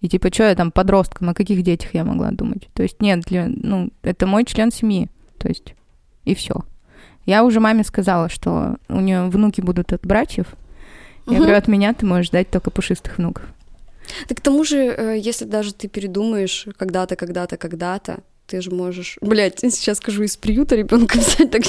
и 0.02 0.10
типа, 0.10 0.34
что 0.34 0.46
я 0.46 0.56
там 0.56 0.72
подростком, 0.72 1.30
о 1.30 1.36
каких 1.36 1.62
детях 1.62 1.94
я 1.94 2.04
могла 2.04 2.32
думать? 2.32 2.70
То 2.74 2.82
есть 2.82 3.02
нет, 3.04 3.20
для, 3.22 3.46
ну, 3.48 3.92
это 4.02 4.26
мой 4.26 4.46
член 4.46 4.72
семьи, 4.72 5.10
то 5.38 5.48
есть, 5.48 5.76
и 6.26 6.34
все. 6.34 6.64
Я 7.30 7.44
уже 7.44 7.60
маме 7.60 7.84
сказала, 7.84 8.28
что 8.28 8.78
у 8.88 9.00
нее 9.00 9.30
внуки 9.30 9.62
будут 9.62 9.94
от 9.94 10.02
братьев. 10.02 10.48
Я 11.28 11.34
угу. 11.34 11.42
говорю, 11.42 11.58
от 11.58 11.68
меня 11.68 11.94
ты 11.94 12.04
можешь 12.04 12.26
ждать 12.26 12.50
только 12.50 12.72
пушистых 12.72 13.20
внуков. 13.20 13.44
Так 14.28 14.40
к 14.40 14.42
тому 14.42 14.64
же, 14.64 14.78
э, 14.78 15.20
если 15.20 15.46
даже 15.46 15.72
ты 15.76 15.88
передумаешь 15.88 16.66
когда-то, 16.76 17.16
когда-то, 17.16 17.58
когда-то, 17.58 18.22
ты 18.50 18.62
же 18.62 18.72
можешь, 18.72 19.18
блядь, 19.22 19.60
сейчас 19.60 19.98
скажу, 19.98 20.24
из 20.24 20.36
приюта 20.36 20.76
ребенка 20.76 21.20
взять, 21.20 21.52
так 21.52 21.64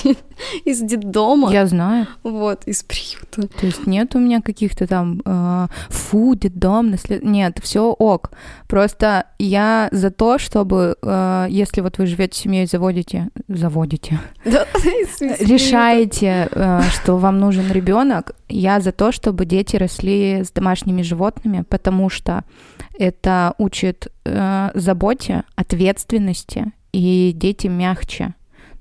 из 0.64 0.80
детдома. 0.80 1.52
Я 1.52 1.66
знаю. 1.66 2.06
Вот, 2.22 2.62
из 2.66 2.82
приюта. 2.82 3.48
То 3.48 3.66
есть 3.66 3.86
нет 3.86 4.14
у 4.14 4.18
меня 4.18 4.40
каких-то 4.40 4.86
там 4.86 5.20
э, 5.24 5.66
фу, 5.90 6.34
детдом, 6.34 6.90
наслед... 6.90 7.22
нет, 7.22 7.58
все 7.62 7.92
ок. 7.92 8.30
Просто 8.66 9.26
я 9.38 9.88
за 9.92 10.10
то, 10.10 10.38
чтобы, 10.38 10.96
э, 11.02 11.46
если 11.50 11.82
вот 11.82 11.98
вы 11.98 12.06
живете 12.06 12.40
семьей, 12.40 12.66
заводите, 12.66 13.28
заводите, 13.48 14.18
решаете, 14.44 16.48
э, 16.50 16.80
что 16.94 17.18
вам 17.18 17.38
нужен 17.38 17.70
ребенок, 17.70 18.32
я 18.48 18.80
за 18.80 18.92
то, 18.92 19.12
чтобы 19.12 19.44
дети 19.44 19.76
росли 19.76 20.44
с 20.44 20.50
домашними 20.50 21.02
животными, 21.02 21.64
потому 21.68 22.08
что 22.08 22.44
это 22.98 23.54
учит 23.58 24.08
э, 24.24 24.70
заботе, 24.74 25.44
ответственности, 25.56 26.69
и 26.92 27.32
дети 27.34 27.66
мягче. 27.66 28.34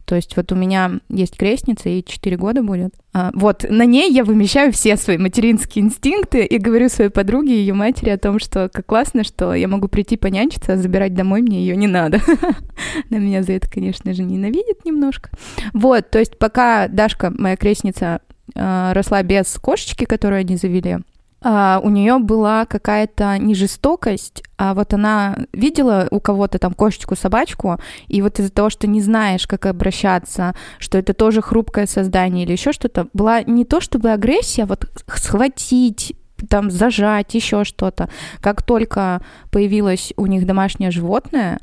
То 0.10 0.16
есть 0.16 0.36
вот 0.36 0.52
у 0.52 0.56
меня 0.56 0.94
есть 1.10 1.38
крестница, 1.38 1.88
ей 1.88 2.02
4 2.04 2.36
года 2.36 2.64
будет. 2.64 2.96
А, 3.14 3.30
вот 3.36 3.64
на 3.70 3.86
ней 3.86 4.12
я 4.12 4.24
вымещаю 4.24 4.72
все 4.72 4.98
свои 4.98 5.20
материнские 5.20 5.86
инстинкты 5.86 6.44
и 6.46 6.58
говорю 6.58 6.90
своей 6.90 7.12
подруге 7.12 7.54
и 7.54 7.60
ее 7.60 7.76
матери 7.76 8.10
о 8.10 8.18
том, 8.18 8.40
что 8.40 8.70
как 8.74 8.88
классно, 8.88 9.24
что 9.24 9.54
я 9.54 9.68
могу 9.68 9.88
прийти 9.88 10.18
понянчиться, 10.18 10.74
а 10.74 10.78
забирать 10.78 11.14
домой 11.14 11.44
мне 11.44 11.60
ее 11.60 11.76
не 11.76 11.86
надо. 11.86 12.22
На 13.12 13.18
меня 13.18 13.44
за 13.44 13.52
это, 13.52 13.70
конечно 13.70 14.12
же, 14.16 14.24
ненавидит 14.24 14.84
немножко. 14.84 15.30
Вот, 15.74 16.10
то 16.10 16.18
есть 16.18 16.40
пока 16.40 16.88
Дашка, 16.88 17.32
моя 17.38 17.56
крестница, 17.56 18.22
а, 18.56 18.96
росла 18.96 19.22
без 19.22 19.60
кошечки, 19.60 20.06
которую 20.06 20.40
они 20.40 20.56
завели, 20.56 20.98
Uh, 21.42 21.80
у 21.82 21.90
нее 21.90 22.20
была 22.20 22.66
какая-то 22.66 23.38
не 23.38 23.56
жестокость, 23.56 24.44
а 24.58 24.74
вот 24.74 24.94
она 24.94 25.38
видела 25.54 26.06
у 26.12 26.20
кого-то 26.20 26.60
там 26.60 26.74
кошечку, 26.74 27.16
собачку, 27.16 27.80
и 28.10 28.22
вот 28.22 28.40
из-за 28.40 28.52
того, 28.52 28.70
что 28.70 28.88
не 28.88 29.00
знаешь, 29.00 29.48
как 29.48 29.66
обращаться, 29.66 30.54
что 30.80 30.98
это 30.98 31.14
тоже 31.14 31.42
хрупкое 31.42 31.86
создание 31.86 32.44
или 32.44 32.52
еще 32.52 32.74
что-то, 32.74 33.08
была 33.14 33.42
не 33.44 33.64
то 33.64 33.80
чтобы 33.80 34.12
агрессия, 34.12 34.64
а 34.64 34.66
вот 34.66 34.90
схватить, 35.16 36.14
там 36.50 36.70
зажать, 36.70 37.34
еще 37.34 37.64
что-то. 37.64 38.10
Как 38.42 38.62
только 38.62 39.22
появилось 39.50 40.12
у 40.18 40.26
них 40.26 40.46
домашнее 40.46 40.92
животное, 40.92 41.60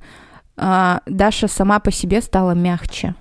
uh, 0.56 1.02
Даша 1.04 1.48
сама 1.48 1.80
по 1.80 1.90
себе 1.90 2.22
стала 2.22 2.52
мягче. 2.52 3.14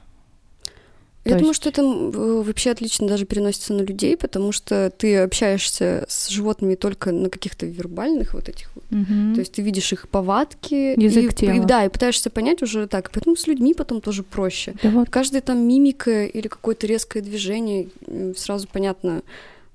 Я 1.26 1.32
То 1.32 1.38
думаю, 1.40 1.52
есть... 1.52 1.62
что 1.62 1.70
это 1.70 1.84
вообще 1.84 2.70
отлично 2.70 3.08
даже 3.08 3.26
переносится 3.26 3.74
на 3.74 3.82
людей, 3.82 4.16
потому 4.16 4.52
что 4.52 4.92
ты 4.96 5.18
общаешься 5.18 6.06
с 6.08 6.30
животными 6.30 6.76
только 6.76 7.12
на 7.12 7.32
каких-то 7.32 7.66
вербальных 7.66 8.36
вот 8.36 8.48
этих 8.48 8.70
вот. 8.76 8.84
Угу. 8.92 9.34
То 9.34 9.40
есть 9.40 9.54
ты 9.54 9.64
видишь 9.64 9.92
их 9.92 10.08
повадки. 10.08 11.00
Язык 11.02 11.32
и, 11.32 11.36
тела. 11.36 11.54
И, 11.54 11.60
да, 11.62 11.84
и 11.84 11.90
пытаешься 11.90 12.30
понять 12.30 12.62
уже 12.62 12.86
так. 12.86 13.10
Поэтому 13.12 13.36
с 13.36 13.48
людьми 13.48 13.74
потом 13.74 14.02
тоже 14.02 14.22
проще. 14.22 14.76
Да 14.84 14.92
вот. 14.92 15.10
Каждая 15.10 15.42
там 15.42 15.68
мимика 15.68 16.26
или 16.26 16.48
какое-то 16.48 16.86
резкое 16.86 17.22
движение 17.22 17.90
сразу 18.38 18.68
понятно 18.72 19.24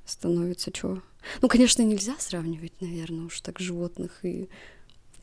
становится, 0.07 0.71
что. 0.73 1.01
Ну, 1.43 1.49
конечно, 1.49 1.83
нельзя 1.83 2.15
сравнивать, 2.19 2.73
наверное, 2.81 3.27
уж 3.27 3.41
так 3.41 3.59
животных 3.59 4.21
и 4.23 4.49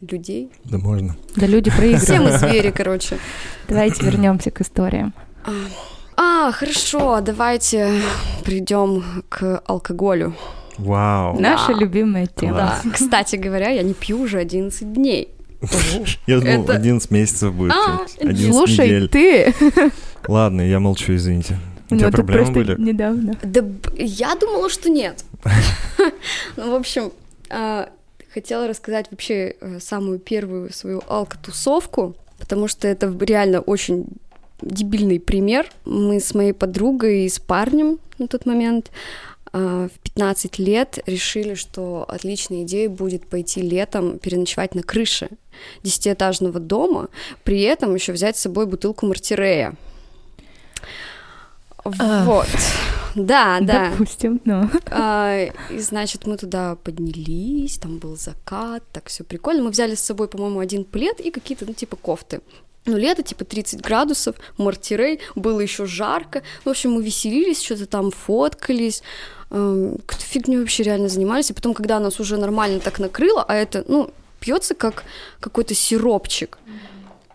людей. 0.01 0.51
Да 0.65 0.77
можно. 0.77 1.15
Да 1.37 1.47
люди 1.47 1.71
проигрывают. 1.71 2.03
Все 2.03 2.19
мы 2.19 2.37
звери, 2.37 2.71
короче. 2.71 3.17
Давайте 3.69 4.03
вернемся 4.03 4.51
к 4.51 4.59
историям. 4.59 5.13
А, 6.47 6.49
а, 6.49 6.51
хорошо, 6.53 7.19
давайте 7.19 8.01
придем 8.45 9.03
к 9.27 9.61
алкоголю. 9.65 10.33
Вау. 10.77 11.37
Наша 11.37 11.73
да. 11.73 11.79
любимая 11.79 12.25
тема. 12.27 12.79
Да. 12.83 12.91
Кстати 12.91 13.35
говоря, 13.35 13.69
я 13.69 13.83
не 13.83 13.93
пью 13.93 14.21
уже 14.21 14.39
11 14.39 14.93
дней. 14.93 15.27
Я 16.25 16.39
думал, 16.39 16.63
Это... 16.63 16.75
11 16.75 17.11
месяцев 17.11 17.53
будет. 17.53 17.73
А, 17.73 18.05
11 18.21 18.55
Слушай, 18.55 18.85
недель. 18.85 19.09
ты... 19.09 19.53
Ладно, 20.29 20.61
я 20.61 20.79
молчу, 20.79 21.15
извините. 21.15 21.57
У 21.89 21.97
тебя 21.97 22.11
проблемы 22.11 22.51
были? 22.51 22.81
недавно. 22.81 23.35
Да 23.43 23.65
я 23.97 24.33
думала, 24.35 24.69
что 24.69 24.89
нет. 24.89 25.25
Ну, 26.55 26.71
в 26.71 26.75
общем, 26.75 27.11
а, 27.49 27.89
хотела 28.33 28.69
рассказать 28.69 29.07
вообще 29.11 29.55
э, 29.59 29.79
самую 29.81 30.19
первую 30.19 30.71
свою 30.71 31.03
алкотусовку, 31.07 32.15
потому 32.39 32.69
что 32.69 32.87
это 32.87 33.13
реально 33.19 33.59
очень 33.59 34.05
дебильный 34.61 35.19
пример. 35.19 35.69
Мы 35.85 36.19
с 36.19 36.33
моей 36.33 36.53
подругой 36.53 37.25
и 37.25 37.29
с 37.29 37.39
парнем 37.39 37.99
на 38.17 38.27
тот 38.27 38.45
момент 38.45 38.91
а, 39.53 39.87
в 39.87 39.99
15 39.99 40.59
лет 40.59 40.99
решили, 41.05 41.53
что 41.53 42.05
отличной 42.07 42.63
идеей 42.63 42.87
будет 42.87 43.27
пойти 43.27 43.61
летом 43.61 44.19
переночевать 44.19 44.75
на 44.75 44.83
крыше 44.83 45.29
десятиэтажного 45.83 46.59
дома, 46.59 47.09
при 47.43 47.61
этом 47.61 47.95
еще 47.95 48.13
взять 48.13 48.37
с 48.37 48.41
собой 48.41 48.65
бутылку 48.67 49.05
мартирея. 49.05 49.75
Вот. 51.83 52.47
Да, 53.15 53.59
да. 53.61 53.89
Допустим, 53.91 54.41
но. 54.45 54.69
А, 54.91 55.47
и 55.71 55.79
значит, 55.79 56.27
мы 56.27 56.37
туда 56.37 56.75
поднялись, 56.75 57.77
там 57.77 57.97
был 57.97 58.15
закат, 58.15 58.83
так 58.91 59.07
все 59.07 59.23
прикольно. 59.23 59.63
Мы 59.63 59.69
взяли 59.71 59.95
с 59.95 60.01
собой, 60.01 60.27
по-моему, 60.27 60.59
один 60.59 60.83
плед 60.83 61.19
и 61.19 61.31
какие-то, 61.31 61.65
ну, 61.65 61.73
типа 61.73 61.95
кофты. 61.95 62.41
Ну, 62.87 62.97
лето, 62.97 63.21
типа 63.21 63.43
30 63.43 63.81
градусов, 63.81 64.35
мартирей, 64.57 65.19
было 65.35 65.59
еще 65.59 65.85
жарко. 65.85 66.41
В 66.63 66.69
общем, 66.69 66.91
мы 66.91 67.03
веселились, 67.03 67.61
что-то 67.61 67.85
там 67.85 68.11
фоткались, 68.11 69.03
эм, 69.51 69.97
какой-то 70.05 70.25
фигню 70.25 70.61
вообще 70.61 70.83
реально 70.83 71.09
занимались. 71.09 71.49
И 71.49 71.53
потом, 71.53 71.73
когда 71.73 71.99
нас 71.99 72.19
уже 72.19 72.37
нормально 72.37 72.79
так 72.79 72.99
накрыло, 72.99 73.43
а 73.45 73.55
это, 73.55 73.83
ну, 73.87 74.09
пьется 74.39 74.73
как 74.73 75.03
какой-то 75.39 75.73
сиропчик. 75.73 76.57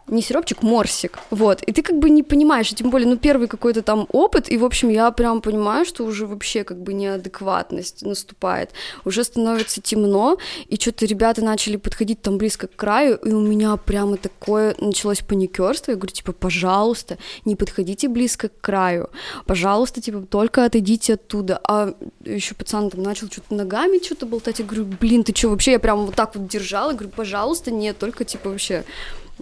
Не 0.09 0.22
сиропчик, 0.22 0.62
морсик, 0.62 1.18
вот, 1.30 1.62
и 1.62 1.72
ты 1.72 1.82
как 1.82 1.98
бы 1.98 2.11
не 2.11 2.22
понимаешь, 2.22 2.72
и 2.72 2.74
тем 2.74 2.90
более, 2.90 3.09
ну, 3.09 3.16
первый 3.16 3.48
какой-то 3.48 3.82
там 3.82 4.07
опыт, 4.12 4.50
и, 4.50 4.59
в 4.59 4.64
общем, 4.64 4.88
я 4.88 5.11
прям 5.11 5.40
понимаю, 5.40 5.84
что 5.84 6.05
уже 6.05 6.26
вообще 6.26 6.64
как 6.64 6.82
бы 6.82 6.92
неадекватность 6.92 8.03
наступает, 8.03 8.70
уже 9.05 9.24
становится 9.24 9.80
темно, 9.80 10.38
и 10.68 10.76
что-то 10.76 11.07
ребята 11.07 11.42
начали 11.44 11.76
подходить 11.76 12.20
там 12.20 12.38
близко 12.38 12.66
к 12.66 12.76
краю, 12.76 13.16
и 13.16 13.32
у 13.32 13.40
меня 13.40 13.76
прямо 13.76 14.16
такое 14.16 14.74
началось 14.78 15.20
паникерство, 15.20 15.92
я 15.92 15.96
говорю, 15.96 16.12
типа, 16.12 16.32
пожалуйста, 16.32 17.18
не 17.44 17.57
подходите 17.57 18.09
близко 18.09 18.48
к 18.48 18.61
краю, 18.61 19.11
пожалуйста, 19.46 20.00
типа, 20.00 20.22
только 20.22 20.64
отойдите 20.64 21.14
оттуда, 21.14 21.61
а 21.66 21.94
еще 22.24 22.55
пацан 22.55 22.90
там 22.90 23.03
начал 23.03 23.28
что-то 23.28 23.55
ногами 23.55 24.03
что-то 24.03 24.26
болтать, 24.26 24.59
я 24.59 24.64
говорю, 24.64 24.86
блин, 25.00 25.22
ты 25.22 25.34
что, 25.34 25.48
вообще, 25.48 25.72
я 25.72 25.78
прям 25.78 26.07
вот 26.07 26.14
так 26.16 26.34
вот 26.34 26.48
держала, 26.48 26.90
я 26.90 26.96
говорю, 26.96 27.12
пожалуйста, 27.14 27.70
нет, 27.70 27.98
только, 27.98 28.24
типа, 28.24 28.50
вообще 28.50 28.84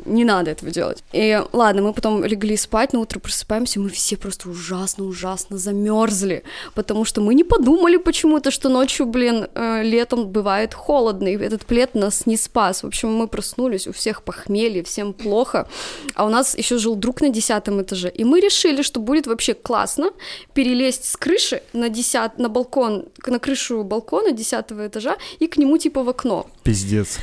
не 0.05 0.25
надо 0.25 0.51
этого 0.51 0.71
делать. 0.71 1.03
И 1.13 1.41
ладно, 1.53 1.83
мы 1.83 1.93
потом 1.93 2.25
легли 2.25 2.57
спать, 2.57 2.93
на 2.93 3.01
утро 3.01 3.19
просыпаемся, 3.19 3.81
мы 3.81 3.89
все 3.89 4.17
просто 4.17 4.49
ужасно-ужасно 4.49 5.59
замерзли, 5.59 6.43
потому 6.75 7.05
что 7.05 7.21
мы 7.21 7.35
не 7.35 7.45
подумали 7.45 7.97
почему-то, 7.97 8.51
что 8.51 8.69
ночью, 8.69 9.07
блин, 9.07 9.47
э, 9.55 9.83
летом 9.83 10.29
бывает 10.29 10.75
холодно, 10.75 11.29
и 11.29 11.37
этот 11.37 11.67
плед 11.67 11.95
нас 11.95 12.27
не 12.27 12.37
спас. 12.37 12.83
В 12.83 12.87
общем, 12.87 13.13
мы 13.13 13.29
проснулись, 13.29 13.87
у 13.87 13.93
всех 13.93 14.23
похмелье, 14.23 14.83
всем 14.83 15.13
плохо, 15.13 15.69
а 16.15 16.25
у 16.25 16.29
нас 16.29 16.57
еще 16.57 16.79
жил 16.79 16.95
друг 16.95 17.21
на 17.21 17.29
десятом 17.29 17.83
этаже, 17.83 18.11
и 18.11 18.25
мы 18.25 18.41
решили, 18.41 18.83
что 18.83 19.01
будет 19.01 19.27
вообще 19.27 19.55
классно 19.55 20.11
перелезть 20.55 21.05
с 21.05 21.17
крыши 21.17 21.63
на 21.73 21.89
десят, 21.89 22.39
на 22.39 22.49
балкон, 22.49 23.07
на 23.27 23.39
крышу 23.39 23.83
балкона 23.83 24.33
десятого 24.33 24.87
этажа 24.87 25.17
и 25.39 25.47
к 25.47 25.57
нему 25.57 25.79
типа 25.79 26.03
в 26.03 26.09
окно. 26.09 26.47
Пиздец. 26.63 27.19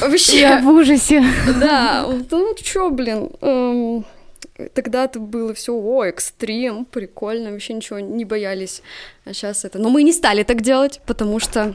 Вообще. 0.00 0.40
Я 0.40 0.60
в 0.60 0.68
ужасе. 0.68 1.24
Да, 1.60 2.06
ну 2.30 2.54
чё, 2.54 2.90
блин, 2.90 3.30
эм, 3.40 4.04
тогда 4.74 5.04
это 5.04 5.18
было 5.20 5.54
все, 5.54 5.72
о, 5.72 6.04
экстрим, 6.04 6.84
прикольно, 6.84 7.52
вообще 7.52 7.74
ничего 7.74 7.98
не 8.00 8.24
боялись. 8.24 8.82
А 9.24 9.32
сейчас 9.32 9.64
это... 9.64 9.78
Но 9.78 9.88
мы 9.88 10.02
не 10.02 10.12
стали 10.12 10.42
так 10.42 10.60
делать, 10.62 11.00
потому 11.06 11.38
что 11.40 11.74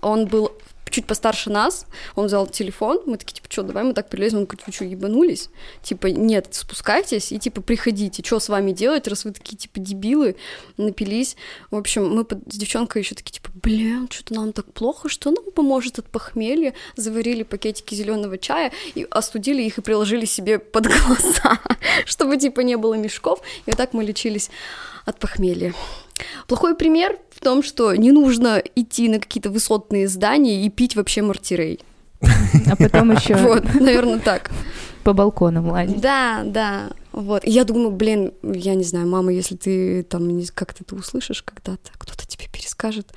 он 0.00 0.26
был 0.26 0.52
чуть 0.92 1.06
постарше 1.06 1.50
нас, 1.50 1.86
он 2.14 2.26
взял 2.26 2.46
телефон, 2.46 3.00
мы 3.06 3.16
такие, 3.16 3.34
типа, 3.36 3.48
что, 3.50 3.62
давай 3.62 3.82
мы 3.82 3.94
так 3.94 4.08
прилезем, 4.08 4.38
он 4.38 4.44
говорит, 4.44 4.66
вы 4.66 4.72
что, 4.72 4.84
ебанулись? 4.84 5.48
Типа, 5.82 6.06
нет, 6.08 6.48
спускайтесь 6.50 7.32
и, 7.32 7.38
типа, 7.38 7.62
приходите, 7.62 8.22
что 8.22 8.38
с 8.38 8.48
вами 8.48 8.72
делать, 8.72 9.08
раз 9.08 9.24
вы 9.24 9.32
такие, 9.32 9.56
типа, 9.56 9.80
дебилы, 9.80 10.36
напились. 10.76 11.36
В 11.70 11.76
общем, 11.76 12.14
мы 12.14 12.24
с 12.50 12.56
девчонкой 12.56 13.02
еще 13.02 13.14
такие, 13.14 13.32
типа, 13.32 13.50
блин, 13.54 14.08
что-то 14.10 14.34
нам 14.34 14.52
так 14.52 14.72
плохо, 14.72 15.08
что 15.08 15.30
нам 15.30 15.50
поможет 15.50 15.98
от 15.98 16.08
похмелья? 16.08 16.74
Заварили 16.96 17.42
пакетики 17.42 17.94
зеленого 17.94 18.38
чая 18.38 18.72
и 18.94 19.06
остудили 19.10 19.62
их 19.62 19.78
и 19.78 19.80
приложили 19.80 20.26
себе 20.26 20.58
под 20.58 20.86
глаза, 20.86 21.58
чтобы, 22.04 22.36
типа, 22.36 22.60
не 22.60 22.76
было 22.76 22.94
мешков, 22.94 23.40
и 23.66 23.70
вот 23.70 23.76
так 23.76 23.94
мы 23.94 24.04
лечились 24.04 24.50
от 25.04 25.18
похмелья. 25.18 25.74
Плохой 26.46 26.76
пример 26.76 27.18
в 27.30 27.40
том, 27.40 27.62
что 27.62 27.94
не 27.94 28.12
нужно 28.12 28.62
идти 28.74 29.08
на 29.08 29.18
какие-то 29.18 29.50
высотные 29.50 30.08
здания 30.08 30.64
и 30.64 30.70
пить 30.70 30.96
вообще 30.96 31.22
мартирей. 31.22 31.80
А 32.20 32.76
потом 32.76 33.12
еще 33.16 33.34
Вот, 33.36 33.64
наверное, 33.74 34.18
так. 34.20 34.50
по 35.04 35.12
балконам 35.12 35.68
лазить. 35.68 36.00
Да, 36.00 36.42
да. 36.44 36.90
Вот. 37.12 37.44
И 37.44 37.50
я 37.50 37.64
думаю, 37.64 37.90
блин, 37.90 38.32
я 38.42 38.74
не 38.74 38.84
знаю, 38.84 39.08
мама, 39.08 39.32
если 39.32 39.56
ты 39.56 40.02
там 40.04 40.40
как-то 40.54 40.84
это 40.84 40.94
услышишь 40.94 41.42
когда-то, 41.42 41.90
кто-то 41.98 42.26
тебе 42.26 42.46
перескажет. 42.50 43.12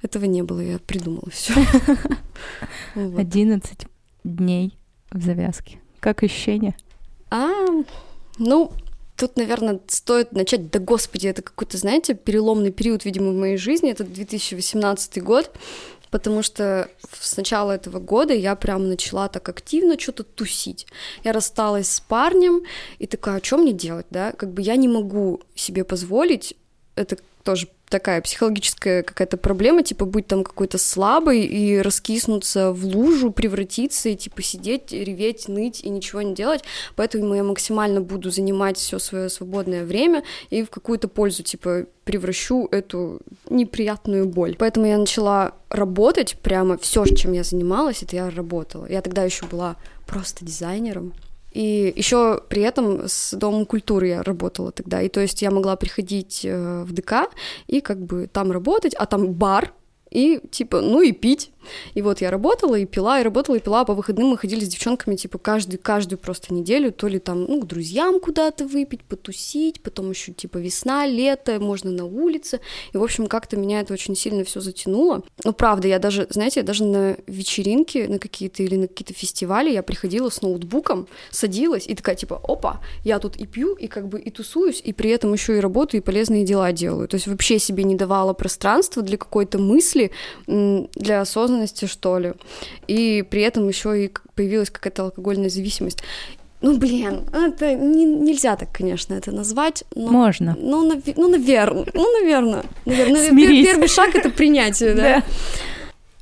Этого 0.00 0.26
не 0.26 0.42
было, 0.42 0.60
я 0.60 0.78
придумала 0.78 1.28
все. 1.30 1.54
11 2.94 3.86
дней 4.24 4.78
в 5.10 5.22
завязке. 5.22 5.80
Как 6.00 6.22
ощущение? 6.22 6.76
А, 7.30 7.50
ну, 8.38 8.72
тут, 9.18 9.36
наверное, 9.36 9.80
стоит 9.88 10.32
начать, 10.32 10.70
да 10.70 10.78
господи, 10.78 11.26
это 11.26 11.42
какой-то, 11.42 11.76
знаете, 11.76 12.14
переломный 12.14 12.70
период, 12.70 13.04
видимо, 13.04 13.32
в 13.32 13.36
моей 13.36 13.56
жизни, 13.56 13.90
это 13.90 14.04
2018 14.04 15.22
год, 15.22 15.50
потому 16.10 16.42
что 16.42 16.88
с 17.12 17.36
начала 17.36 17.72
этого 17.72 17.98
года 17.98 18.32
я 18.32 18.54
прям 18.54 18.88
начала 18.88 19.28
так 19.28 19.48
активно 19.48 19.98
что-то 19.98 20.22
тусить. 20.22 20.86
Я 21.24 21.32
рассталась 21.32 21.90
с 21.90 22.00
парнем 22.00 22.62
и 22.98 23.06
такая, 23.06 23.38
а 23.40 23.44
что 23.44 23.58
мне 23.58 23.72
делать, 23.72 24.06
да? 24.10 24.32
Как 24.32 24.52
бы 24.52 24.62
я 24.62 24.76
не 24.76 24.88
могу 24.88 25.40
себе 25.54 25.84
позволить, 25.84 26.54
это 26.94 27.18
тоже 27.42 27.68
такая 27.88 28.20
психологическая 28.20 29.02
какая-то 29.02 29.36
проблема, 29.36 29.82
типа 29.82 30.04
быть 30.04 30.26
там 30.26 30.44
какой-то 30.44 30.78
слабой 30.78 31.44
и 31.44 31.78
раскиснуться 31.78 32.72
в 32.72 32.84
лужу, 32.84 33.30
превратиться 33.30 34.08
и 34.08 34.16
типа 34.16 34.42
сидеть, 34.42 34.92
реветь, 34.92 35.48
ныть 35.48 35.82
и 35.82 35.88
ничего 35.88 36.22
не 36.22 36.34
делать. 36.34 36.62
Поэтому 36.96 37.34
я 37.34 37.44
максимально 37.44 38.00
буду 38.00 38.30
занимать 38.30 38.76
все 38.76 38.98
свое 38.98 39.28
свободное 39.28 39.84
время 39.84 40.22
и 40.50 40.62
в 40.62 40.70
какую-то 40.70 41.08
пользу 41.08 41.42
типа 41.42 41.86
превращу 42.04 42.66
эту 42.70 43.20
неприятную 43.50 44.26
боль. 44.26 44.56
Поэтому 44.58 44.86
я 44.86 44.98
начала 44.98 45.52
работать 45.68 46.38
прямо 46.42 46.78
все, 46.78 47.04
чем 47.04 47.32
я 47.32 47.44
занималась, 47.44 48.02
это 48.02 48.16
я 48.16 48.30
работала. 48.30 48.86
Я 48.88 49.02
тогда 49.02 49.24
еще 49.24 49.46
была 49.46 49.76
просто 50.06 50.44
дизайнером. 50.44 51.12
И 51.58 51.92
еще 51.96 52.40
при 52.48 52.62
этом 52.62 53.08
с 53.08 53.36
Домом 53.36 53.66
культуры 53.66 54.06
я 54.06 54.22
работала 54.22 54.70
тогда. 54.70 55.02
И 55.02 55.08
то 55.08 55.18
есть 55.18 55.42
я 55.42 55.50
могла 55.50 55.74
приходить 55.74 56.42
э, 56.44 56.84
в 56.84 56.92
ДК 56.92 57.32
и 57.66 57.80
как 57.80 57.98
бы 57.98 58.28
там 58.32 58.52
работать, 58.52 58.94
а 58.94 59.06
там 59.06 59.32
бар, 59.32 59.72
и 60.08 60.40
типа, 60.52 60.80
ну 60.80 61.02
и 61.02 61.10
пить. 61.10 61.50
И 61.94 62.02
вот 62.02 62.20
я 62.20 62.30
работала 62.30 62.74
и 62.74 62.86
пила, 62.86 63.20
и 63.20 63.22
работала 63.22 63.56
и 63.56 63.60
пила, 63.60 63.80
а 63.80 63.84
по 63.84 63.94
выходным 63.94 64.28
мы 64.28 64.38
ходили 64.38 64.64
с 64.64 64.68
девчонками, 64.68 65.16
типа, 65.16 65.38
каждую, 65.38 65.78
каждую 65.80 66.18
просто 66.18 66.54
неделю, 66.54 66.92
то 66.92 67.08
ли 67.08 67.18
там, 67.18 67.44
ну, 67.44 67.60
к 67.60 67.66
друзьям 67.66 68.20
куда-то 68.20 68.66
выпить, 68.66 69.02
потусить, 69.04 69.80
потом 69.82 70.10
еще, 70.10 70.32
типа, 70.32 70.58
весна, 70.58 71.06
лето, 71.06 71.60
можно 71.60 71.90
на 71.90 72.04
улице. 72.04 72.60
И, 72.92 72.96
в 72.96 73.02
общем, 73.02 73.26
как-то 73.26 73.56
меня 73.56 73.80
это 73.80 73.92
очень 73.92 74.16
сильно 74.16 74.44
все 74.44 74.60
затянуло. 74.60 75.22
Ну, 75.44 75.52
правда, 75.52 75.88
я 75.88 75.98
даже, 75.98 76.26
знаете, 76.30 76.60
я 76.60 76.66
даже 76.66 76.84
на 76.84 77.16
вечеринки, 77.26 78.06
на 78.08 78.18
какие-то 78.18 78.62
или 78.62 78.76
на 78.76 78.88
какие-то 78.88 79.14
фестивали 79.14 79.70
я 79.70 79.82
приходила 79.82 80.30
с 80.30 80.42
ноутбуком, 80.42 81.06
садилась 81.30 81.86
и 81.86 81.94
такая, 81.94 82.16
типа, 82.16 82.40
опа, 82.42 82.80
я 83.04 83.18
тут 83.18 83.36
и 83.36 83.46
пью, 83.46 83.74
и 83.74 83.86
как 83.86 84.08
бы 84.08 84.20
и 84.20 84.30
тусуюсь, 84.30 84.80
и 84.84 84.92
при 84.92 85.10
этом 85.10 85.32
еще 85.32 85.56
и 85.56 85.60
работаю, 85.60 86.00
и 86.00 86.04
полезные 86.04 86.44
дела 86.44 86.72
делаю. 86.72 87.08
То 87.08 87.14
есть 87.16 87.26
вообще 87.26 87.58
себе 87.58 87.84
не 87.84 87.94
давала 87.94 88.32
пространства 88.32 89.02
для 89.02 89.16
какой-то 89.16 89.58
мысли, 89.58 90.10
для 90.46 91.20
осознанности, 91.20 91.57
что 91.66 92.18
ли. 92.18 92.32
И 92.86 93.24
при 93.28 93.42
этом 93.42 93.66
еще 93.68 94.04
и 94.04 94.12
появилась 94.34 94.70
какая-то 94.70 95.04
алкогольная 95.04 95.48
зависимость. 95.48 96.02
Ну, 96.60 96.76
блин, 96.76 97.22
это 97.32 97.74
не- 97.74 98.04
нельзя 98.04 98.56
так, 98.56 98.72
конечно, 98.72 99.14
это 99.14 99.30
назвать. 99.30 99.84
Но, 99.94 100.08
Можно. 100.08 100.56
Ну, 100.58 100.82
ну, 101.16 101.28
наверное, 101.28 101.86
ну, 101.94 102.20
наверное. 102.20 102.64
наверное. 102.84 103.28
Смирись. 103.28 103.66
Первый 103.66 103.88
шаг— 103.88 104.14
это 104.14 104.28
принятие, 104.30 104.94
да? 104.94 105.22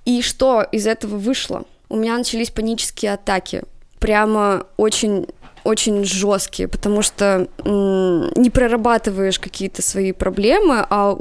И 0.05 0.21
что 0.23 0.63
из 0.63 0.87
этого 0.87 1.17
вышло? 1.17 1.65
У 1.89 1.97
меня 1.97 2.19
начались 2.19 2.51
панические 2.51 3.15
атаки. 3.15 3.63
Прямо 3.99 4.67
очень 4.77 5.27
очень 5.65 6.05
жесткие, 6.05 6.69
потому 6.69 7.03
что 7.03 7.49
м, 7.65 8.31
не 8.37 8.51
прорабатываешь 8.51 9.41
какие-то 9.41 9.83
свои 9.83 10.13
проблемы, 10.13 10.87
а 10.89 11.17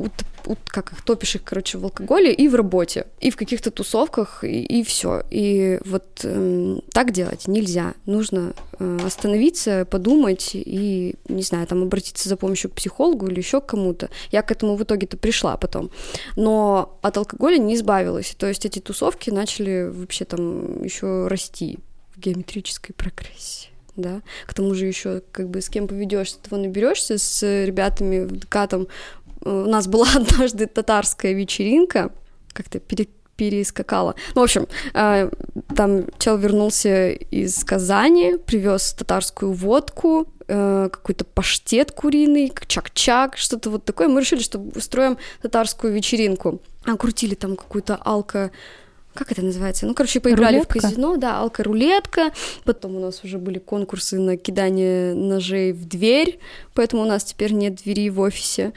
как 0.67 0.91
их 0.91 1.01
топишь 1.01 1.35
их, 1.35 1.43
короче, 1.43 1.77
в 1.77 1.83
алкоголе 1.83 2.33
и 2.33 2.47
в 2.47 2.55
работе, 2.55 3.07
и 3.19 3.29
в 3.29 3.35
каких-то 3.35 3.71
тусовках, 3.71 4.43
и, 4.43 4.83
все. 4.83 5.23
И 5.31 5.79
вот 5.85 6.05
эм, 6.23 6.81
так 6.91 7.11
делать 7.11 7.47
нельзя. 7.47 7.93
Нужно 8.05 8.53
э, 8.79 8.99
остановиться, 9.05 9.85
подумать 9.89 10.51
и, 10.53 11.15
не 11.27 11.41
знаю, 11.41 11.67
там 11.67 11.83
обратиться 11.83 12.29
за 12.29 12.37
помощью 12.37 12.69
к 12.69 12.75
психологу 12.75 13.27
или 13.27 13.39
еще 13.39 13.61
к 13.61 13.67
кому-то. 13.67 14.09
Я 14.31 14.41
к 14.41 14.51
этому 14.51 14.75
в 14.75 14.83
итоге-то 14.83 15.17
пришла 15.17 15.57
потом. 15.57 15.89
Но 16.35 16.97
от 17.01 17.17
алкоголя 17.17 17.57
не 17.57 17.75
избавилась. 17.75 18.35
То 18.37 18.47
есть 18.47 18.65
эти 18.65 18.79
тусовки 18.79 19.29
начали 19.29 19.89
вообще 19.91 20.25
там 20.25 20.83
еще 20.83 21.27
расти 21.27 21.79
в 22.15 22.19
геометрической 22.19 22.93
прогрессии. 22.95 23.69
Да, 23.95 24.21
к 24.45 24.53
тому 24.53 24.73
же 24.73 24.87
еще 24.87 25.21
как 25.31 25.47
бы 25.47 25.61
с 25.61 25.69
кем 25.69 25.87
поведешься, 25.87 26.37
того 26.39 26.61
наберешься 26.61 27.17
с 27.17 27.41
ребятами 27.65 28.27
э, 28.27 28.27
У 29.45 29.49
нас 29.49 29.87
была 29.87 30.07
однажды 30.15 30.65
татарская 30.65 31.33
вечеринка, 31.33 32.11
как-то 32.51 32.79
пере, 32.79 33.07
перескакала. 33.35 34.15
Ну, 34.33 34.41
в 34.41 34.43
общем, 34.43 34.67
э, 34.93 35.29
там 35.75 36.05
чел 36.19 36.37
вернулся 36.37 37.11
из 37.11 37.63
Казани, 37.63 38.35
привез 38.45 38.93
татарскую 38.93 39.53
водку, 39.53 40.27
э, 40.47 40.89
какой-то 40.91 41.25
паштет 41.25 41.91
куриный, 41.91 42.51
чак-чак, 42.67 43.37
что-то 43.37 43.69
вот 43.69 43.85
такое. 43.85 44.07
Мы 44.07 44.21
решили, 44.21 44.41
что 44.41 44.59
устроим 44.59 45.17
татарскую 45.41 45.93
вечеринку. 45.93 46.61
А 46.85 46.95
крутили 46.97 47.35
там 47.35 47.55
какую-то 47.55 47.95
алко 47.95 48.51
как 49.15 49.31
это 49.31 49.41
называется? 49.41 49.85
Ну, 49.85 49.93
короче, 49.93 50.19
поиграли 50.19 50.55
Рулетка? 50.57 50.79
в 50.79 50.81
казино, 50.81 51.15
да, 51.15 51.39
алко-рулетка. 51.39 52.33
Потом 52.65 52.97
у 52.97 52.99
нас 52.99 53.23
уже 53.23 53.37
были 53.37 53.59
конкурсы 53.59 54.19
на 54.19 54.35
кидание 54.35 55.13
ножей 55.13 55.71
в 55.71 55.87
дверь, 55.87 56.37
поэтому 56.73 57.03
у 57.03 57.05
нас 57.05 57.23
теперь 57.23 57.53
нет 57.53 57.75
двери 57.75 58.09
в 58.09 58.19
офисе. 58.19 58.73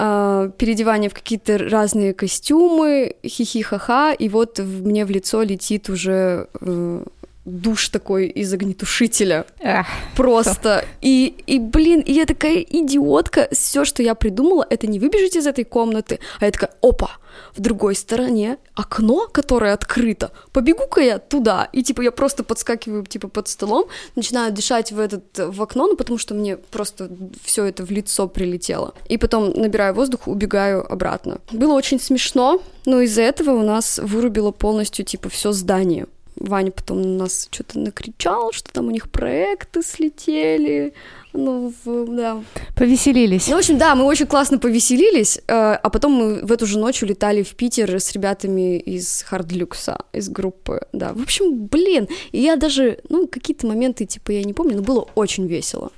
А, 0.00 0.50
переодевание 0.50 1.10
в 1.10 1.14
какие-то 1.14 1.58
разные 1.58 2.14
костюмы, 2.14 3.16
хихи-ха-ха, 3.26 4.12
и 4.12 4.28
вот 4.28 4.60
мне 4.60 5.04
в 5.04 5.10
лицо 5.10 5.42
летит 5.42 5.90
уже 5.90 6.46
э, 6.60 7.02
душ 7.48 7.88
такой 7.88 8.26
из 8.26 8.52
огнетушителя. 8.52 9.46
Ах, 9.62 9.86
Просто. 10.16 10.84
И, 11.00 11.34
и, 11.46 11.58
блин, 11.58 12.00
и 12.00 12.12
я 12.12 12.26
такая 12.26 12.60
идиотка. 12.60 13.48
Все, 13.52 13.84
что 13.84 14.02
я 14.02 14.14
придумала, 14.14 14.66
это 14.68 14.86
не 14.86 14.98
выбежать 14.98 15.36
из 15.36 15.46
этой 15.46 15.64
комнаты, 15.64 16.20
а 16.40 16.44
я 16.44 16.50
такая, 16.50 16.70
опа, 16.82 17.10
в 17.56 17.60
другой 17.60 17.94
стороне 17.94 18.58
окно, 18.74 19.28
которое 19.30 19.72
открыто. 19.72 20.32
Побегу-ка 20.52 21.00
я 21.00 21.18
туда. 21.18 21.68
И, 21.72 21.82
типа, 21.82 22.02
я 22.02 22.10
просто 22.10 22.44
подскакиваю, 22.44 23.04
типа, 23.04 23.28
под 23.28 23.48
столом, 23.48 23.86
начинаю 24.16 24.52
дышать 24.52 24.92
в 24.92 24.98
этот, 24.98 25.24
в 25.38 25.62
окно, 25.62 25.86
ну, 25.86 25.96
потому 25.96 26.18
что 26.18 26.34
мне 26.34 26.56
просто 26.56 27.10
все 27.42 27.64
это 27.64 27.84
в 27.84 27.90
лицо 27.90 28.28
прилетело. 28.28 28.94
И 29.08 29.18
потом 29.18 29.50
набираю 29.50 29.94
воздух, 29.94 30.26
убегаю 30.26 30.90
обратно. 30.90 31.40
Было 31.52 31.72
очень 31.72 32.00
смешно, 32.00 32.60
но 32.86 33.00
из-за 33.00 33.22
этого 33.22 33.50
у 33.50 33.62
нас 33.62 33.98
вырубило 33.98 34.50
полностью, 34.50 35.04
типа, 35.04 35.28
все 35.28 35.52
здание. 35.52 36.06
Ваня 36.40 36.70
потом 36.70 37.02
на 37.02 37.08
нас 37.24 37.48
что-то 37.50 37.78
накричал, 37.78 38.52
что 38.52 38.72
там 38.72 38.86
у 38.86 38.90
них 38.90 39.10
проекты 39.10 39.82
слетели. 39.82 40.92
Ну, 41.34 41.72
в- 41.84 42.16
да. 42.16 42.42
повеселились. 42.74 43.48
Ну, 43.48 43.56
в 43.56 43.58
общем, 43.58 43.76
да, 43.78 43.94
мы 43.94 44.04
очень 44.04 44.26
классно 44.26 44.58
повеселились, 44.58 45.36
э, 45.38 45.42
а 45.52 45.90
потом 45.90 46.12
мы 46.12 46.40
в 46.46 46.50
эту 46.50 46.66
же 46.66 46.78
ночь 46.78 47.02
улетали 47.02 47.42
в 47.42 47.54
Питер 47.54 47.94
с 48.00 48.12
ребятами 48.12 48.78
из 48.78 49.22
Хардлюкса, 49.22 49.98
из 50.12 50.28
группы, 50.30 50.80
да. 50.92 51.12
В 51.12 51.20
общем, 51.22 51.66
блин, 51.66 52.08
и 52.32 52.40
я 52.40 52.56
даже, 52.56 52.98
ну, 53.08 53.26
какие-то 53.28 53.66
моменты, 53.66 54.06
типа, 54.06 54.30
я 54.32 54.42
не 54.42 54.54
помню, 54.54 54.76
но 54.76 54.82
было 54.82 55.06
очень 55.14 55.46
весело. 55.46 55.92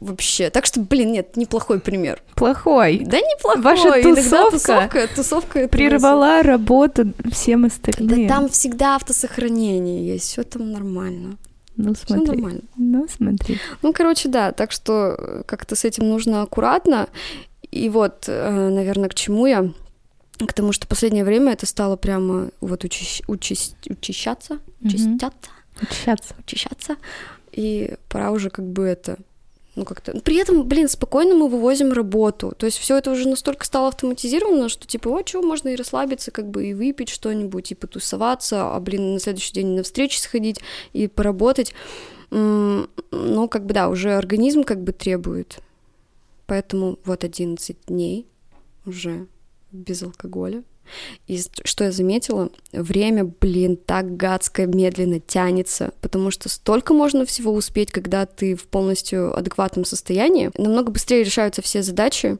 Вообще. 0.00 0.48
Так 0.50 0.64
что, 0.66 0.80
блин, 0.80 1.12
нет, 1.12 1.36
неплохой 1.36 1.78
пример. 1.78 2.22
Плохой. 2.34 3.00
Да 3.04 3.18
неплохой. 3.20 3.60
Ваша 3.62 3.88
Иногда 4.00 4.14
тусовка 4.22 4.50
тусовка, 4.50 5.08
тусовка 5.14 5.58
это 5.60 5.68
Прервала 5.68 6.42
работу 6.42 7.12
всем 7.30 7.66
остальным. 7.66 8.26
Да 8.28 8.34
там 8.34 8.48
всегда 8.48 8.96
автосохранение 8.96 10.06
есть, 10.06 10.24
все 10.24 10.42
там 10.42 10.72
нормально. 10.72 11.36
Ну, 11.76 11.94
Все 11.94 12.06
смотри. 12.06 12.26
нормально. 12.26 12.60
Ну, 12.76 13.06
смотри. 13.14 13.58
Ну, 13.82 13.92
короче, 13.92 14.28
да, 14.28 14.52
так 14.52 14.72
что 14.72 15.14
э, 15.18 15.42
как-то 15.46 15.76
с 15.76 15.84
этим 15.84 16.08
нужно 16.08 16.42
аккуратно. 16.42 17.08
И 17.70 17.88
вот, 17.88 18.24
наверное, 18.26 19.08
к 19.08 19.14
чему 19.14 19.46
я? 19.46 19.70
К 20.38 20.52
тому, 20.54 20.72
что 20.72 20.86
последнее 20.88 21.24
время 21.24 21.52
это 21.52 21.66
стало 21.66 21.96
прямо 21.96 22.48
вот 22.60 22.84
учащ- 22.84 23.22
учащ- 23.28 23.74
учащаться, 23.88 24.54
Мгм. 24.80 24.88
участяться, 24.88 25.50
Учащаться. 25.82 26.34
учащаться. 26.38 26.96
И 27.52 27.94
пора 28.08 28.30
уже 28.30 28.48
как 28.50 28.64
бы 28.66 28.84
это 28.84 29.18
ну 29.80 29.86
как-то. 29.86 30.12
При 30.20 30.36
этом, 30.36 30.64
блин, 30.64 30.88
спокойно 30.88 31.34
мы 31.34 31.48
вывозим 31.48 31.92
работу. 31.92 32.52
То 32.56 32.66
есть 32.66 32.78
все 32.78 32.98
это 32.98 33.10
уже 33.10 33.26
настолько 33.26 33.64
стало 33.64 33.88
автоматизировано, 33.88 34.68
что 34.68 34.86
типа, 34.86 35.08
о, 35.08 35.26
что, 35.26 35.42
можно 35.42 35.70
и 35.70 35.76
расслабиться, 35.76 36.30
как 36.30 36.50
бы 36.50 36.66
и 36.66 36.74
выпить 36.74 37.08
что-нибудь, 37.08 37.72
и 37.72 37.74
потусоваться, 37.74 38.74
а, 38.74 38.80
блин, 38.80 39.14
на 39.14 39.20
следующий 39.20 39.54
день 39.54 39.68
на 39.68 39.82
встречи 39.82 40.18
сходить 40.18 40.60
и 40.92 41.08
поработать. 41.08 41.72
Но 42.30 43.48
как 43.48 43.64
бы 43.64 43.74
да, 43.74 43.88
уже 43.88 44.12
организм 44.12 44.64
как 44.64 44.82
бы 44.84 44.92
требует. 44.92 45.60
Поэтому 46.46 46.98
вот 47.04 47.24
11 47.24 47.76
дней 47.86 48.26
уже 48.84 49.26
без 49.72 50.02
алкоголя. 50.02 50.62
И 51.26 51.40
что 51.64 51.84
я 51.84 51.92
заметила, 51.92 52.50
время, 52.72 53.24
блин, 53.24 53.76
так 53.76 54.16
гадско 54.16 54.66
медленно 54.66 55.20
тянется, 55.20 55.92
потому 56.00 56.30
что 56.30 56.48
столько 56.48 56.94
можно 56.94 57.24
всего 57.24 57.52
успеть, 57.52 57.90
когда 57.90 58.26
ты 58.26 58.54
в 58.54 58.66
полностью 58.66 59.36
адекватном 59.36 59.84
состоянии. 59.84 60.50
Намного 60.56 60.90
быстрее 60.92 61.24
решаются 61.24 61.62
все 61.62 61.82
задачи, 61.82 62.38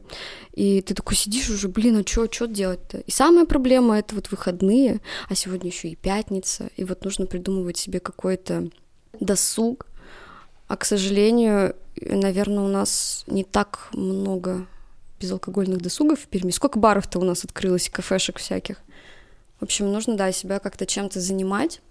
и 0.53 0.81
ты 0.81 0.93
такой 0.93 1.15
сидишь 1.15 1.49
уже, 1.49 1.67
блин, 1.67 1.97
а 1.97 2.07
что, 2.07 2.31
что 2.31 2.47
делать-то? 2.47 2.99
И 2.99 3.11
самая 3.11 3.45
проблема— 3.45 3.99
это 3.99 4.15
вот 4.15 4.31
выходные, 4.31 4.99
а 5.29 5.35
сегодня 5.35 5.69
еще 5.69 5.89
и 5.89 5.95
пятница, 5.95 6.69
и 6.75 6.83
вот 6.83 7.03
нужно 7.05 7.25
придумывать 7.25 7.77
себе 7.77 7.99
какой-то 7.99 8.69
досуг. 9.19 9.87
А, 10.67 10.77
к 10.77 10.85
сожалению, 10.85 11.75
наверное, 11.99 12.63
у 12.63 12.67
нас 12.67 13.23
не 13.27 13.43
так 13.43 13.89
много 13.93 14.67
безалкогольных 15.21 15.79
досугов 15.81 16.19
в 16.19 16.27
Перми. 16.27 16.51
Сколько 16.51 16.79
баров-то 16.79 17.19
у 17.19 17.23
нас 17.23 17.45
открылось, 17.45 17.87
и 17.87 17.91
кафешек 17.91 18.39
всяких. 18.39 18.77
В 19.59 19.63
общем, 19.63 19.91
нужно, 19.91 20.17
да, 20.17 20.31
себя 20.31 20.59
как-то 20.59 20.85
чем-то 20.85 21.19
занимать. 21.19 21.81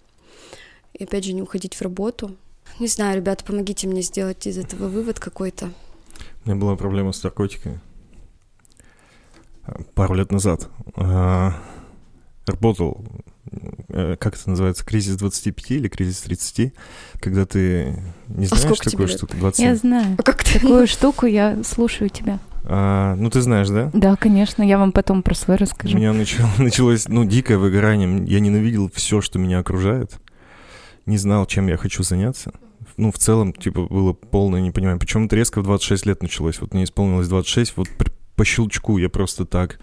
И 0.93 1.03
опять 1.03 1.23
же, 1.23 1.33
не 1.33 1.41
уходить 1.41 1.75
в 1.75 1.81
работу. 1.81 2.35
Не 2.79 2.87
знаю, 2.87 3.15
ребята, 3.17 3.43
помогите 3.45 3.87
мне 3.87 4.01
сделать 4.01 4.45
из 4.45 4.57
этого 4.57 4.87
вывод 4.87 5.19
какой-то. 5.19 5.71
У 6.45 6.49
меня 6.49 6.59
была 6.59 6.75
проблема 6.75 7.11
с 7.13 7.23
наркотиками. 7.23 7.79
А, 9.63 9.81
Пару 9.93 10.15
лет 10.15 10.31
назад. 10.31 10.67
А, 10.95 11.53
Работал, 12.47 13.05
э, 13.89 14.15
как 14.19 14.35
это 14.35 14.49
называется, 14.49 14.83
кризис 14.83 15.15
25 15.15 15.71
или 15.71 15.87
кризис 15.87 16.21
30, 16.21 16.73
когда 17.19 17.45
ты 17.45 18.01
не 18.27 18.47
знаешь 18.47 18.63
сколько 18.63 18.81
тебе 18.89 18.91
такую 18.91 19.07
штуку, 19.07 19.33
Я 19.35 19.39
27. 19.39 19.75
знаю. 19.75 20.15
А 20.17 20.23
как 20.23 20.43
ты? 20.43 20.59
Такую 20.59 20.87
штуку 20.87 21.27
я 21.27 21.63
слушаю 21.63 22.09
тебя. 22.09 22.39
А, 22.63 23.15
ну, 23.15 23.29
ты 23.29 23.41
знаешь, 23.41 23.69
да? 23.69 23.89
Да, 23.93 24.15
конечно, 24.15 24.61
я 24.63 24.77
вам 24.77 24.91
потом 24.91 25.23
про 25.23 25.33
свой 25.33 25.57
У 25.57 25.59
расскажу. 25.59 25.97
меня 25.97 26.13
начало- 26.13 26.49
началось, 26.57 27.07
ну, 27.07 27.25
дикое 27.25 27.57
выгорание. 27.57 28.23
Я 28.25 28.39
ненавидел 28.39 28.89
все, 28.93 29.21
что 29.21 29.39
меня 29.39 29.59
окружает. 29.59 30.19
Не 31.05 31.17
знал, 31.17 31.45
чем 31.47 31.67
я 31.67 31.77
хочу 31.77 32.03
заняться. 32.03 32.51
Ну, 32.97 33.11
в 33.11 33.17
целом, 33.17 33.53
типа, 33.53 33.83
было 33.87 34.13
полное 34.13 34.61
непонимание. 34.61 34.99
Причем 34.99 35.25
это 35.25 35.35
резко 35.35 35.61
в 35.61 35.63
26 35.63 36.05
лет 36.05 36.21
началось. 36.21 36.61
Вот 36.61 36.73
мне 36.73 36.83
исполнилось 36.83 37.27
26, 37.27 37.77
вот 37.77 37.87
по 38.35 38.45
щелчку 38.45 38.97
я 38.97 39.09
просто 39.09 39.45
так... 39.45 39.79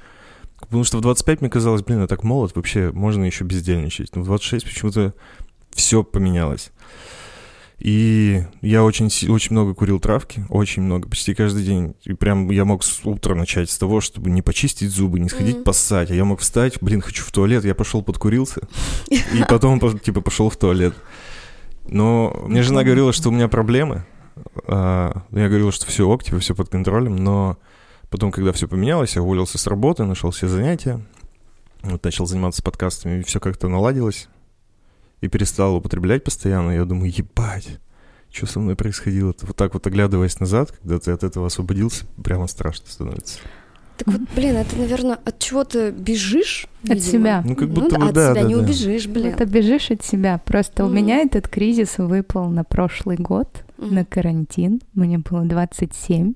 Потому 0.60 0.82
что 0.84 0.98
в 0.98 1.00
25 1.00 1.40
мне 1.40 1.50
казалось, 1.50 1.82
блин, 1.82 2.00
я 2.00 2.06
так 2.08 2.24
молод, 2.24 2.52
вообще 2.56 2.90
можно 2.92 3.24
еще 3.24 3.44
бездельничать. 3.44 4.14
Но 4.16 4.22
в 4.22 4.24
26 4.26 4.64
почему-то 4.66 5.14
все 5.70 6.02
поменялось. 6.02 6.72
И 7.78 8.42
я 8.60 8.82
очень, 8.82 9.06
очень 9.30 9.52
много 9.52 9.72
курил 9.72 10.00
травки, 10.00 10.44
очень 10.48 10.82
много, 10.82 11.08
почти 11.08 11.32
каждый 11.34 11.62
день. 11.64 11.94
И 12.04 12.12
прям 12.12 12.50
я 12.50 12.64
мог 12.64 12.82
с 12.82 13.00
утра 13.04 13.36
начать 13.36 13.70
с 13.70 13.78
того, 13.78 14.00
чтобы 14.00 14.30
не 14.30 14.42
почистить 14.42 14.90
зубы, 14.90 15.20
не 15.20 15.28
сходить 15.28 15.56
Мгм. 15.56 15.64
поссать. 15.64 16.10
А 16.10 16.14
я 16.14 16.24
мог 16.24 16.40
встать, 16.40 16.78
блин, 16.80 17.00
хочу 17.00 17.22
в 17.24 17.30
туалет, 17.30 17.64
я 17.64 17.74
пошел 17.76 18.02
подкурился. 18.02 18.62
И 19.10 19.44
потом, 19.48 19.78
по- 19.78 19.96
типа, 19.96 20.20
пошел 20.22 20.50
в 20.50 20.56
туалет. 20.56 20.94
Но 21.86 22.36
мне 22.46 22.62
жена 22.62 22.82
говорила, 22.82 23.12
что 23.12 23.28
у 23.28 23.32
меня 23.32 23.46
проблемы. 23.48 24.04
А, 24.66 25.22
Я 25.30 25.48
говорил, 25.48 25.70
что 25.72 25.86
все 25.86 26.06
ок, 26.08 26.24
типа, 26.24 26.40
все 26.40 26.54
под 26.56 26.68
контролем. 26.68 27.14
Но 27.16 27.58
потом, 28.10 28.32
когда 28.32 28.52
все 28.52 28.66
поменялось, 28.66 29.14
я 29.16 29.22
уволился 29.22 29.56
с 29.56 29.66
работы, 29.68 30.04
нашел 30.04 30.30
все 30.32 30.48
занятия. 30.48 31.00
Вот 31.82 32.02
начал 32.04 32.26
заниматься 32.26 32.60
подкастами, 32.62 33.20
и 33.20 33.22
все 33.22 33.38
как-то 33.38 33.68
наладилось. 33.68 34.28
И 35.20 35.28
перестал 35.28 35.76
употреблять 35.76 36.24
постоянно. 36.24 36.70
Я 36.72 36.84
думаю, 36.84 37.12
ебать, 37.16 37.78
что 38.30 38.46
со 38.46 38.60
мной 38.60 38.76
происходило? 38.76 39.34
Вот 39.42 39.56
так 39.56 39.74
вот 39.74 39.86
оглядываясь 39.86 40.38
назад, 40.40 40.72
когда 40.72 40.98
ты 40.98 41.10
от 41.12 41.24
этого 41.24 41.46
освободился, 41.46 42.04
прямо 42.22 42.46
страшно 42.46 42.86
становится. 42.88 43.38
Так 43.96 44.06
вот, 44.06 44.20
блин, 44.36 44.54
это, 44.56 44.76
наверное, 44.76 45.18
от 45.24 45.40
чего 45.40 45.64
ты 45.64 45.90
бежишь? 45.90 46.68
От 46.84 46.90
видимо. 46.90 47.00
себя. 47.10 47.42
Ну, 47.44 47.56
как 47.56 47.68
Ну 47.68 47.74
будто 47.74 47.90
да, 47.90 47.98
бы, 47.98 48.06
от 48.08 48.14
да, 48.14 48.30
себя 48.32 48.42
да, 48.42 48.48
не 48.48 48.54
да. 48.54 48.60
убежишь, 48.60 49.06
блин. 49.08 49.26
Это 49.26 49.44
бежишь 49.44 49.90
от 49.90 50.04
себя. 50.04 50.38
Просто 50.44 50.84
у 50.84 50.86
Мгм. 50.86 50.96
меня 50.96 51.18
этот 51.18 51.48
кризис 51.48 51.98
выпал 51.98 52.48
на 52.48 52.62
прошлый 52.62 53.16
год, 53.16 53.64
Мгм. 53.76 53.94
на 53.96 54.04
карантин. 54.04 54.80
Мне 54.94 55.18
было 55.18 55.42
27. 55.42 56.34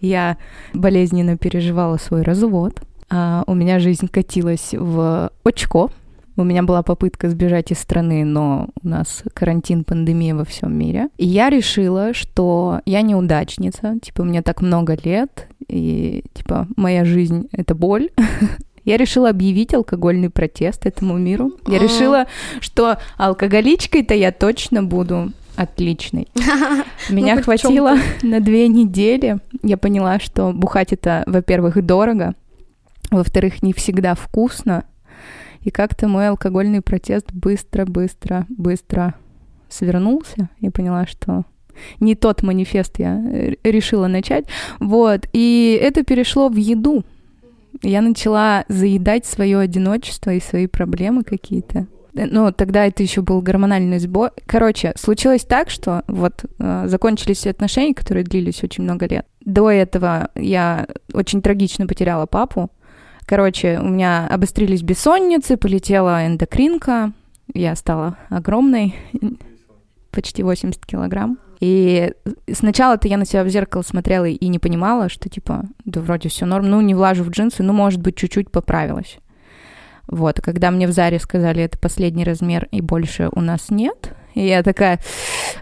Я 0.00 0.36
болезненно 0.72 1.36
переживала 1.38 1.96
свой 1.96 2.22
развод. 2.22 2.80
А 3.08 3.44
у 3.46 3.54
меня 3.54 3.78
жизнь 3.78 4.08
катилась 4.08 4.70
в 4.72 5.30
очко. 5.44 5.90
У 6.36 6.42
меня 6.42 6.62
была 6.62 6.82
попытка 6.82 7.30
сбежать 7.30 7.70
из 7.70 7.78
страны, 7.78 8.24
но 8.24 8.68
у 8.82 8.88
нас 8.88 9.22
карантин, 9.34 9.84
пандемия 9.84 10.34
во 10.34 10.44
всем 10.44 10.76
мире. 10.76 11.08
И 11.16 11.26
я 11.26 11.48
решила, 11.48 12.12
что 12.12 12.80
я 12.86 13.02
неудачница. 13.02 13.98
Типа, 14.00 14.24
мне 14.24 14.42
так 14.42 14.60
много 14.60 14.96
лет, 15.02 15.48
и, 15.68 16.24
типа, 16.34 16.66
моя 16.76 17.04
жизнь— 17.04 17.48
это 17.52 17.74
боль. 17.74 18.10
Я 18.84 18.98
решила 18.98 19.30
объявить 19.30 19.72
алкогольный 19.72 20.28
протест 20.28 20.84
этому 20.84 21.16
миру. 21.16 21.52
Я 21.66 21.78
решила, 21.78 22.26
что 22.60 22.98
алкоголичкой-то 23.16 24.12
я 24.12 24.30
точно 24.30 24.82
буду 24.82 25.32
отличной. 25.56 26.28
Меня 27.08 27.36
Ну, 27.36 27.42
хоть 27.42 27.60
в 27.60 27.62
хватило 27.62 27.96
на 28.22 28.40
две 28.40 28.68
недели. 28.68 29.38
Я 29.62 29.78
поняла, 29.78 30.18
что 30.18 30.52
бухать 30.52 30.92
это, 30.92 31.22
во-первых, 31.26 31.82
дорого, 31.82 32.34
во-вторых, 33.10 33.62
не 33.62 33.72
всегда 33.72 34.14
вкусно. 34.14 34.84
И 35.64 35.70
как-то 35.70 36.08
мой 36.08 36.28
алкогольный 36.28 36.82
протест 36.82 37.32
быстро, 37.32 37.86
быстро, 37.86 38.46
быстро 38.48 39.14
свернулся. 39.68 40.50
Я 40.60 40.70
поняла, 40.70 41.06
что 41.06 41.44
не 42.00 42.14
тот 42.14 42.42
манифест 42.42 42.98
я 42.98 43.18
э, 43.18 43.54
решила 43.64 44.06
начать. 44.06 44.44
Вот. 44.78 45.26
И 45.32 45.78
это 45.82 46.04
перешло 46.04 46.48
в 46.48 46.56
еду. 46.56 47.04
Я 47.82 48.02
начала 48.02 48.64
заедать 48.68 49.26
свое 49.26 49.58
одиночество 49.58 50.30
и 50.30 50.40
свои 50.40 50.66
проблемы 50.66 51.24
какие-то. 51.24 51.86
Э, 52.14 52.26
Ну, 52.26 52.52
тогда 52.52 52.86
это 52.86 53.02
еще 53.02 53.22
был 53.22 53.40
гормональный 53.40 53.98
сбой. 53.98 54.30
Короче, 54.46 54.92
случилось 54.96 55.44
так, 55.44 55.70
что 55.70 56.04
вот 56.06 56.44
э, 56.58 56.84
закончились 56.86 57.46
отношения, 57.46 57.94
которые 57.94 58.24
длились 58.24 58.62
очень 58.62 58.84
много 58.84 59.06
лет. 59.06 59.26
До 59.44 59.70
этого 59.70 60.28
я 60.34 60.86
очень 61.12 61.42
трагично 61.42 61.86
потеряла 61.86 62.26
папу. 62.26 62.70
Короче, 63.26 63.78
у 63.80 63.88
меня 63.88 64.26
обострились 64.26 64.82
бессонницы, 64.82 65.56
полетела 65.56 66.26
эндокринка, 66.26 67.12
я 67.52 67.74
стала 67.74 68.18
огромной, 68.28 68.94
почти 70.10 70.42
80 70.42 70.84
килограмм. 70.84 71.38
И 71.60 72.12
сначала-то 72.52 73.08
я 73.08 73.16
на 73.16 73.24
себя 73.24 73.44
в 73.44 73.48
зеркало 73.48 73.82
смотрела 73.82 74.26
и 74.26 74.48
не 74.48 74.58
понимала, 74.58 75.08
что 75.08 75.28
типа, 75.28 75.64
да 75.84 76.00
вроде 76.00 76.28
все 76.28 76.44
норм, 76.44 76.68
ну 76.68 76.80
не 76.80 76.94
влажу 76.94 77.24
в 77.24 77.30
джинсы, 77.30 77.62
ну 77.62 77.72
может 77.72 78.00
быть 78.00 78.16
чуть-чуть 78.16 78.50
поправилась. 78.50 79.18
Вот, 80.06 80.40
когда 80.42 80.70
мне 80.70 80.86
в 80.86 80.92
Заре 80.92 81.18
сказали, 81.18 81.62
это 81.62 81.78
последний 81.78 82.24
размер 82.24 82.68
и 82.70 82.82
больше 82.82 83.30
у 83.32 83.40
нас 83.40 83.70
нет, 83.70 84.14
и 84.34 84.46
я 84.46 84.62
такая, 84.62 85.00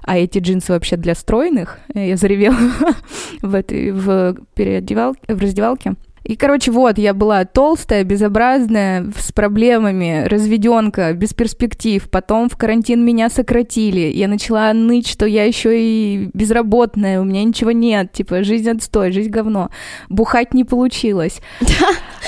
а 0.02 0.18
эти 0.18 0.38
джинсы 0.38 0.72
вообще 0.72 0.96
для 0.96 1.14
стройных? 1.14 1.78
Я 1.94 2.16
заревела 2.16 2.56
в 3.42 3.54
этой, 3.54 3.92
в, 3.92 4.36
переодевалке, 4.54 5.34
в 5.34 5.38
раздевалке. 5.40 5.94
И, 6.24 6.36
короче, 6.36 6.70
вот, 6.70 6.98
я 6.98 7.14
была 7.14 7.44
толстая, 7.44 8.04
безобразная, 8.04 9.10
с 9.16 9.32
проблемами, 9.32 10.24
разведенка, 10.26 11.12
без 11.14 11.34
перспектив. 11.34 12.08
Потом 12.10 12.48
в 12.48 12.56
карантин 12.56 13.04
меня 13.04 13.28
сократили. 13.28 14.12
Я 14.14 14.28
начала 14.28 14.72
ныть, 14.72 15.08
что 15.08 15.26
я 15.26 15.44
еще 15.44 15.70
и 15.74 16.30
безработная, 16.32 17.20
у 17.20 17.24
меня 17.24 17.42
ничего 17.44 17.72
нет. 17.72 18.12
Типа, 18.12 18.44
жизнь 18.44 18.70
отстой, 18.70 19.12
жизнь 19.12 19.30
говно. 19.30 19.70
Бухать 20.08 20.54
не 20.54 20.64
получилось. 20.64 21.40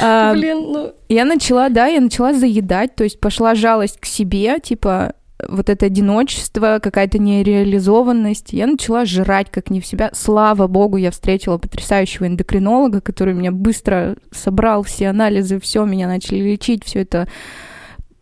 А, 0.01 0.33
Блин, 0.35 0.59
ну... 0.73 0.93
Я 1.09 1.25
начала, 1.25 1.69
да, 1.69 1.87
я 1.87 2.01
начала 2.01 2.33
заедать, 2.33 2.97
то 2.97 3.05
есть 3.05 3.21
пошла 3.21 3.55
жалость 3.55 4.01
к 4.01 4.07
себе, 4.07 4.59
типа, 4.61 5.15
вот 5.49 5.71
это 5.71 5.87
одиночество, 5.87 6.79
какая-то 6.83 7.19
нереализованность. 7.19 8.53
Я 8.53 8.67
начала 8.67 9.05
жрать 9.05 9.51
как 9.51 9.71
не 9.71 9.81
в 9.81 9.87
себя. 9.87 10.11
Слава 10.13 10.67
богу, 10.67 10.97
я 10.97 11.11
встретила 11.11 11.59
потрясающего 11.59 12.27
эндокринолога, 12.27 13.01
который 13.01 13.35
меня 13.35 13.53
быстро 13.53 14.17
собрал 14.31 14.83
все 14.83 15.09
анализы, 15.09 15.61
все, 15.61 15.85
меня 15.85 16.09
начали 16.09 16.39
лечить, 16.39 16.85
все 16.85 17.01
это 17.01 17.29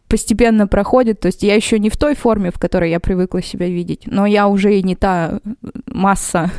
постепенно 0.08 0.66
проходит. 0.66 1.20
То 1.20 1.26
есть 1.26 1.42
я 1.42 1.54
еще 1.54 1.78
не 1.78 1.88
в 1.88 1.96
той 1.96 2.14
форме, 2.14 2.50
в 2.50 2.58
которой 2.58 2.90
я 2.90 3.00
привыкла 3.00 3.42
себя 3.42 3.66
видеть, 3.66 4.02
но 4.06 4.26
я 4.26 4.46
уже 4.48 4.78
и 4.78 4.82
не 4.82 4.94
та 4.94 5.40
масса. 5.86 6.50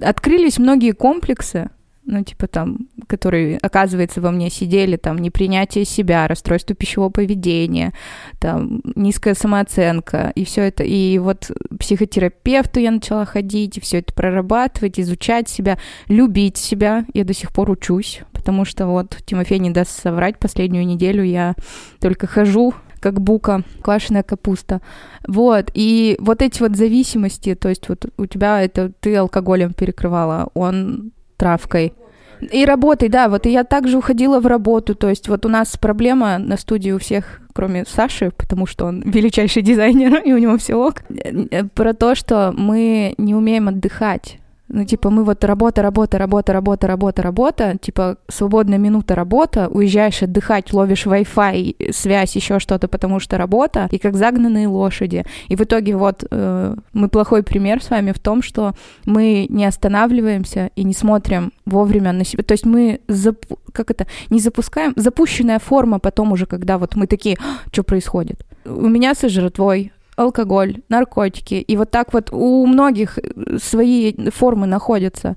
Открылись 0.00 0.58
многие 0.58 0.92
комплексы, 0.92 1.70
ну, 2.10 2.24
типа 2.24 2.48
там, 2.48 2.88
которые, 3.06 3.58
оказывается, 3.62 4.20
во 4.20 4.30
мне 4.30 4.50
сидели, 4.50 4.96
там, 4.96 5.18
непринятие 5.18 5.84
себя, 5.84 6.26
расстройство 6.26 6.74
пищевого 6.74 7.10
поведения, 7.10 7.92
там, 8.38 8.82
низкая 8.96 9.34
самооценка, 9.34 10.32
и 10.34 10.44
все 10.44 10.62
это, 10.62 10.82
и 10.82 11.18
вот 11.18 11.50
психотерапевту 11.78 12.80
я 12.80 12.90
начала 12.90 13.24
ходить, 13.24 13.78
и 13.78 13.80
все 13.80 13.98
это 13.98 14.12
прорабатывать, 14.12 14.98
изучать 14.98 15.48
себя, 15.48 15.78
любить 16.08 16.56
себя, 16.56 17.06
я 17.14 17.24
до 17.24 17.32
сих 17.32 17.52
пор 17.52 17.70
учусь, 17.70 18.22
потому 18.32 18.64
что 18.64 18.86
вот 18.86 19.16
Тимофей 19.24 19.58
не 19.58 19.70
даст 19.70 20.02
соврать, 20.02 20.38
последнюю 20.38 20.86
неделю 20.86 21.22
я 21.22 21.54
только 22.00 22.26
хожу, 22.26 22.74
как 22.98 23.20
бука, 23.20 23.62
квашеная 23.82 24.22
капуста. 24.22 24.82
Вот, 25.26 25.70
и 25.72 26.16
вот 26.20 26.42
эти 26.42 26.60
вот 26.60 26.76
зависимости, 26.76 27.54
то 27.54 27.68
есть 27.68 27.88
вот 27.88 28.06
у 28.18 28.26
тебя 28.26 28.60
это 28.60 28.92
ты 29.00 29.16
алкоголем 29.16 29.72
перекрывала, 29.72 30.50
он 30.54 31.12
травкой. 31.40 31.94
И 32.40 32.64
работой, 32.64 33.08
да, 33.08 33.28
вот 33.28 33.46
и 33.46 33.50
я 33.50 33.64
также 33.64 33.98
уходила 33.98 34.40
в 34.40 34.46
работу, 34.46 34.94
то 34.94 35.08
есть 35.08 35.28
вот 35.28 35.46
у 35.46 35.48
нас 35.48 35.76
проблема 35.76 36.38
на 36.38 36.56
студии 36.56 36.90
у 36.90 36.98
всех, 36.98 37.40
кроме 37.52 37.84
Саши, 37.84 38.30
потому 38.36 38.66
что 38.66 38.86
он 38.86 39.02
величайший 39.06 39.62
дизайнер, 39.62 40.22
и 40.24 40.32
у 40.32 40.38
него 40.38 40.56
все 40.58 40.74
ок, 40.74 41.02
э, 41.08 41.64
про 41.74 41.92
то, 41.92 42.14
что 42.14 42.52
мы 42.56 43.14
не 43.18 43.34
умеем 43.34 43.68
отдыхать. 43.68 44.39
Ну, 44.72 44.84
типа, 44.84 45.10
мы 45.10 45.24
вот 45.24 45.44
работа, 45.44 45.82
работа, 45.82 46.18
работа, 46.18 46.52
работа, 46.52 46.86
работа, 46.86 47.22
работа, 47.22 47.76
типа, 47.80 48.16
свободная 48.28 48.78
минута 48.78 49.16
работа, 49.16 49.68
уезжаешь 49.68 50.22
отдыхать, 50.22 50.72
ловишь 50.72 51.06
Wi-Fi, 51.06 51.92
связь, 51.92 52.36
еще 52.36 52.60
что-то, 52.60 52.86
потому 52.86 53.18
что 53.18 53.36
работа, 53.36 53.88
и 53.90 53.98
как 53.98 54.16
загнанные 54.16 54.68
лошади. 54.68 55.24
И 55.48 55.56
в 55.56 55.60
итоге 55.62 55.96
вот 55.96 56.24
э, 56.30 56.76
мы 56.92 57.08
плохой 57.08 57.42
пример 57.42 57.82
с 57.82 57.90
вами 57.90 58.12
в 58.12 58.20
том, 58.20 58.42
что 58.42 58.74
мы 59.06 59.46
не 59.48 59.64
останавливаемся 59.64 60.70
и 60.76 60.84
не 60.84 60.94
смотрим 60.94 61.52
вовремя 61.66 62.12
на 62.12 62.24
себя. 62.24 62.44
То 62.44 62.52
есть 62.52 62.64
мы, 62.64 63.00
зап... 63.08 63.44
как 63.72 63.90
это, 63.90 64.06
не 64.30 64.38
запускаем, 64.38 64.92
запущенная 64.94 65.58
форма 65.58 65.98
потом 65.98 66.30
уже, 66.30 66.46
когда 66.46 66.78
вот 66.78 66.94
мы 66.94 67.08
такие, 67.08 67.36
«А, 67.40 67.68
что 67.72 67.82
происходит? 67.82 68.46
У 68.64 68.88
меня 68.88 69.14
с 69.14 69.28
жратвой, 69.28 69.92
алкоголь, 70.20 70.78
наркотики. 70.88 71.54
И 71.54 71.76
вот 71.76 71.90
так 71.90 72.12
вот 72.12 72.30
у 72.32 72.66
многих 72.66 73.18
э, 73.18 73.58
свои 73.58 74.14
формы 74.30 74.66
находятся. 74.66 75.36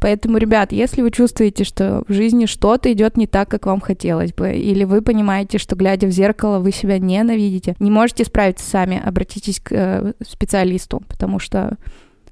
Поэтому, 0.00 0.38
ребят, 0.38 0.70
если 0.70 1.02
вы 1.02 1.10
чувствуете, 1.10 1.64
что 1.64 2.04
в 2.06 2.12
жизни 2.12 2.46
что-то 2.46 2.92
идет 2.92 3.16
не 3.16 3.26
так, 3.26 3.48
как 3.48 3.66
вам 3.66 3.80
хотелось 3.80 4.32
бы, 4.32 4.52
или 4.52 4.84
вы 4.84 5.02
понимаете, 5.02 5.58
что 5.58 5.74
глядя 5.74 6.06
в 6.06 6.10
зеркало 6.10 6.60
вы 6.60 6.70
себя 6.70 6.98
ненавидите, 6.98 7.74
не 7.80 7.90
можете 7.90 8.24
справиться 8.24 8.68
сами, 8.68 9.02
обратитесь 9.04 9.60
к 9.60 9.72
э, 9.72 10.12
специалисту, 10.26 11.02
потому 11.08 11.38
что 11.38 11.76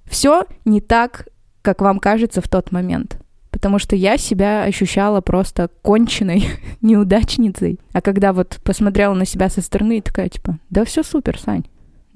все 0.05 0.44
не 0.64 0.80
так, 0.80 1.28
как 1.62 1.80
вам 1.80 1.99
кажется 1.99 2.40
в 2.40 2.49
тот 2.49 2.70
момент. 2.70 3.18
Потому 3.51 3.78
что 3.78 3.97
я 3.97 4.18
себя 4.18 4.64
ощущала 4.64 5.20
просто 5.20 5.70
конченной 5.82 6.47
неудачницей. 6.82 7.80
А 7.92 8.01
когда 8.01 8.32
вот 8.32 8.59
посмотрела 8.62 9.14
на 9.14 9.24
себя 9.24 9.49
со 9.49 9.62
стороны, 9.62 10.01
такая 10.03 10.28
типа, 10.28 10.59
да 10.70 10.84
все 10.84 11.03
супер, 11.03 11.38
Сань, 11.38 11.64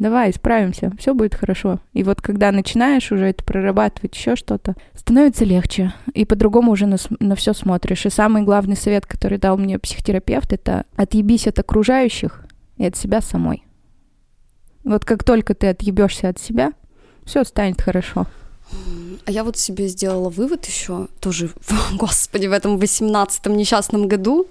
давай, 0.00 0.32
справимся, 0.32 0.92
все 0.98 1.14
будет 1.14 1.34
хорошо. 1.34 1.78
И 1.92 2.02
вот 2.02 2.20
когда 2.20 2.50
начинаешь 2.50 3.12
уже 3.12 3.26
это 3.26 3.44
прорабатывать, 3.44 4.16
еще 4.16 4.34
что-то, 4.34 4.74
становится 4.94 5.44
легче. 5.44 5.92
И 6.14 6.24
по-другому 6.24 6.72
уже 6.72 6.86
на, 6.86 6.96
на 7.20 7.36
все 7.36 7.52
смотришь. 7.52 8.06
И 8.06 8.10
самый 8.10 8.42
главный 8.42 8.76
совет, 8.76 9.06
который 9.06 9.38
дал 9.38 9.56
мне 9.58 9.78
психотерапевт, 9.78 10.52
это 10.52 10.86
отъебись 10.96 11.46
от 11.46 11.58
окружающих 11.58 12.44
и 12.78 12.86
от 12.86 12.96
себя 12.96 13.20
самой. 13.20 13.62
Вот 14.82 15.04
как 15.04 15.22
только 15.22 15.54
ты 15.54 15.68
отъебешься 15.68 16.30
от 16.30 16.40
себя, 16.40 16.72
все 17.24 17.44
станет 17.44 17.80
хорошо. 17.80 18.26
А 19.26 19.30
я 19.30 19.44
вот 19.44 19.58
себе 19.58 19.86
сделала 19.88 20.30
вывод 20.30 20.64
еще 20.64 21.08
тоже, 21.20 21.50
господи, 21.92 22.46
в 22.46 22.52
этом 22.52 22.78
18-м 22.78 23.54
несчастном 23.54 24.08
году, 24.08 24.48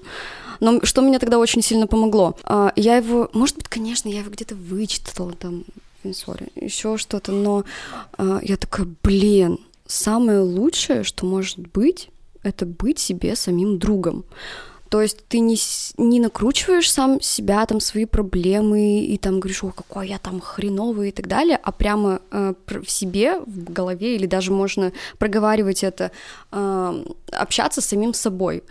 но 0.60 0.80
что 0.84 1.01
мне 1.01 1.20
тогда 1.20 1.39
очень 1.39 1.62
сильно 1.62 1.88
помогло? 1.88 2.38
А, 2.43 2.72
я 2.76 2.97
его, 2.97 3.30
может 3.34 3.55
быть, 3.57 3.68
конечно, 3.68 4.10
я 4.10 4.20
его 4.20 4.30
где-то 4.30 4.55
вычитала 4.55 5.34
там, 5.34 5.64
сори, 6.14 6.47
еще 6.55 6.97
что-то, 6.97 7.32
но 7.32 7.66
а, 8.18 8.39
я 8.41 8.57
такая, 8.57 8.88
блин, 9.03 9.60
самое 9.86 10.39
лучшее, 10.39 11.03
что 11.03 11.26
может 11.26 11.60
быть, 11.60 12.10
это 12.43 12.66
быть 12.66 12.99
себе 12.99 13.36
самим 13.36 13.80
другом. 13.80 14.24
То 14.89 15.03
есть 15.03 15.28
ты 15.28 15.39
не, 15.39 15.55
не 15.97 16.20
накручиваешь 16.20 16.91
сам 16.91 17.22
себя, 17.22 17.64
там, 17.68 17.80
свои 17.80 18.05
проблемы, 18.05 19.01
и 19.01 19.18
там 19.20 19.39
говоришь, 19.39 19.64
о, 19.64 19.72
какой 19.72 20.07
я 20.07 20.18
там 20.18 20.41
хреновый 20.41 21.10
и 21.10 21.12
так 21.12 21.28
далее, 21.28 21.60
а 21.62 21.72
прямо 21.72 22.22
э, 22.32 22.53
в 22.66 22.89
себе, 22.89 23.39
в 23.39 23.72
голове, 23.72 24.16
или 24.16 24.26
даже 24.26 24.51
можно 24.51 24.91
проговаривать 25.20 25.84
это, 25.84 26.12
э, 26.51 27.05
общаться 27.32 27.82
с 27.82 27.86
самим 27.86 28.16
собой. 28.16 28.64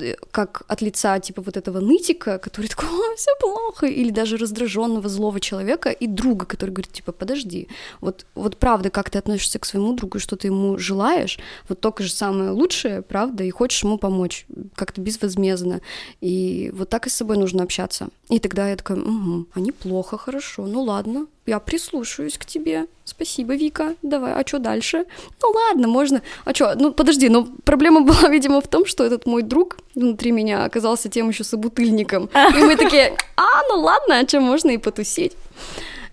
Э, 0.00 0.14
как 0.30 0.62
от 0.68 0.82
лица 0.82 1.18
типа 1.20 1.42
вот 1.42 1.56
этого 1.56 1.80
нытика, 1.80 2.38
который 2.38 2.68
такой, 2.68 2.88
все 3.16 3.30
плохо, 3.40 3.86
или 3.86 4.10
даже 4.10 4.36
раздраженного 4.36 5.08
злого 5.08 5.40
человека, 5.40 5.90
и 5.90 6.06
друга, 6.06 6.46
который 6.46 6.70
говорит, 6.70 6.92
типа, 6.92 7.12
подожди, 7.12 7.68
вот, 8.00 8.26
вот 8.34 8.56
правда, 8.56 8.90
как 8.90 9.10
ты 9.10 9.18
относишься 9.18 9.58
к 9.58 9.64
своему 9.64 9.94
другу, 9.94 10.18
что 10.18 10.36
ты 10.36 10.48
ему 10.48 10.78
желаешь, 10.78 11.38
вот 11.68 11.80
только 11.80 12.02
же 12.02 12.12
самое 12.12 12.50
лучшее, 12.50 13.02
правда, 13.02 13.44
и 13.44 13.50
хочешь 13.50 13.82
ему 13.84 13.98
помочь, 13.98 14.46
как-то 14.74 15.00
безвозмездно, 15.00 15.80
и 16.20 16.70
вот 16.74 16.88
так 16.90 17.06
и 17.06 17.10
с 17.10 17.14
собой 17.14 17.38
нужно 17.38 17.62
общаться. 17.62 18.08
И 18.28 18.38
тогда 18.38 18.68
я 18.68 18.76
такая, 18.76 18.98
угу, 18.98 19.46
а 19.54 19.60
неплохо, 19.60 20.18
хорошо, 20.18 20.66
ну 20.66 20.82
ладно, 20.82 21.26
я 21.46 21.60
прислушаюсь 21.60 22.38
к 22.38 22.44
тебе. 22.44 22.86
Спасибо, 23.04 23.54
Вика. 23.54 23.94
Давай, 24.02 24.32
а 24.32 24.46
что 24.46 24.58
дальше? 24.58 25.04
Ну 25.40 25.50
ладно, 25.50 25.88
можно. 25.88 26.22
А 26.44 26.52
что? 26.52 26.74
Ну 26.74 26.92
подожди, 26.92 27.28
но 27.28 27.46
проблема 27.64 28.00
была, 28.02 28.28
видимо, 28.28 28.60
в 28.60 28.68
том, 28.68 28.84
что 28.84 29.04
этот 29.04 29.26
мой 29.26 29.42
друг 29.42 29.78
внутри 29.94 30.32
меня 30.32 30.64
оказался 30.64 31.08
тем 31.08 31.28
еще 31.28 31.44
собутыльником. 31.44 32.28
И 32.34 32.62
мы 32.62 32.76
такие, 32.76 33.16
а, 33.36 33.62
ну 33.68 33.80
ладно, 33.80 34.18
а 34.18 34.28
что, 34.28 34.40
можно 34.40 34.70
и 34.70 34.78
потусить. 34.78 35.32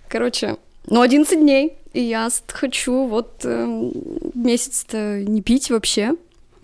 Короче, 0.07 0.57
ну 0.85 1.01
11 1.01 1.39
дней, 1.39 1.73
и 1.93 2.01
я 2.01 2.29
хочу 2.47 3.05
вот 3.05 3.41
э, 3.43 3.91
месяц-то 4.33 5.19
не 5.21 5.41
пить 5.41 5.69
вообще. 5.71 6.15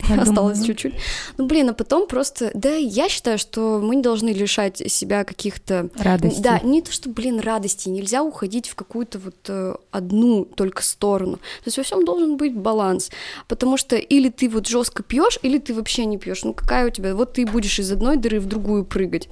Я 0.08 0.22
Осталось 0.22 0.58
думаю. 0.58 0.66
чуть-чуть. 0.66 0.94
Ну, 1.36 1.46
блин, 1.46 1.70
а 1.70 1.74
потом 1.74 2.06
просто... 2.06 2.50
Да, 2.54 2.74
я 2.74 3.08
считаю, 3.08 3.38
что 3.38 3.80
мы 3.82 3.96
не 3.96 4.02
должны 4.02 4.30
лишать 4.30 4.78
себя 4.90 5.24
каких-то... 5.24 5.88
Радости. 5.96 6.40
Да, 6.40 6.60
не 6.60 6.82
то, 6.82 6.92
что, 6.92 7.08
блин, 7.08 7.40
радости. 7.40 7.88
Нельзя 7.88 8.22
уходить 8.22 8.68
в 8.68 8.74
какую-то 8.74 9.18
вот 9.18 9.36
э, 9.48 9.74
одну 9.90 10.44
только 10.44 10.82
сторону. 10.82 11.36
То 11.36 11.66
есть 11.66 11.78
во 11.78 11.84
всем 11.84 12.04
должен 12.04 12.36
быть 12.36 12.56
баланс. 12.56 13.10
Потому 13.48 13.76
что 13.76 13.96
или 13.96 14.28
ты 14.28 14.48
вот 14.48 14.66
жестко 14.66 15.02
пьешь, 15.02 15.38
или 15.42 15.58
ты 15.58 15.74
вообще 15.74 16.04
не 16.04 16.18
пьешь. 16.18 16.44
Ну, 16.44 16.54
какая 16.54 16.86
у 16.86 16.90
тебя... 16.90 17.14
Вот 17.14 17.34
ты 17.34 17.46
будешь 17.46 17.78
из 17.78 17.90
одной 17.92 18.16
дыры 18.16 18.40
в 18.40 18.46
другую 18.46 18.84
прыгать. 18.84 19.28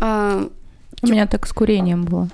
А, 0.00 0.48
у 1.02 1.06
меня 1.06 1.26
так 1.26 1.46
с 1.46 1.52
курением 1.52 2.04
было 2.04 2.28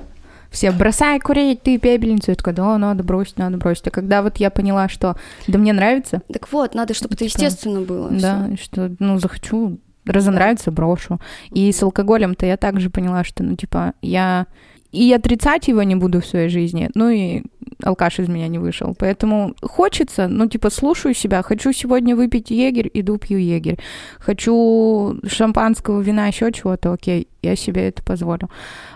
все, 0.53 0.71
бросай 0.71 1.19
курить, 1.19 1.63
ты 1.63 1.79
пепельницу. 1.79 2.31
Я 2.31 2.37
такая, 2.37 2.55
да, 2.55 2.79
надо 2.79 3.03
бросить, 3.03 3.39
надо 3.39 3.57
бросить. 3.57 3.87
А 3.89 3.91
когда 3.91 4.23
вот 4.23 4.37
я 4.37 4.51
поняла, 4.51 4.89
что 4.89 5.17
да 5.49 5.59
мне 5.59 5.73
нравится. 5.73 6.23
Так 6.33 6.53
вот, 6.53 6.75
надо, 6.75 6.95
чтобы 6.95 7.15
это 7.15 7.27
типа, 7.27 7.43
естественно 7.43 7.81
было. 7.81 8.11
Да, 8.11 8.47
всё. 8.47 8.57
что, 8.57 8.97
ну, 8.99 9.19
захочу, 9.19 9.79
Разонравится, 10.05 10.73
брошу. 10.73 11.21
И 11.53 11.71
с 11.71 11.81
алкоголем-то 11.81 12.45
я 12.45 12.57
также 12.57 12.91
поняла, 12.91 13.23
что, 13.23 13.45
ну, 13.45 13.55
типа, 13.55 13.95
я 14.03 14.47
и 14.93 15.13
отрицать 15.13 15.69
его 15.69 15.83
не 15.83 15.97
буду 15.97 16.21
в 16.21 16.27
своей 16.27 16.49
жизни, 16.49 16.91
ну 16.95 17.09
и 17.09 17.43
алкаш 17.83 18.21
из 18.21 18.29
меня 18.29 18.49
не 18.49 18.59
вышел. 18.59 18.95
Поэтому 18.97 19.55
хочется, 19.61 20.29
ну, 20.29 20.47
типа, 20.47 20.71
слушаю 20.71 21.15
себя. 21.15 21.43
Хочу 21.43 21.73
сегодня 21.73 22.15
выпить 22.15 22.51
егерь, 22.51 22.91
иду 22.95 23.19
пью 23.19 23.39
егерь. 23.39 23.79
Хочу 24.19 25.19
шампанского, 25.27 26.01
вина, 26.01 26.29
еще 26.29 26.53
чего-то, 26.53 26.93
окей, 26.93 27.29
я 27.43 27.57
себе 27.57 27.89
это 27.89 28.03
позволю. 28.03 28.51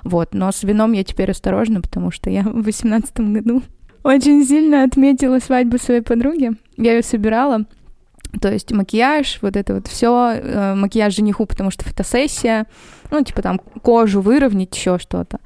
Вот, 0.05 0.35
но 0.35 0.53
с 0.53 0.63
вином 0.63 0.93
я 0.93 1.03
теперь 1.03 1.31
осторожна, 1.31 1.81
потому 1.81 2.11
что 2.11 2.31
я 2.31 2.43
в 2.43 2.63
восемнадцатом 2.63 3.33
году 3.33 3.63
очень 4.03 4.45
сильно 4.47 4.85
отметила 4.85 5.41
свадьбу 5.41 5.79
своей 5.79 6.03
подруги. 6.03 6.53
Я 6.77 6.93
ее 6.95 7.03
собирала, 7.03 7.65
то 8.41 8.53
есть 8.53 8.71
макияж, 8.71 9.39
вот 9.43 9.57
это 9.57 9.75
вот 9.75 9.89
все, 9.89 10.31
э, 10.33 10.75
макияж 10.75 11.17
жениху, 11.17 11.45
потому 11.47 11.73
что 11.73 11.85
фотосессия, 11.85 12.67
ну, 13.11 13.25
типа 13.25 13.43
там 13.43 13.59
кожу 13.59 14.21
выровнять, 14.21 14.77
еще 14.77 14.99
что-то. 14.99 15.41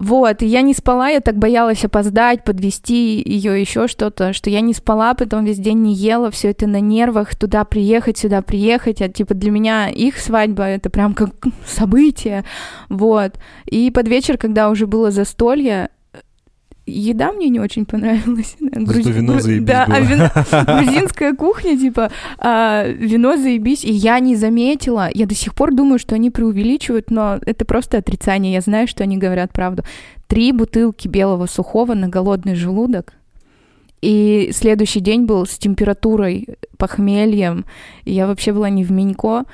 Вот, 0.00 0.42
и 0.42 0.46
я 0.46 0.62
не 0.62 0.72
спала, 0.72 1.08
я 1.08 1.20
так 1.20 1.36
боялась 1.36 1.84
опоздать, 1.84 2.44
подвести 2.44 3.22
ее 3.24 3.60
еще 3.60 3.86
что-то, 3.86 4.32
что 4.32 4.48
я 4.48 4.62
не 4.62 4.72
спала, 4.72 5.12
потом 5.14 5.44
весь 5.44 5.58
день 5.58 5.82
не 5.82 5.94
ела, 5.94 6.30
все 6.30 6.50
это 6.50 6.66
на 6.66 6.80
нервах, 6.80 7.34
туда 7.34 7.64
приехать, 7.64 8.16
сюда 8.16 8.40
приехать, 8.40 9.02
а 9.02 9.08
типа 9.08 9.34
для 9.34 9.50
меня 9.50 9.90
их 9.90 10.18
свадьба 10.18 10.64
это 10.64 10.88
прям 10.88 11.12
как 11.12 11.30
событие, 11.66 12.44
вот. 12.88 13.34
И 13.66 13.90
под 13.90 14.08
вечер, 14.08 14.38
когда 14.38 14.70
уже 14.70 14.86
было 14.86 15.10
застолье, 15.10 15.90
еда 16.86 17.32
мне 17.32 17.48
не 17.48 17.60
очень 17.60 17.86
понравилась. 17.86 18.56
Груз... 18.60 19.06
вино 19.06 19.38
заебись 19.40 19.66
Да, 19.66 19.86
было. 19.86 19.96
а 19.96 20.00
вино... 20.00 20.30
грузинская 20.84 21.34
кухня, 21.34 21.78
типа, 21.78 22.10
а, 22.38 22.86
вино 22.86 23.36
заебись, 23.36 23.84
и 23.84 23.92
я 23.92 24.18
не 24.20 24.36
заметила. 24.36 25.08
Я 25.12 25.26
до 25.26 25.34
сих 25.34 25.54
пор 25.54 25.74
думаю, 25.74 25.98
что 25.98 26.14
они 26.14 26.30
преувеличивают, 26.30 27.10
но 27.10 27.38
это 27.44 27.64
просто 27.64 27.98
отрицание. 27.98 28.52
Я 28.52 28.60
знаю, 28.60 28.88
что 28.88 29.04
они 29.04 29.16
говорят 29.16 29.52
правду. 29.52 29.84
Три 30.26 30.52
бутылки 30.52 31.08
белого 31.08 31.46
сухого 31.46 31.94
на 31.94 32.08
голодный 32.08 32.54
желудок. 32.54 33.14
И 34.00 34.50
следующий 34.52 35.00
день 35.00 35.26
был 35.26 35.46
с 35.46 35.56
температурой, 35.58 36.48
похмельем. 36.76 37.64
Я 38.04 38.26
вообще 38.26 38.52
была 38.52 38.68
не 38.68 38.82
в 38.82 38.90
Минько. 38.90 39.44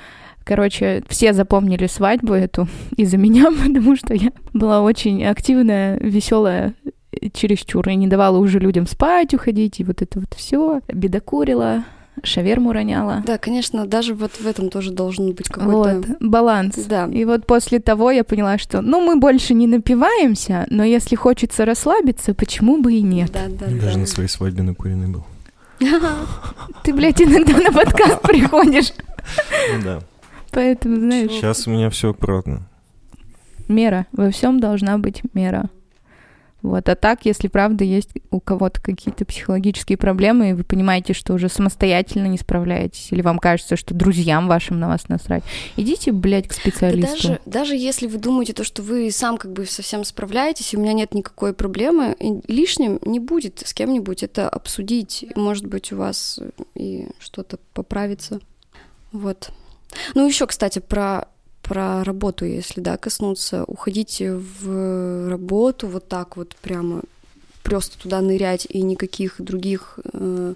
Короче, 0.45 1.03
все 1.07 1.35
запомнили 1.35 1.87
свадьбу 1.87 2.33
эту 2.33 2.67
из-за 2.97 3.19
меня, 3.19 3.51
потому 3.51 3.97
что 3.97 4.15
я 4.15 4.33
была 4.55 4.81
очень 4.81 5.23
активная, 5.27 5.99
веселая 5.99 6.75
чересчур 7.33 7.89
и 7.89 7.95
не 7.95 8.07
давала 8.07 8.39
уже 8.39 8.59
людям 8.59 8.87
спать, 8.87 9.35
уходить, 9.35 9.81
и 9.81 9.85
вот 9.85 10.03
это 10.03 10.21
вот 10.21 10.35
все. 10.35 10.81
Бедокурила, 10.89 11.85
шаверму 12.23 12.73
роняла. 12.73 13.23
Да, 13.27 13.39
конечно, 13.39 13.87
даже 13.87 14.15
вот 14.15 14.33
в 14.41 14.47
этом 14.47 14.71
тоже 14.71 14.91
должен 14.93 15.33
быть 15.33 15.49
какой-то... 15.49 16.03
Вот, 16.07 16.07
баланс. 16.21 16.75
Да. 16.77 17.07
И 17.07 17.25
вот 17.25 17.47
после 17.47 17.79
того 17.81 18.11
я 18.11 18.25
поняла, 18.25 18.59
что, 18.59 18.81
ну, 18.81 19.01
мы 19.01 19.17
больше 19.19 19.55
не 19.55 19.67
напиваемся, 19.67 20.67
но 20.71 20.85
если 20.85 21.17
хочется 21.17 21.65
расслабиться, 21.65 22.35
почему 22.35 22.81
бы 22.83 22.93
и 22.95 23.03
нет? 23.03 23.31
Да, 23.33 23.47
да, 23.49 23.67
Даже 23.67 23.95
да. 23.95 23.99
на 24.01 24.07
своей 24.07 24.29
свадьбе 24.29 24.63
накуренный 24.63 25.09
был. 25.09 25.25
Ты, 26.83 26.93
блядь, 26.93 27.23
иногда 27.23 27.57
на 27.57 27.73
подкаст 27.73 28.21
приходишь. 28.23 28.93
Ну 29.77 29.83
да. 29.85 30.01
Поэтому, 30.51 30.97
знаешь, 30.97 31.31
Сейчас 31.31 31.67
у 31.67 31.71
меня 31.71 31.89
все 31.91 32.11
аккуратно. 32.11 32.69
мера. 33.69 34.07
Во 34.13 34.31
всем 34.31 34.59
должна 34.61 34.99
быть 34.99 35.23
мера. 35.35 35.71
Вот. 36.63 36.89
А 36.89 36.97
так, 36.97 37.25
если 37.25 37.47
правда 37.47 37.85
есть 37.85 38.11
у 38.31 38.41
кого-то 38.41 38.81
какие-то 38.81 39.25
психологические 39.25 39.97
проблемы, 39.97 40.51
и 40.51 40.53
вы 40.55 40.65
понимаете, 40.65 41.13
что 41.13 41.35
уже 41.35 41.49
самостоятельно 41.49 42.27
не 42.27 42.37
справляетесь, 42.37 43.13
или 43.13 43.23
вам 43.23 43.39
кажется, 43.39 43.77
что 43.77 43.95
друзьям 43.95 44.49
вашим 44.49 44.81
на 44.81 44.89
вас 44.89 45.09
насрать, 45.09 45.45
идите, 45.77 46.11
блядь, 46.11 46.49
к 46.49 46.55
Да 46.55 46.57
специалисту. 46.57 47.29
даже, 47.29 47.41
даже 47.47 47.77
если 47.77 48.09
вы 48.09 48.19
думаете, 48.19 48.55
то, 48.55 48.65
что 48.65 48.83
вы 48.83 49.11
сам 49.13 49.37
как 49.37 49.53
бы 49.53 49.67
совсем 49.67 50.03
справляетесь, 50.03 50.75
и 50.75 50.77
у 50.77 50.81
меня 50.81 50.95
нет 50.95 51.15
никакой 51.15 51.55
проблемы, 51.55 52.17
лишним 52.49 52.99
не 53.05 53.21
будет 53.21 53.63
с 53.65 53.73
кем-нибудь 53.73 54.23
это 54.25 54.49
обсудить. 54.49 55.27
Может 55.37 55.67
быть, 55.67 55.93
у 55.93 55.97
вас 55.97 56.41
и 56.75 57.09
что-то 57.21 57.59
поправится. 57.73 58.41
Вот. 59.13 59.51
Ну, 60.15 60.27
еще, 60.27 60.47
кстати, 60.47 60.81
про 60.81 61.29
про 61.69 62.03
работу, 62.03 62.47
если, 62.47 62.81
да, 62.81 62.97
коснуться, 62.97 63.65
уходите 63.65 64.35
в 64.35 65.29
работу 65.29 65.87
вот 65.87 66.09
так 66.09 66.37
вот 66.37 66.57
прямо, 66.57 67.03
просто 67.63 67.99
туда 67.99 68.21
нырять 68.21 68.67
и 68.69 68.81
никаких 68.83 69.35
других... 69.39 69.99
Э, 70.13 70.55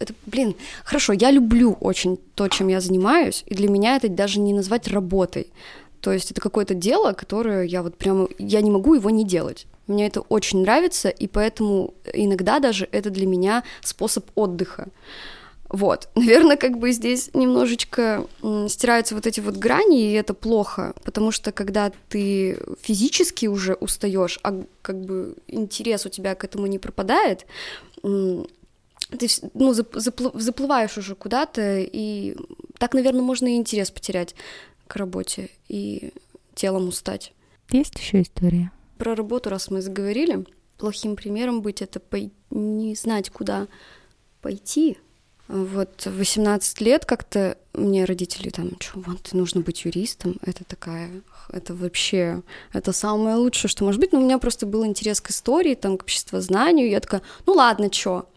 это, 0.00 0.14
блин, 0.26 0.56
хорошо, 0.82 1.12
я 1.12 1.30
люблю 1.30 1.76
очень 1.80 2.18
то, 2.34 2.48
чем 2.48 2.68
я 2.68 2.80
занимаюсь, 2.80 3.44
и 3.46 3.54
для 3.54 3.68
меня 3.68 3.96
это 3.96 4.08
даже 4.08 4.40
не 4.40 4.52
назвать 4.52 4.88
работой. 4.88 5.52
То 6.00 6.12
есть 6.12 6.30
это 6.32 6.40
какое-то 6.40 6.74
дело, 6.74 7.12
которое 7.12 7.64
я 7.64 7.82
вот 7.82 7.96
прямо... 7.96 8.28
Я 8.38 8.62
не 8.62 8.70
могу 8.70 8.94
его 8.94 9.10
не 9.10 9.24
делать. 9.24 9.66
Мне 9.86 10.06
это 10.06 10.22
очень 10.22 10.62
нравится, 10.62 11.10
и 11.10 11.26
поэтому 11.26 11.94
иногда 12.12 12.58
даже 12.58 12.88
это 12.90 13.10
для 13.10 13.26
меня 13.26 13.62
способ 13.82 14.30
отдыха. 14.34 14.88
Вот, 15.70 16.08
наверное, 16.16 16.56
как 16.56 16.78
бы 16.78 16.92
здесь 16.92 17.30
немножечко 17.32 18.26
стираются 18.68 19.14
вот 19.14 19.26
эти 19.26 19.40
вот 19.40 19.56
грани, 19.56 20.10
и 20.10 20.14
это 20.14 20.34
плохо, 20.34 20.94
потому 21.04 21.30
что 21.30 21.52
когда 21.52 21.92
ты 22.08 22.58
физически 22.82 23.46
уже 23.46 23.74
устаешь, 23.74 24.38
а 24.42 24.62
как 24.82 25.00
бы 25.00 25.36
интерес 25.46 26.04
у 26.06 26.08
тебя 26.08 26.34
к 26.34 26.44
этому 26.44 26.66
не 26.66 26.78
пропадает, 26.78 27.46
ты 28.02 29.28
ну, 29.54 29.72
зап- 29.72 29.94
заплы- 29.94 30.38
заплываешь 30.38 30.98
уже 30.98 31.14
куда-то, 31.14 31.78
и 31.78 32.36
так, 32.78 32.94
наверное, 32.94 33.22
можно 33.22 33.46
и 33.46 33.56
интерес 33.56 33.90
потерять 33.90 34.34
к 34.86 34.96
работе 34.96 35.50
и 35.68 36.12
телом 36.54 36.88
устать. 36.88 37.32
Есть 37.70 37.96
еще 37.98 38.22
история? 38.22 38.72
Про 38.98 39.14
работу, 39.14 39.50
раз 39.50 39.70
мы 39.70 39.82
заговорили, 39.82 40.44
плохим 40.78 41.16
примером 41.16 41.62
быть 41.62 41.80
это 41.82 42.00
пой- 42.00 42.32
не 42.50 42.94
знать, 42.96 43.30
куда 43.30 43.68
пойти. 44.42 44.98
Вот 45.50 46.06
в 46.06 46.16
18 46.16 46.80
лет 46.80 47.04
как-то 47.04 47.58
мне 47.74 48.04
родители 48.04 48.50
там, 48.50 48.70
что, 48.78 49.00
вот, 49.00 49.32
нужно 49.32 49.62
быть 49.62 49.84
юристом, 49.84 50.36
это 50.42 50.62
такая, 50.62 51.10
это 51.52 51.74
вообще, 51.74 52.42
это 52.72 52.92
самое 52.92 53.34
лучшее, 53.34 53.68
что 53.68 53.84
может 53.84 54.00
быть, 54.00 54.12
но 54.12 54.20
у 54.20 54.22
меня 54.22 54.38
просто 54.38 54.64
был 54.64 54.86
интерес 54.86 55.20
к 55.20 55.30
истории, 55.30 55.74
там, 55.74 55.98
к 55.98 56.02
обществознанию, 56.02 56.88
я 56.88 57.00
такая, 57.00 57.22
ну 57.46 57.54
ладно, 57.54 57.92
что, 57.92 58.28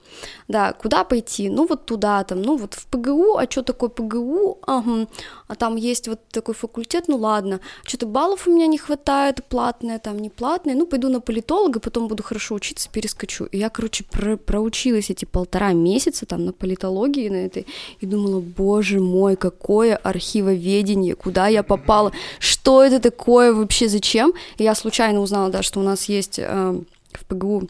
да, 0.48 0.74
куда 0.74 1.04
пойти? 1.04 1.50
Ну 1.50 1.66
вот 1.68 1.86
туда, 1.86 2.24
там, 2.24 2.42
ну 2.42 2.58
вот 2.58 2.74
в 2.74 2.86
ПГУ, 2.88 3.38
а 3.38 3.48
что 3.50 3.64
такое 3.64 3.90
ПГУ? 3.90 4.60
Ага, 4.66 5.08
а 5.48 5.56
там 5.56 5.76
есть 5.76 6.08
вот 6.08 6.20
такой 6.32 6.56
факультет, 6.56 7.06
ну 7.08 7.18
ладно, 7.18 7.60
что-то 7.84 8.06
баллов 8.06 8.48
у 8.48 8.52
меня 8.52 8.68
не 8.68 8.78
хватает, 8.78 9.44
платное, 9.50 10.00
там, 10.00 10.20
не 10.20 10.30
платное, 10.30 10.76
ну 10.76 10.86
пойду 10.86 11.10
на 11.10 11.22
политолога, 11.22 11.80
потом 11.80 12.08
буду 12.08 12.24
хорошо 12.24 12.56
учиться, 12.56 12.90
перескочу. 12.92 13.46
И 13.46 13.58
я, 13.58 13.70
короче, 13.70 14.04
про 14.04 14.38
проучилась 14.38 15.10
эти 15.10 15.26
полтора 15.26 15.74
месяца 15.74 16.26
там 16.26 16.46
на 16.46 16.54
политологии 16.54 17.30
на 17.30 17.46
этой, 17.46 17.66
и 18.00 18.06
думала, 18.06 18.40
боже 18.40 19.00
мой, 19.00 19.36
какое 19.36 19.96
архивоведение, 19.96 21.16
куда 21.16 21.48
я 21.48 21.64
попала, 21.64 22.12
что 22.40 22.84
это 22.84 23.00
такое 23.00 23.54
вообще, 23.54 23.88
зачем? 23.88 24.34
И 24.58 24.64
я 24.64 24.76
случайно 24.76 25.22
узнала, 25.22 25.50
да, 25.50 25.62
что 25.64 25.80
у 25.80 25.84
нас 25.84 26.10
есть 26.10 26.40
э, 26.40 26.82
в 27.12 27.26
ПГУ 27.26 27.70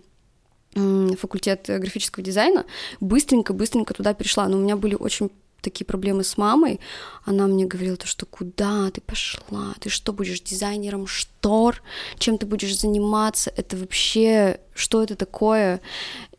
факультет 0.73 1.65
графического 1.67 2.23
дизайна, 2.23 2.65
быстренько-быстренько 2.99 3.93
туда 3.93 4.13
перешла, 4.13 4.47
но 4.47 4.57
у 4.57 4.61
меня 4.61 4.75
были 4.75 4.95
очень 4.95 5.29
такие 5.63 5.85
проблемы 5.85 6.23
с 6.23 6.37
мамой, 6.37 6.79
она 7.25 7.47
мне 7.47 7.65
говорила, 7.65 7.95
то, 7.95 8.05
что 8.05 8.25
куда 8.25 8.91
ты 8.91 9.01
пошла, 9.01 9.73
ты 9.79 9.89
что, 9.89 10.13
будешь 10.13 10.41
дизайнером 10.41 11.07
штор, 11.07 11.81
чем 12.19 12.37
ты 12.37 12.45
будешь 12.45 12.77
заниматься, 12.77 13.51
это 13.55 13.77
вообще, 13.77 14.59
что 14.75 15.01
это 15.01 15.15
такое? 15.15 15.81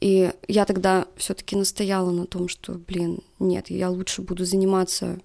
И 0.00 0.30
я 0.46 0.64
тогда 0.66 1.06
все-таки 1.16 1.56
настояла 1.56 2.10
на 2.10 2.26
том, 2.26 2.48
что, 2.48 2.74
блин, 2.74 3.20
нет, 3.38 3.70
я 3.70 3.88
лучше 3.88 4.22
буду 4.22 4.44
заниматься 4.44 5.18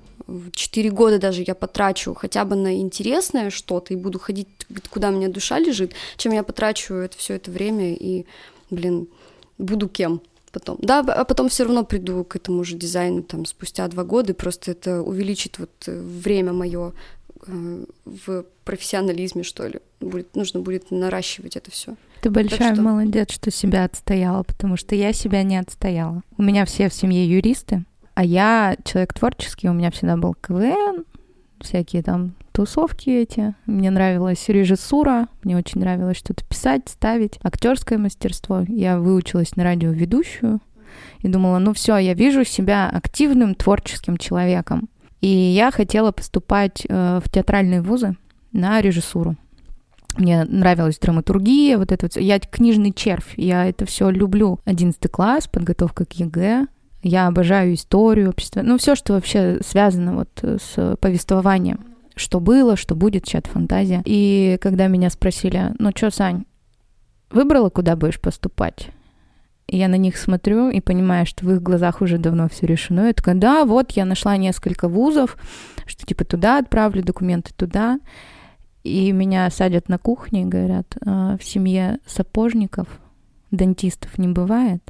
четыре 0.54 0.92
года 0.92 1.18
даже 1.18 1.44
я 1.46 1.56
потрачу 1.56 2.14
хотя 2.14 2.46
бы 2.46 2.56
на 2.56 2.76
интересное 2.78 3.50
что-то 3.50 3.94
и 3.94 3.98
буду 3.98 4.20
ходить, 4.20 4.48
куда 4.90 5.10
у 5.10 5.12
меня 5.12 5.28
душа 5.28 5.60
лежит, 5.60 5.94
чем 6.18 6.34
я 6.34 6.44
потрачу 6.44 6.94
это 6.94 7.18
все 7.18 7.36
это 7.36 7.52
время 7.52 7.94
и, 7.96 8.26
блин, 8.70 9.08
буду 9.58 9.88
кем 9.88 10.22
потом. 10.52 10.78
Да, 10.82 11.00
а 11.00 11.24
потом 11.26 11.50
все 11.50 11.64
равно 11.64 11.84
приду 11.84 12.24
к 12.24 12.36
этому 12.36 12.64
же 12.64 12.76
дизайну 12.76 13.24
там 13.24 13.46
спустя 13.46 13.88
два 13.88 14.04
года, 14.04 14.34
просто 14.34 14.72
это 14.72 15.02
увеличит 15.02 15.60
вот 15.60 15.70
э, 15.88 16.00
время 16.02 16.54
мое 16.54 16.94
э, 17.46 17.86
в 18.06 18.46
профессионализме, 18.64 19.44
что 19.44 19.68
ли. 19.68 19.80
Будет, 20.00 20.36
нужно 20.36 20.60
будет 20.60 20.92
наращивать 20.92 21.56
это 21.56 21.72
все. 21.72 21.96
Ты 22.22 22.30
большая 22.30 22.74
что- 22.74 22.82
молодец, 22.82 23.32
что 23.32 23.52
себя 23.52 23.86
отстояла, 23.86 24.44
потому 24.44 24.76
что 24.76 24.96
я 24.96 25.14
себя 25.14 25.44
не 25.44 25.58
отстояла. 25.58 26.24
У 26.38 26.42
меня 26.42 26.66
все 26.66 26.90
в 26.90 26.94
семье 26.94 27.26
юристы, 27.28 27.86
а 28.16 28.24
я 28.24 28.76
человек 28.84 29.14
творческий, 29.14 29.70
у 29.70 29.74
меня 29.74 29.92
всегда 29.92 30.18
был 30.18 30.34
КВН, 30.34 31.06
всякие 31.62 32.04
там 32.04 32.34
тусовки 32.60 33.10
эти. 33.10 33.56
Мне 33.68 33.90
нравилась 33.90 34.50
режиссура, 34.50 35.30
мне 35.44 35.56
очень 35.56 35.80
нравилось 35.80 36.18
что-то 36.18 36.44
писать, 36.44 36.90
ставить, 36.90 37.40
актерское 37.42 37.98
мастерство. 37.98 38.66
Я 38.68 39.00
выучилась 39.00 39.56
на 39.56 39.64
радиоведущую 39.64 40.60
и 41.20 41.30
думала, 41.30 41.60
ну 41.60 41.72
все, 41.72 41.96
я 41.96 42.14
вижу 42.14 42.44
себя 42.44 42.90
активным 42.90 43.56
творческим 43.56 44.18
человеком. 44.18 44.90
И 45.22 45.30
я 45.30 45.72
хотела 45.72 46.12
поступать 46.12 46.86
э, 46.90 47.22
в 47.24 47.32
театральные 47.32 47.82
вузы 47.82 48.18
на 48.52 48.82
режиссуру. 48.82 49.38
Мне 50.18 50.44
нравилась 50.44 51.00
драматургия, 51.00 51.78
вот 51.78 51.94
это 51.94 52.08
вот. 52.08 52.18
Я 52.18 52.42
книжный 52.42 52.92
червь, 52.92 53.36
я 53.38 53.68
это 53.68 53.86
все 53.86 54.10
люблю. 54.10 54.60
Одиннадцатый 54.66 55.08
класс, 55.08 55.48
подготовка 55.48 56.04
к 56.04 56.12
ЕГЭ. 56.12 56.68
Я 57.04 57.28
обожаю 57.28 57.76
историю, 57.76 58.32
общество. 58.32 58.62
Ну, 58.64 58.78
все, 58.78 58.96
что 58.96 59.14
вообще 59.14 59.60
связано 59.66 60.16
вот 60.16 60.44
с 60.44 60.98
повествованием. 60.98 61.89
Что 62.20 62.42
было, 62.42 62.76
что 62.76 62.96
будет, 62.96 63.24
чат 63.24 63.48
фантазия. 63.48 64.02
И 64.04 64.58
когда 64.62 64.88
меня 64.88 65.10
спросили, 65.10 65.74
ну 65.80 65.92
что, 65.96 66.12
Сань, 66.12 66.44
выбрала, 67.30 67.70
куда 67.70 67.96
будешь 67.96 68.20
поступать? 68.20 68.90
Я 69.70 69.88
на 69.88 69.96
них 69.96 70.18
смотрю 70.18 70.70
и 70.70 70.82
понимаю, 70.82 71.26
что 71.26 71.46
в 71.46 71.52
их 71.52 71.62
глазах 71.62 72.02
уже 72.02 72.18
давно 72.18 72.50
все 72.50 72.66
решено. 72.66 73.08
Я 73.08 73.14
такая, 73.14 73.36
да, 73.36 73.64
вот 73.64 73.92
я 73.92 74.04
нашла 74.04 74.36
несколько 74.36 74.90
вузов, 74.90 75.38
что 75.86 76.06
типа 76.06 76.26
туда 76.26 76.58
отправлю 76.58 77.04
документы, 77.04 77.54
туда. 77.56 78.02
И 78.84 79.14
меня 79.14 79.50
садят 79.50 79.88
на 79.88 79.98
кухне 79.98 80.42
и 80.42 80.46
говорят, 80.46 80.98
«А, 81.06 81.38
в 81.38 81.44
семье 81.46 82.00
сапожников 82.06 82.88
дантистов 83.50 84.18
не 84.18 84.28
бывает, 84.28 84.84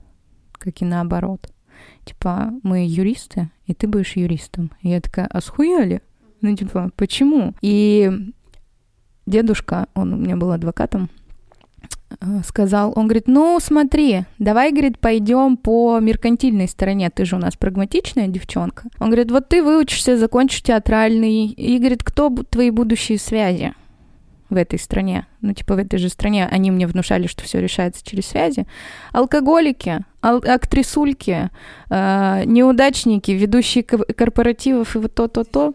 как 0.53 0.82
и 0.82 0.86
наоборот. 0.86 1.47
Типа, 2.05 2.51
мы 2.63 2.88
юристы, 2.88 3.51
и 3.67 3.75
ты 3.75 3.88
будешь 3.88 4.15
юристом. 4.15 4.71
И 4.82 4.89
я 4.89 4.99
такая, 4.99 5.27
а 5.27 5.41
схуяли? 5.41 6.01
Ну, 6.42 6.56
типа, 6.56 6.92
почему? 6.96 7.54
И 7.62 8.12
дедушка, 9.26 9.88
он 9.94 10.14
у 10.14 10.18
меня 10.18 10.38
был 10.38 10.52
адвокатом, 10.52 11.10
Э, 12.22 12.42
сказал, 12.44 12.92
он 12.96 13.06
говорит, 13.06 13.28
ну 13.28 13.60
смотри, 13.62 14.24
давай, 14.40 14.72
говорит, 14.72 15.00
пойдем 15.00 15.58
по 15.58 16.00
меркантильной 16.00 16.68
стороне, 16.68 17.10
ты 17.10 17.24
же 17.24 17.36
у 17.36 17.40
нас 17.40 17.56
прагматичная 17.56 18.28
девчонка. 18.28 18.88
Он 19.00 19.08
говорит, 19.08 19.32
вот 19.32 19.48
ты 19.48 19.62
выучишься, 19.64 20.18
закончишь 20.18 20.64
театральный, 20.64 21.48
и 21.48 21.78
говорит, 21.78 22.04
кто 22.04 22.30
твои 22.50 22.72
будущие 22.72 23.20
связи 23.20 23.74
в 24.50 24.56
этой 24.56 24.80
стране? 24.80 25.28
Ну, 25.42 25.54
типа 25.54 25.76
в 25.76 25.78
этой 25.78 26.00
же 26.00 26.10
стране 26.10 26.48
они 26.48 26.72
мне 26.72 26.88
внушали, 26.88 27.28
что 27.28 27.44
все 27.44 27.62
решается 27.62 28.04
через 28.04 28.26
связи. 28.26 28.66
Алкоголики, 29.14 30.04
ал- 30.24 30.44
актрисульки, 30.44 31.52
э, 31.90 32.44
неудачники, 32.46 33.32
ведущие 33.32 33.84
корпоративов 33.84 34.96
и 34.96 35.00
вот 35.00 35.14
то-то-то. 35.14 35.74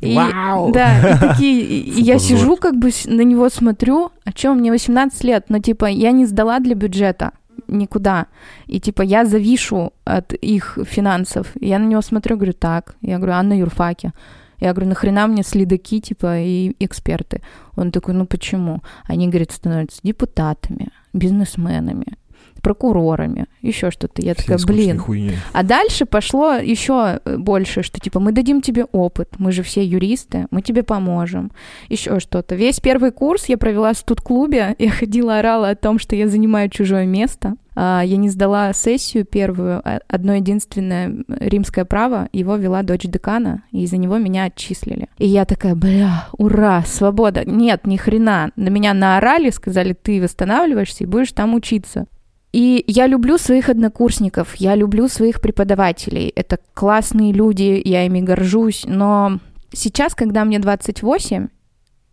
И, 0.00 0.14
Вау! 0.14 0.72
Да, 0.72 1.14
и 1.14 1.18
такие, 1.20 1.62
и 1.62 2.02
я 2.02 2.18
сижу, 2.18 2.56
как 2.56 2.76
бы 2.76 2.90
на 3.06 3.22
него 3.22 3.48
смотрю, 3.48 4.10
а 4.24 4.30
что, 4.30 4.54
мне 4.54 4.70
18 4.70 5.24
лет, 5.24 5.46
но 5.48 5.58
типа 5.58 5.86
я 5.86 6.12
не 6.12 6.26
сдала 6.26 6.60
для 6.60 6.74
бюджета 6.74 7.32
никуда. 7.68 8.26
И 8.66 8.80
типа 8.80 9.02
я 9.02 9.24
завишу 9.24 9.92
от 10.04 10.32
их 10.32 10.78
финансов. 10.84 11.52
Я 11.60 11.78
на 11.78 11.86
него 11.86 12.02
смотрю, 12.02 12.36
говорю, 12.36 12.52
так. 12.52 12.94
Я 13.00 13.16
говорю, 13.16 13.34
а 13.34 13.42
на 13.42 13.58
юрфаке? 13.58 14.12
Я 14.58 14.72
говорю, 14.72 14.88
нахрена 14.88 15.26
мне 15.26 15.42
следаки, 15.42 16.00
типа, 16.00 16.38
и 16.40 16.74
эксперты? 16.80 17.40
Он 17.76 17.90
такой, 17.90 18.14
ну 18.14 18.26
почему? 18.26 18.82
Они, 19.06 19.28
говорит, 19.28 19.52
становятся 19.52 20.00
депутатами, 20.02 20.90
бизнесменами, 21.14 22.18
прокурорами, 22.60 23.46
еще 23.62 23.90
что-то. 23.90 24.22
Я 24.22 24.34
Все 24.34 24.42
такая, 24.42 24.66
блин. 24.66 24.98
Хуйни. 24.98 25.32
А 25.52 25.62
дальше 25.62 26.06
пошло 26.06 26.54
еще 26.54 27.20
э, 27.24 27.36
больше, 27.36 27.82
что 27.82 28.00
типа 28.00 28.20
мы 28.20 28.32
дадим 28.32 28.60
тебе 28.60 28.84
опыт, 28.84 29.34
мы 29.38 29.52
же 29.52 29.62
все 29.62 29.84
юристы, 29.84 30.46
мы 30.50 30.62
тебе 30.62 30.82
поможем, 30.82 31.52
еще 31.88 32.20
что-то. 32.20 32.54
Весь 32.54 32.80
первый 32.80 33.12
курс 33.12 33.46
я 33.46 33.58
провела 33.58 33.92
в 33.92 33.98
студ-клубе, 33.98 34.74
я 34.78 34.90
ходила, 34.90 35.38
орала 35.38 35.70
о 35.70 35.76
том, 35.76 35.98
что 35.98 36.16
я 36.16 36.28
занимаю 36.28 36.68
чужое 36.68 37.06
место. 37.06 37.56
А, 37.76 38.02
я 38.04 38.16
не 38.16 38.28
сдала 38.28 38.72
сессию 38.72 39.24
первую, 39.24 39.80
а 39.84 40.00
одно 40.08 40.34
единственное 40.34 41.24
римское 41.28 41.84
право, 41.84 42.28
его 42.32 42.56
вела 42.56 42.82
дочь 42.82 43.04
декана, 43.04 43.62
и 43.72 43.84
из-за 43.84 43.96
него 43.96 44.18
меня 44.18 44.44
отчислили. 44.44 45.08
И 45.18 45.26
я 45.26 45.44
такая, 45.44 45.74
бля, 45.74 46.26
ура, 46.36 46.82
свобода. 46.86 47.44
Нет, 47.44 47.86
ни 47.86 47.96
хрена. 47.96 48.50
На 48.56 48.68
меня 48.68 48.92
наорали, 48.92 49.50
сказали, 49.50 49.94
ты 49.94 50.20
восстанавливаешься 50.20 51.04
и 51.04 51.06
будешь 51.06 51.32
там 51.32 51.54
учиться. 51.54 52.06
И 52.52 52.84
я 52.88 53.06
люблю 53.06 53.38
своих 53.38 53.68
однокурсников, 53.68 54.56
я 54.56 54.74
люблю 54.74 55.08
своих 55.08 55.40
преподавателей. 55.40 56.32
Это 56.34 56.58
классные 56.74 57.32
люди, 57.32 57.80
я 57.84 58.04
ими 58.06 58.20
горжусь. 58.20 58.84
Но 58.86 59.38
сейчас, 59.72 60.14
когда 60.14 60.44
мне 60.44 60.58
28, 60.58 61.48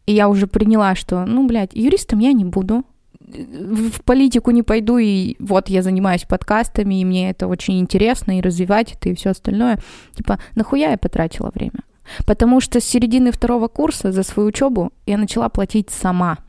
и 0.06 0.14
я 0.14 0.30
уже 0.30 0.46
приняла, 0.46 0.96
что, 0.96 1.26
ну, 1.26 1.48
блядь, 1.48 1.74
юристом 1.74 2.20
я 2.20 2.34
не 2.34 2.46
буду, 2.46 2.84
в 3.20 4.04
политику 4.04 4.52
не 4.52 4.64
пойду, 4.64 5.00
и 5.00 5.36
вот 5.40 5.70
я 5.70 5.82
занимаюсь 5.82 6.24
подкастами, 6.24 7.02
и 7.02 7.06
мне 7.06 7.30
это 7.30 7.48
очень 7.48 7.80
интересно, 7.80 8.38
и 8.38 8.42
развивать 8.42 8.94
это, 8.94 9.10
и 9.10 9.16
все 9.16 9.32
остальное. 9.32 9.80
Типа, 10.16 10.40
нахуя 10.56 10.92
я 10.92 10.98
потратила 10.98 11.52
время? 11.54 11.82
Потому 12.26 12.62
что 12.62 12.80
с 12.80 12.86
середины 12.86 13.32
второго 13.32 13.68
курса 13.68 14.14
за 14.14 14.24
свою 14.24 14.50
учебу 14.50 14.94
я 15.06 15.18
начала 15.18 15.50
платить 15.50 15.90
сама– 15.90 16.38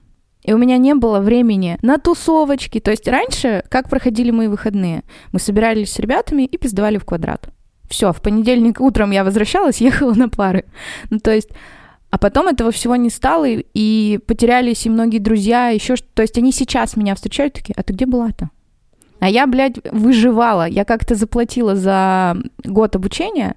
и 0.48 0.52
у 0.54 0.56
меня 0.56 0.78
не 0.78 0.94
было 0.94 1.20
времени 1.20 1.76
на 1.82 1.98
тусовочки. 1.98 2.80
То 2.80 2.90
есть 2.90 3.06
раньше, 3.06 3.62
как 3.68 3.90
проходили 3.90 4.30
мои 4.30 4.48
выходные? 4.48 5.02
Мы 5.30 5.40
собирались 5.40 5.92
с 5.92 5.98
ребятами 5.98 6.44
и 6.44 6.56
пиздовали 6.56 6.96
в 6.96 7.04
квадрат. 7.04 7.50
Все, 7.90 8.14
в 8.14 8.22
понедельник 8.22 8.80
утром 8.80 9.10
я 9.10 9.24
возвращалась, 9.24 9.76
ехала 9.82 10.14
на 10.14 10.30
пары. 10.30 10.64
Ну, 11.10 11.18
то 11.18 11.34
есть 11.34 11.50
а 12.08 12.16
потом 12.16 12.48
этого 12.48 12.70
всего 12.72 12.96
не 12.96 13.10
стало, 13.10 13.44
и, 13.46 14.18
потерялись 14.26 14.86
и 14.86 14.88
многие 14.88 15.18
друзья, 15.18 15.68
еще 15.68 15.96
что 15.96 16.06
То 16.14 16.22
есть 16.22 16.38
они 16.38 16.50
сейчас 16.50 16.96
меня 16.96 17.14
встречают 17.14 17.52
такие, 17.52 17.74
а 17.76 17.82
ты 17.82 17.92
где 17.92 18.06
была-то? 18.06 18.48
А 19.20 19.28
я, 19.28 19.46
блядь, 19.46 19.76
выживала. 19.92 20.66
Я 20.66 20.86
как-то 20.86 21.14
заплатила 21.14 21.76
за 21.76 22.38
год 22.64 22.96
обучения, 22.96 23.56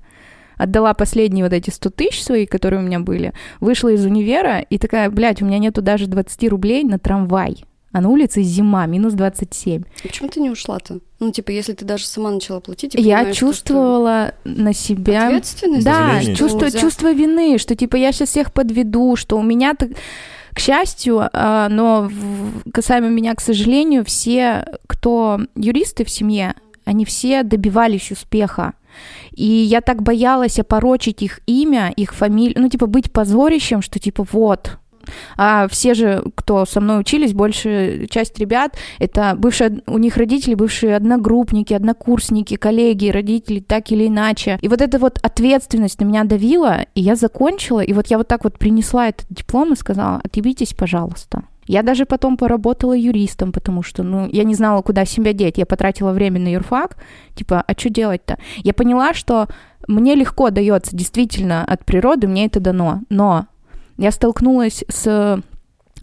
отдала 0.62 0.94
последние 0.94 1.44
вот 1.44 1.54
эти 1.54 1.70
100 1.70 1.90
тысяч 1.90 2.24
свои, 2.24 2.46
которые 2.46 2.82
у 2.82 2.84
меня 2.84 3.00
были, 3.00 3.34
вышла 3.60 3.90
из 3.90 4.06
универа 4.06 4.60
и 4.60 4.78
такая, 4.78 5.10
блядь, 5.10 5.42
у 5.42 5.46
меня 5.46 5.58
нету 5.58 5.82
даже 5.82 6.08
20 6.08 6.50
рублей 6.50 6.84
на 6.84 7.00
трамвай. 7.00 7.66
А 7.94 8.00
на 8.00 8.08
улице 8.08 8.42
зима, 8.42 8.86
минус 8.86 9.14
27. 9.14 9.84
А 9.84 10.08
почему 10.08 10.30
ты 10.30 10.40
не 10.40 10.50
ушла-то? 10.50 11.00
Ну, 11.20 11.32
типа, 11.32 11.52
если 11.52 11.74
ты 11.74 11.84
даже 11.84 12.06
сама 12.06 12.32
начала 12.32 12.62
платить... 12.62 12.96
Я 12.96 13.34
чувствовала 13.34 14.34
что... 14.44 14.50
на 14.50 14.74
себя... 14.74 15.28
Ответственность? 15.28 15.84
Да, 15.84 16.22
чувство, 16.36 16.72
чувство 16.72 17.12
вины, 17.12 17.58
что, 17.58 17.76
типа, 17.76 17.98
я 17.98 18.14
сейчас 18.14 18.30
всех 18.30 18.54
подведу, 18.54 19.16
что 19.16 19.38
у 19.38 19.44
меня... 19.44 19.74
-то... 19.74 19.94
К 20.54 20.60
счастью, 20.60 21.30
а, 21.32 21.70
но 21.70 22.12
касаемо 22.74 23.08
меня, 23.08 23.34
к 23.36 23.42
сожалению, 23.42 24.04
все, 24.04 24.66
кто 24.86 25.40
юристы 25.56 26.04
в 26.04 26.10
семье, 26.10 26.56
они 26.84 27.06
все 27.06 27.44
добивались 27.44 28.12
успеха. 28.12 28.74
И 29.32 29.46
я 29.46 29.82
так 29.82 30.02
боялась 30.02 30.60
опорочить 30.60 31.22
их 31.22 31.40
имя, 31.46 31.92
их 31.96 32.14
фамилию, 32.14 32.62
ну, 32.62 32.70
типа, 32.70 32.88
быть 32.88 33.12
позорищем, 33.12 33.82
что, 33.82 34.00
типа, 34.00 34.26
вот, 34.32 34.78
а 35.38 35.68
все 35.68 35.94
же, 35.94 36.24
кто 36.36 36.66
со 36.66 36.82
мной 36.82 37.00
учились, 37.00 37.34
большая 37.34 38.08
часть 38.08 38.38
ребят, 38.40 38.76
это 39.00 39.36
бывшие, 39.38 39.82
у 39.88 39.98
них 39.98 40.18
родители, 40.18 40.56
бывшие 40.56 40.96
одногруппники, 40.96 41.74
однокурсники, 41.74 42.56
коллеги, 42.56 43.10
родители, 43.10 43.60
так 43.60 43.92
или 43.92 44.08
иначе. 44.08 44.60
И 44.62 44.68
вот 44.68 44.82
эта 44.82 45.00
вот 45.00 45.20
ответственность 45.22 46.00
на 46.00 46.06
меня 46.06 46.24
давила, 46.24 46.86
и 46.96 47.02
я 47.02 47.16
закончила, 47.16 47.82
и 47.82 47.94
вот 47.94 48.08
я 48.08 48.18
вот 48.18 48.28
так 48.28 48.44
вот 48.44 48.58
принесла 48.58 49.10
этот 49.10 49.26
диплом 49.30 49.74
и 49.74 49.76
сказала, 49.76 50.22
отъебитесь, 50.24 50.74
пожалуйста. 50.74 51.44
Я 51.72 51.84
даже 51.84 52.06
потом 52.06 52.36
поработала 52.36 52.92
юристом, 52.92 53.54
потому 53.54 53.82
что, 53.82 54.04
ну, 54.04 54.28
я 54.30 54.44
не 54.44 54.56
знала, 54.56 54.82
куда 54.82 55.06
себя 55.06 55.32
деть. 55.32 55.58
Я 55.58 55.66
потратила 55.66 56.12
время 56.12 56.38
на 56.38 56.50
юрфак, 56.50 56.98
типа, 57.34 57.64
а 57.66 57.80
что 57.80 57.90
делать-то? 57.90 58.38
Я 58.58 58.74
поняла, 58.74 59.14
что 59.14 59.48
мне 59.88 60.16
легко 60.16 60.50
дается, 60.50 60.94
действительно, 60.94 61.64
от 61.64 61.86
природы 61.86 62.28
мне 62.28 62.46
это 62.48 62.60
дано, 62.60 63.00
но 63.08 63.46
я 63.98 64.12
столкнулась 64.12 64.84
с 64.90 65.42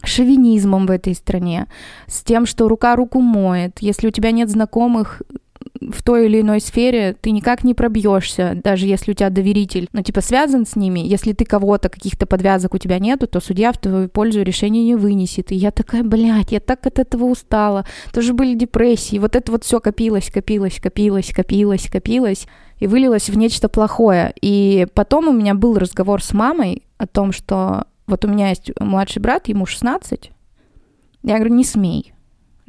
шовинизмом 0.03 0.87
в 0.87 0.91
этой 0.91 1.13
стране, 1.13 1.67
с 2.07 2.23
тем, 2.23 2.47
что 2.47 2.67
рука 2.67 2.95
руку 2.95 3.21
моет. 3.21 3.77
Если 3.79 4.07
у 4.07 4.11
тебя 4.11 4.31
нет 4.31 4.49
знакомых, 4.49 5.21
в 5.81 6.03
той 6.03 6.25
или 6.25 6.41
иной 6.41 6.61
сфере 6.61 7.15
ты 7.19 7.31
никак 7.31 7.63
не 7.63 7.73
пробьешься, 7.73 8.59
даже 8.63 8.85
если 8.85 9.11
у 9.11 9.13
тебя 9.13 9.29
доверитель, 9.29 9.87
ну, 9.91 10.01
типа, 10.01 10.21
связан 10.21 10.65
с 10.65 10.75
ними. 10.75 10.99
Если 10.99 11.33
ты 11.33 11.45
кого-то, 11.45 11.89
каких-то 11.89 12.25
подвязок 12.25 12.73
у 12.73 12.77
тебя 12.77 12.99
нету, 12.99 13.27
то 13.27 13.39
судья 13.39 13.71
в 13.71 13.77
твою 13.77 14.09
пользу 14.09 14.41
решение 14.41 14.83
не 14.83 14.95
вынесет. 14.95 15.51
И 15.51 15.55
я 15.55 15.71
такая, 15.71 16.03
блядь, 16.03 16.51
я 16.51 16.59
так 16.59 16.85
от 16.85 16.99
этого 16.99 17.25
устала. 17.25 17.85
Тоже 18.13 18.33
были 18.33 18.55
депрессии. 18.55 19.19
Вот 19.19 19.35
это 19.35 19.51
вот 19.51 19.63
все 19.63 19.79
копилось, 19.79 20.29
копилось, 20.31 20.79
копилось, 20.79 21.31
копилось, 21.33 21.89
копилось 21.89 22.47
и 22.79 22.87
вылилось 22.87 23.29
в 23.29 23.37
нечто 23.37 23.69
плохое. 23.69 24.33
И 24.41 24.87
потом 24.93 25.27
у 25.27 25.33
меня 25.33 25.53
был 25.53 25.77
разговор 25.77 26.23
с 26.23 26.33
мамой 26.33 26.83
о 26.97 27.07
том, 27.07 27.31
что 27.31 27.85
вот 28.07 28.25
у 28.25 28.27
меня 28.27 28.49
есть 28.49 28.71
младший 28.79 29.21
брат, 29.21 29.47
ему 29.47 29.65
16. 29.65 30.31
Я 31.23 31.35
говорю, 31.35 31.53
не 31.53 31.63
смей, 31.63 32.13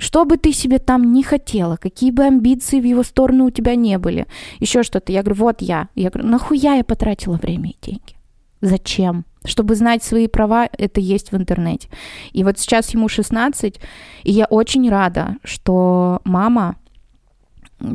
что 0.01 0.25
бы 0.25 0.37
ты 0.37 0.53
себе 0.53 0.79
там 0.79 1.13
не 1.13 1.23
хотела, 1.23 1.77
какие 1.77 2.11
бы 2.11 2.25
амбиции 2.25 2.81
в 2.81 2.85
его 2.85 3.03
сторону 3.03 3.47
у 3.47 3.51
тебя 3.51 3.75
не 3.75 3.99
были, 3.99 4.27
еще 4.59 4.83
что-то. 4.83 5.13
Я 5.13 5.23
говорю, 5.23 5.41
вот 5.41 5.63
я. 5.63 5.89
Я 5.95 6.11
говорю, 6.11 6.29
нахуя 6.29 6.75
я 6.75 6.85
потратила 6.85 7.37
время 7.37 7.71
и 7.71 7.77
деньги? 7.81 8.17
Зачем? 8.61 9.25
Чтобы 9.45 9.75
знать 9.75 10.03
свои 10.03 10.27
права, 10.27 10.69
это 10.77 11.01
есть 11.01 11.33
в 11.33 11.37
интернете. 11.37 11.89
И 12.33 12.45
вот 12.45 12.59
сейчас 12.59 12.93
ему 12.95 13.09
16, 13.09 13.81
и 14.25 14.33
я 14.33 14.47
очень 14.47 14.89
рада, 14.91 15.37
что 15.45 16.21
мама, 16.25 16.77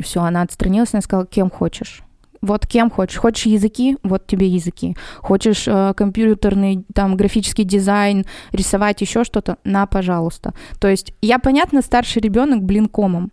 все, 0.02 0.22
она 0.22 0.42
отстранилась, 0.42 0.94
она 0.94 1.02
сказала, 1.02 1.26
кем 1.26 1.50
хочешь 1.50 2.05
Вот 2.46 2.66
кем 2.66 2.90
хочешь. 2.90 3.18
Хочешь 3.18 3.46
языки, 3.46 3.96
вот 4.02 4.26
тебе 4.26 4.46
языки. 4.46 4.96
Хочешь 5.18 5.64
э, 5.66 5.92
компьютерный, 5.96 6.84
там, 6.94 7.16
графический 7.16 7.64
дизайн, 7.64 8.24
рисовать 8.52 9.00
еще 9.00 9.24
что-то, 9.24 9.56
на, 9.64 9.86
пожалуйста. 9.86 10.54
То 10.80 10.88
есть 10.88 11.12
я, 11.20 11.38
понятно, 11.38 11.82
старший 11.82 12.22
ребенок, 12.22 12.62
блин, 12.62 12.86
комом. 12.86 13.32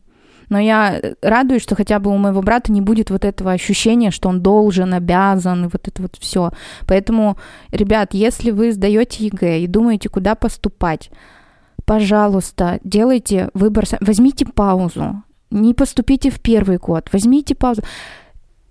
Но 0.49 0.59
я 0.59 1.01
радуюсь, 1.21 1.63
что 1.63 1.75
хотя 1.75 1.99
бы 1.99 2.11
у 2.11 2.17
моего 2.17 2.41
брата 2.41 2.71
не 2.71 2.81
будет 2.81 3.09
вот 3.09 3.25
этого 3.25 3.51
ощущения, 3.51 4.11
что 4.11 4.29
он 4.29 4.41
должен, 4.41 4.93
обязан, 4.93 5.65
и 5.65 5.69
вот 5.71 5.87
это 5.87 6.01
вот 6.01 6.17
все. 6.19 6.51
Поэтому, 6.87 7.37
ребят, 7.71 8.13
если 8.13 8.51
вы 8.51 8.71
сдаете 8.71 9.25
ЕГЭ 9.25 9.59
и 9.59 9.67
думаете, 9.67 10.09
куда 10.09 10.35
поступать, 10.35 11.09
пожалуйста, 11.85 12.79
делайте 12.83 13.49
выбор, 13.53 13.85
возьмите 14.01 14.45
паузу, 14.45 15.23
не 15.49 15.73
поступите 15.73 16.29
в 16.29 16.39
первый 16.39 16.77
год, 16.77 17.09
возьмите 17.11 17.55
паузу. 17.55 17.81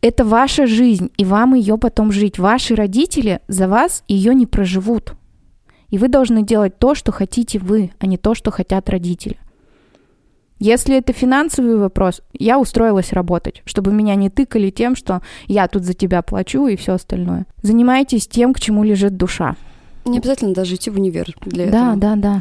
Это 0.02 0.24
ваша 0.24 0.66
жизнь, 0.66 1.12
и 1.16 1.24
вам 1.24 1.54
ее 1.54 1.78
потом 1.78 2.10
жить. 2.10 2.40
Ваши 2.40 2.74
родители 2.74 3.40
за 3.46 3.68
вас 3.68 4.02
ее 4.08 4.34
не 4.34 4.46
проживут. 4.46 5.14
И 5.90 5.98
вы 5.98 6.08
должны 6.08 6.42
делать 6.42 6.76
то, 6.78 6.96
что 6.96 7.12
хотите 7.12 7.60
вы, 7.60 7.92
а 8.00 8.06
не 8.06 8.16
то, 8.16 8.34
что 8.34 8.50
хотят 8.50 8.90
родители. 8.90 9.38
Если 10.58 10.96
это 10.96 11.12
финансовый 11.12 11.76
вопрос, 11.76 12.20
я 12.32 12.58
устроилась 12.58 13.12
работать, 13.12 13.62
чтобы 13.64 13.92
меня 13.92 14.16
не 14.16 14.28
тыкали 14.28 14.70
тем, 14.70 14.96
что 14.96 15.22
я 15.46 15.68
тут 15.68 15.84
за 15.84 15.94
тебя 15.94 16.22
плачу 16.22 16.66
и 16.66 16.76
все 16.76 16.94
остальное. 16.94 17.46
Занимайтесь 17.62 18.26
тем, 18.26 18.54
к 18.54 18.60
чему 18.60 18.82
лежит 18.82 19.16
душа. 19.16 19.54
Не 20.04 20.18
обязательно 20.18 20.52
даже 20.52 20.74
идти 20.74 20.90
в 20.90 20.96
универ 20.96 21.32
для 21.42 21.66
да, 21.66 21.70
этого. 21.70 21.96
Да, 21.96 22.16
да, 22.16 22.38
да. 22.38 22.40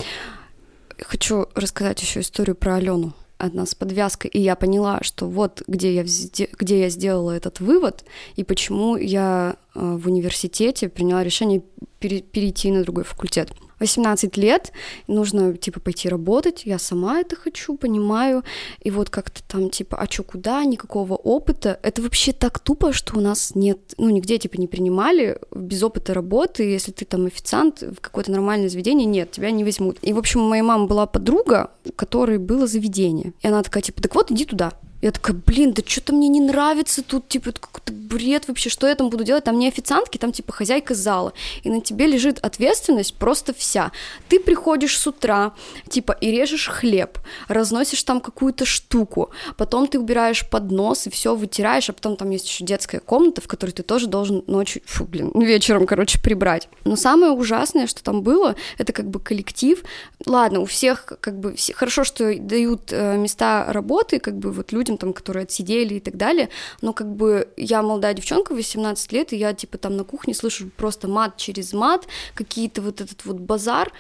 Хочу 1.05 1.45
рассказать 1.53 2.01
еще 2.01 2.21
историю 2.21 2.55
про 2.55 2.75
Алену 2.75 3.13
одна 3.41 3.65
с 3.65 3.75
подвязкой, 3.75 4.29
и 4.31 4.39
я 4.39 4.55
поняла, 4.55 4.99
что 5.01 5.27
вот 5.27 5.63
где 5.67 5.93
я, 5.93 6.03
где 6.03 6.79
я 6.79 6.89
сделала 6.89 7.31
этот 7.31 7.59
вывод, 7.59 8.05
и 8.35 8.43
почему 8.43 8.95
я 8.95 9.55
э, 9.73 9.79
в 9.79 10.07
университете 10.07 10.89
приняла 10.89 11.23
решение 11.23 11.61
перейти 11.99 12.71
на 12.71 12.83
другой 12.83 13.03
факультет. 13.03 13.51
18 13.81 14.37
лет, 14.37 14.71
нужно, 15.07 15.57
типа, 15.57 15.79
пойти 15.79 16.07
работать, 16.07 16.61
я 16.65 16.79
сама 16.79 17.19
это 17.19 17.35
хочу, 17.35 17.75
понимаю, 17.75 18.43
и 18.79 18.91
вот 18.91 19.09
как-то 19.09 19.41
там, 19.47 19.69
типа, 19.69 19.97
а 19.97 20.07
чё, 20.07 20.23
куда, 20.23 20.63
никакого 20.63 21.15
опыта, 21.15 21.79
это 21.81 22.01
вообще 22.01 22.31
так 22.31 22.59
тупо, 22.59 22.93
что 22.93 23.17
у 23.17 23.21
нас 23.21 23.53
нет, 23.55 23.79
ну, 23.97 24.09
нигде, 24.09 24.37
типа, 24.37 24.57
не 24.57 24.67
принимали 24.67 25.39
без 25.53 25.83
опыта 25.83 26.13
работы, 26.13 26.63
если 26.63 26.91
ты 26.91 27.05
там 27.05 27.25
официант 27.25 27.81
в 27.81 27.99
какое-то 27.99 28.31
нормальное 28.31 28.69
заведение, 28.69 29.05
нет, 29.05 29.31
тебя 29.31 29.51
не 29.51 29.63
возьмут. 29.63 29.97
И, 30.01 30.13
в 30.13 30.17
общем, 30.19 30.41
у 30.41 30.49
моей 30.49 30.61
мамы 30.61 30.87
была 30.87 31.07
подруга, 31.07 31.71
у 31.85 31.91
которой 31.91 32.37
было 32.37 32.67
заведение, 32.67 33.33
и 33.41 33.47
она 33.47 33.63
такая, 33.63 33.83
типа, 33.83 34.01
так 34.01 34.15
вот, 34.15 34.31
иди 34.31 34.45
туда, 34.45 34.73
я 35.01 35.11
такая, 35.11 35.35
блин, 35.35 35.73
да 35.73 35.81
что-то 35.85 36.13
мне 36.13 36.27
не 36.27 36.41
нравится 36.41 37.01
тут, 37.01 37.27
типа, 37.27 37.49
это 37.49 37.59
какой-то 37.59 37.91
бред 37.91 38.47
вообще, 38.47 38.69
что 38.69 38.87
я 38.87 38.95
там 38.95 39.09
буду 39.09 39.23
делать? 39.23 39.43
Там 39.43 39.57
не 39.57 39.67
официантки, 39.67 40.17
там, 40.17 40.31
типа, 40.31 40.53
хозяйка 40.53 40.93
зала. 40.93 41.33
И 41.63 41.69
на 41.69 41.81
тебе 41.81 42.05
лежит 42.05 42.39
ответственность 42.39 43.15
просто 43.15 43.53
вся. 43.53 43.91
Ты 44.29 44.39
приходишь 44.39 44.97
с 44.97 45.07
утра, 45.07 45.53
типа, 45.89 46.11
и 46.21 46.31
режешь 46.31 46.67
хлеб, 46.67 47.17
разносишь 47.47 48.03
там 48.03 48.21
какую-то 48.21 48.65
штуку, 48.65 49.31
потом 49.57 49.87
ты 49.87 49.99
убираешь 49.99 50.47
поднос 50.47 51.07
и 51.07 51.09
все 51.09 51.35
вытираешь, 51.35 51.89
а 51.89 51.93
потом 51.93 52.15
там 52.15 52.29
есть 52.29 52.47
еще 52.47 52.63
детская 52.63 52.99
комната, 52.99 53.41
в 53.41 53.47
которой 53.47 53.71
ты 53.71 53.83
тоже 53.83 54.07
должен 54.07 54.43
ночью, 54.47 54.81
фу, 54.85 55.05
блин, 55.05 55.31
вечером, 55.35 55.87
короче, 55.87 56.19
прибрать. 56.19 56.69
Но 56.85 56.95
самое 56.95 57.31
ужасное, 57.31 57.87
что 57.87 58.03
там 58.03 58.21
было, 58.21 58.55
это 58.77 58.93
как 58.93 59.09
бы 59.09 59.19
коллектив. 59.19 59.83
Ладно, 60.25 60.59
у 60.59 60.65
всех, 60.65 61.05
как 61.19 61.39
бы, 61.39 61.55
все, 61.55 61.73
хорошо, 61.73 62.03
что 62.03 62.35
дают 62.35 62.91
э, 62.91 63.17
места 63.17 63.65
работы, 63.69 64.19
как 64.19 64.37
бы, 64.37 64.51
вот 64.51 64.71
людям, 64.91 64.97
там, 64.97 65.13
которые 65.13 65.43
отсидели 65.43 65.95
и 65.95 65.99
так 65.99 66.17
далее, 66.17 66.49
но 66.81 66.93
как 66.93 67.07
бы 67.07 67.47
я 67.57 67.81
молодая 67.81 68.13
девчонка, 68.13 68.53
18 68.53 69.13
лет, 69.13 69.33
и 69.33 69.37
я 69.37 69.53
типа 69.53 69.77
там 69.77 69.97
на 69.97 70.03
кухне 70.03 70.33
слышу 70.33 70.69
просто 70.77 71.07
мат 71.07 71.37
через 71.37 71.73
мат, 71.73 72.07
какие-то 72.35 72.81
вот 72.81 73.01
этот 73.01 73.25
вот 73.25 73.37
базар, 73.37 73.91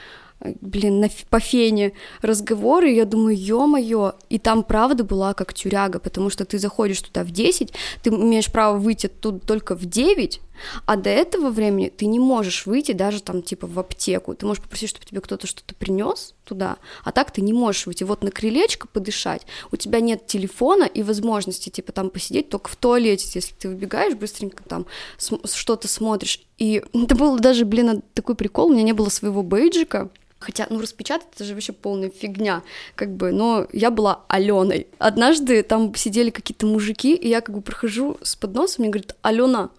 блин, 0.61 0.99
на, 0.99 1.09
по 1.29 1.39
фене 1.39 1.91
разговоры, 2.21 2.89
я 2.89 3.05
думаю, 3.05 3.35
ё-моё, 3.37 4.13
и 4.29 4.39
там 4.39 4.63
правда 4.63 5.03
была 5.03 5.33
как 5.33 5.53
тюряга, 5.53 5.99
потому 5.99 6.29
что 6.29 6.45
ты 6.45 6.59
заходишь 6.59 7.01
туда 7.01 7.23
в 7.23 7.31
10, 7.31 7.73
ты 8.03 8.09
имеешь 8.09 8.51
право 8.51 8.77
выйти 8.77 9.07
тут 9.07 9.45
только 9.45 9.75
в 9.75 9.85
9, 9.85 10.41
а 10.85 10.95
до 10.95 11.09
этого 11.09 11.49
времени 11.49 11.89
ты 11.89 12.05
не 12.05 12.19
можешь 12.19 12.65
выйти 12.65 12.91
даже 12.91 13.21
там 13.21 13.41
типа 13.41 13.67
в 13.67 13.79
аптеку, 13.79 14.35
ты 14.35 14.45
можешь 14.45 14.63
попросить, 14.63 14.89
чтобы 14.89 15.05
тебе 15.05 15.21
кто-то 15.21 15.47
что-то 15.47 15.75
принес 15.75 16.33
туда, 16.43 16.77
а 17.03 17.11
так 17.11 17.31
ты 17.31 17.41
не 17.41 17.53
можешь 17.53 17.85
выйти, 17.85 18.03
вот 18.03 18.23
на 18.23 18.31
крылечко 18.31 18.87
подышать, 18.87 19.45
у 19.71 19.75
тебя 19.75 19.99
нет 19.99 20.27
телефона 20.27 20.83
и 20.83 21.03
возможности 21.03 21.69
типа 21.69 21.91
там 21.91 22.09
посидеть 22.09 22.49
только 22.49 22.69
в 22.69 22.75
туалете, 22.75 23.29
если 23.33 23.53
ты 23.53 23.69
выбегаешь 23.69 24.15
быстренько 24.15 24.63
там 24.63 24.85
что-то 25.17 25.87
смотришь, 25.87 26.41
и 26.57 26.83
это 26.93 27.15
было 27.15 27.39
даже, 27.39 27.65
блин, 27.65 28.03
такой 28.13 28.35
прикол, 28.35 28.67
у 28.67 28.73
меня 28.73 28.83
не 28.83 28.93
было 28.93 29.09
своего 29.09 29.43
бейджика, 29.43 30.09
Хотя, 30.41 30.65
ну, 30.71 30.81
распечатать 30.81 31.27
это 31.35 31.43
же 31.43 31.53
вообще 31.53 31.71
полная 31.71 32.09
фигня, 32.09 32.63
как 32.95 33.15
бы, 33.15 33.31
но 33.31 33.67
я 33.71 33.91
была 33.91 34.25
Аленой. 34.27 34.87
Однажды 34.97 35.61
там 35.61 35.93
сидели 35.93 36.31
какие-то 36.31 36.65
мужики, 36.65 37.13
и 37.13 37.29
я 37.29 37.41
как 37.41 37.53
бы 37.53 37.61
прохожу 37.61 38.17
с 38.23 38.35
подносом, 38.35 38.83
мне 38.83 38.91
говорит, 38.91 39.15
Алена. 39.21 39.69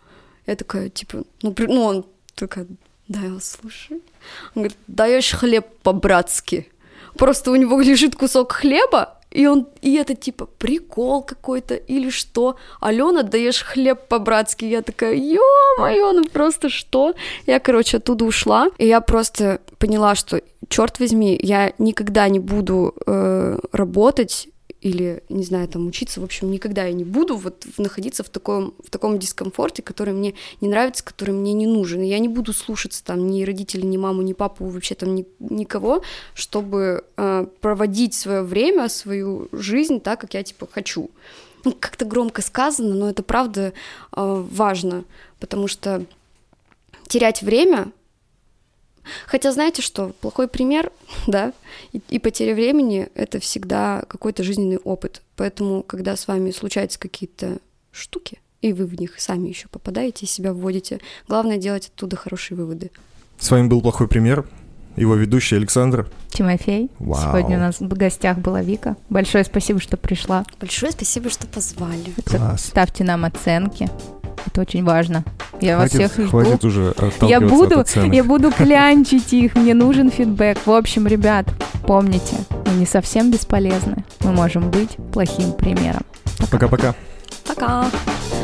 Я 0.46 0.56
такая, 0.56 0.88
типа, 0.88 1.24
ну, 1.42 1.52
при... 1.52 1.66
ну 1.66 1.82
он 1.82 2.04
такая, 2.34 2.66
да, 3.08 3.20
я 3.20 3.30
вас 3.32 3.58
слушаю. 3.60 4.00
Он 4.54 4.62
говорит, 4.62 4.76
даешь 4.86 5.32
хлеб 5.32 5.66
по-братски. 5.82 6.68
Просто 7.16 7.50
у 7.50 7.56
него 7.56 7.80
лежит 7.80 8.16
кусок 8.16 8.52
хлеба, 8.52 9.18
и 9.30 9.46
он, 9.46 9.66
и 9.80 9.94
это 9.94 10.14
типа 10.14 10.46
прикол 10.46 11.22
какой-то 11.22 11.74
или 11.74 12.10
что. 12.10 12.56
Алена, 12.80 13.22
даешь 13.22 13.62
хлеб 13.62 14.08
по-братски. 14.08 14.64
Я 14.64 14.82
такая, 14.82 15.14
ё-моё, 15.14 16.12
ну 16.12 16.24
просто 16.24 16.68
что? 16.68 17.14
Я, 17.46 17.58
короче, 17.58 17.96
оттуда 17.96 18.24
ушла, 18.24 18.68
и 18.78 18.86
я 18.86 19.00
просто 19.00 19.60
поняла, 19.78 20.14
что, 20.14 20.42
черт 20.68 21.00
возьми, 21.00 21.38
я 21.42 21.72
никогда 21.78 22.28
не 22.28 22.40
буду 22.40 22.94
э, 23.06 23.58
работать 23.72 24.48
или, 24.82 25.22
не 25.28 25.44
знаю, 25.44 25.68
там 25.68 25.86
учиться, 25.86 26.20
в 26.20 26.24
общем, 26.24 26.50
никогда 26.50 26.84
я 26.84 26.92
не 26.92 27.04
буду 27.04 27.36
вот 27.36 27.64
находиться 27.78 28.24
в 28.24 28.28
таком, 28.28 28.74
в 28.84 28.90
таком 28.90 29.16
дискомфорте, 29.18 29.80
который 29.80 30.12
мне 30.12 30.34
не 30.60 30.68
нравится, 30.68 31.04
который 31.04 31.30
мне 31.30 31.52
не 31.52 31.66
нужен. 31.66 32.02
И 32.02 32.08
я 32.08 32.18
не 32.18 32.26
буду 32.26 32.52
слушаться 32.52 33.02
там 33.04 33.28
ни 33.28 33.44
родителей, 33.44 33.84
ни 33.84 33.96
маму, 33.96 34.22
ни 34.22 34.32
папу, 34.32 34.66
вообще 34.66 34.96
там 34.96 35.14
ни, 35.14 35.24
никого, 35.38 36.02
чтобы 36.34 37.04
э, 37.16 37.46
проводить 37.60 38.14
свое 38.14 38.42
время, 38.42 38.88
свою 38.88 39.48
жизнь 39.52 40.00
так, 40.00 40.20
как 40.20 40.34
я 40.34 40.42
типа 40.42 40.68
хочу. 40.70 41.10
Ну, 41.64 41.76
как-то 41.78 42.04
громко 42.04 42.42
сказано, 42.42 42.92
но 42.96 43.08
это 43.08 43.22
правда 43.22 43.72
э, 44.16 44.44
важно, 44.50 45.04
потому 45.38 45.68
что 45.68 46.04
терять 47.06 47.42
время 47.42 47.92
Хотя 49.26 49.52
знаете 49.52 49.82
что, 49.82 50.12
плохой 50.20 50.48
пример, 50.48 50.90
да, 51.26 51.52
и, 51.92 52.00
и 52.08 52.18
потеря 52.18 52.54
времени— 52.54 53.08
это 53.14 53.40
всегда 53.40 54.04
какой-то 54.08 54.42
жизненный 54.42 54.78
опыт. 54.78 55.22
Поэтому, 55.36 55.82
когда 55.82 56.16
с 56.16 56.28
вами 56.28 56.50
случаются 56.50 56.98
какие-то 56.98 57.58
штуки, 57.90 58.38
и 58.60 58.72
вы 58.72 58.86
в 58.86 58.98
них 58.98 59.20
сами 59.20 59.48
еще 59.48 59.68
попадаете, 59.68 60.26
себя 60.26 60.52
вводите, 60.52 61.00
главное 61.28 61.58
делать 61.58 61.90
оттуда 61.94 62.16
хорошие 62.16 62.56
выводы. 62.56 62.90
С 63.38 63.50
вами 63.50 63.66
был 63.66 63.82
плохой 63.82 64.08
пример. 64.08 64.46
Его 64.96 65.14
ведущий 65.14 65.56
Александр. 65.56 66.08
Тимофей. 66.28 66.90
Вау. 66.98 67.30
Сегодня 67.30 67.56
у 67.56 67.60
нас 67.60 67.80
в 67.80 67.88
гостях 67.88 68.38
была 68.38 68.62
Вика. 68.62 68.96
Большое 69.08 69.42
спасибо, 69.44 69.80
что 69.80 69.96
пришла. 69.96 70.44
Большое 70.60 70.92
спасибо, 70.92 71.30
что 71.30 71.46
позвали. 71.46 72.12
Класс. 72.26 72.66
Ставьте 72.66 73.02
нам 73.02 73.24
оценки. 73.24 73.88
Это 74.46 74.60
очень 74.60 74.84
важно. 74.84 75.24
Я 75.60 75.76
хватит, 75.76 76.00
вас 76.00 76.10
всех 76.10 76.26
жду. 76.26 76.30
Хватит 76.30 76.64
уже 76.64 76.94
я 77.22 77.40
буду, 77.40 77.84
я 78.12 78.24
буду 78.24 78.50
клянчить 78.56 79.32
их. 79.32 79.54
Мне 79.54 79.74
нужен 79.74 80.10
фидбэк. 80.10 80.58
В 80.66 80.72
общем, 80.72 81.06
ребят, 81.06 81.46
помните, 81.86 82.36
мы 82.66 82.72
не 82.74 82.86
совсем 82.86 83.30
бесполезны. 83.30 84.04
Мы 84.20 84.32
можем 84.32 84.70
быть 84.70 84.96
плохим 85.12 85.52
примером. 85.52 86.02
Пока-пока. 86.38 86.94
Пока. 87.46 87.84
-пока. 87.84 87.90
Пока. 87.90 88.41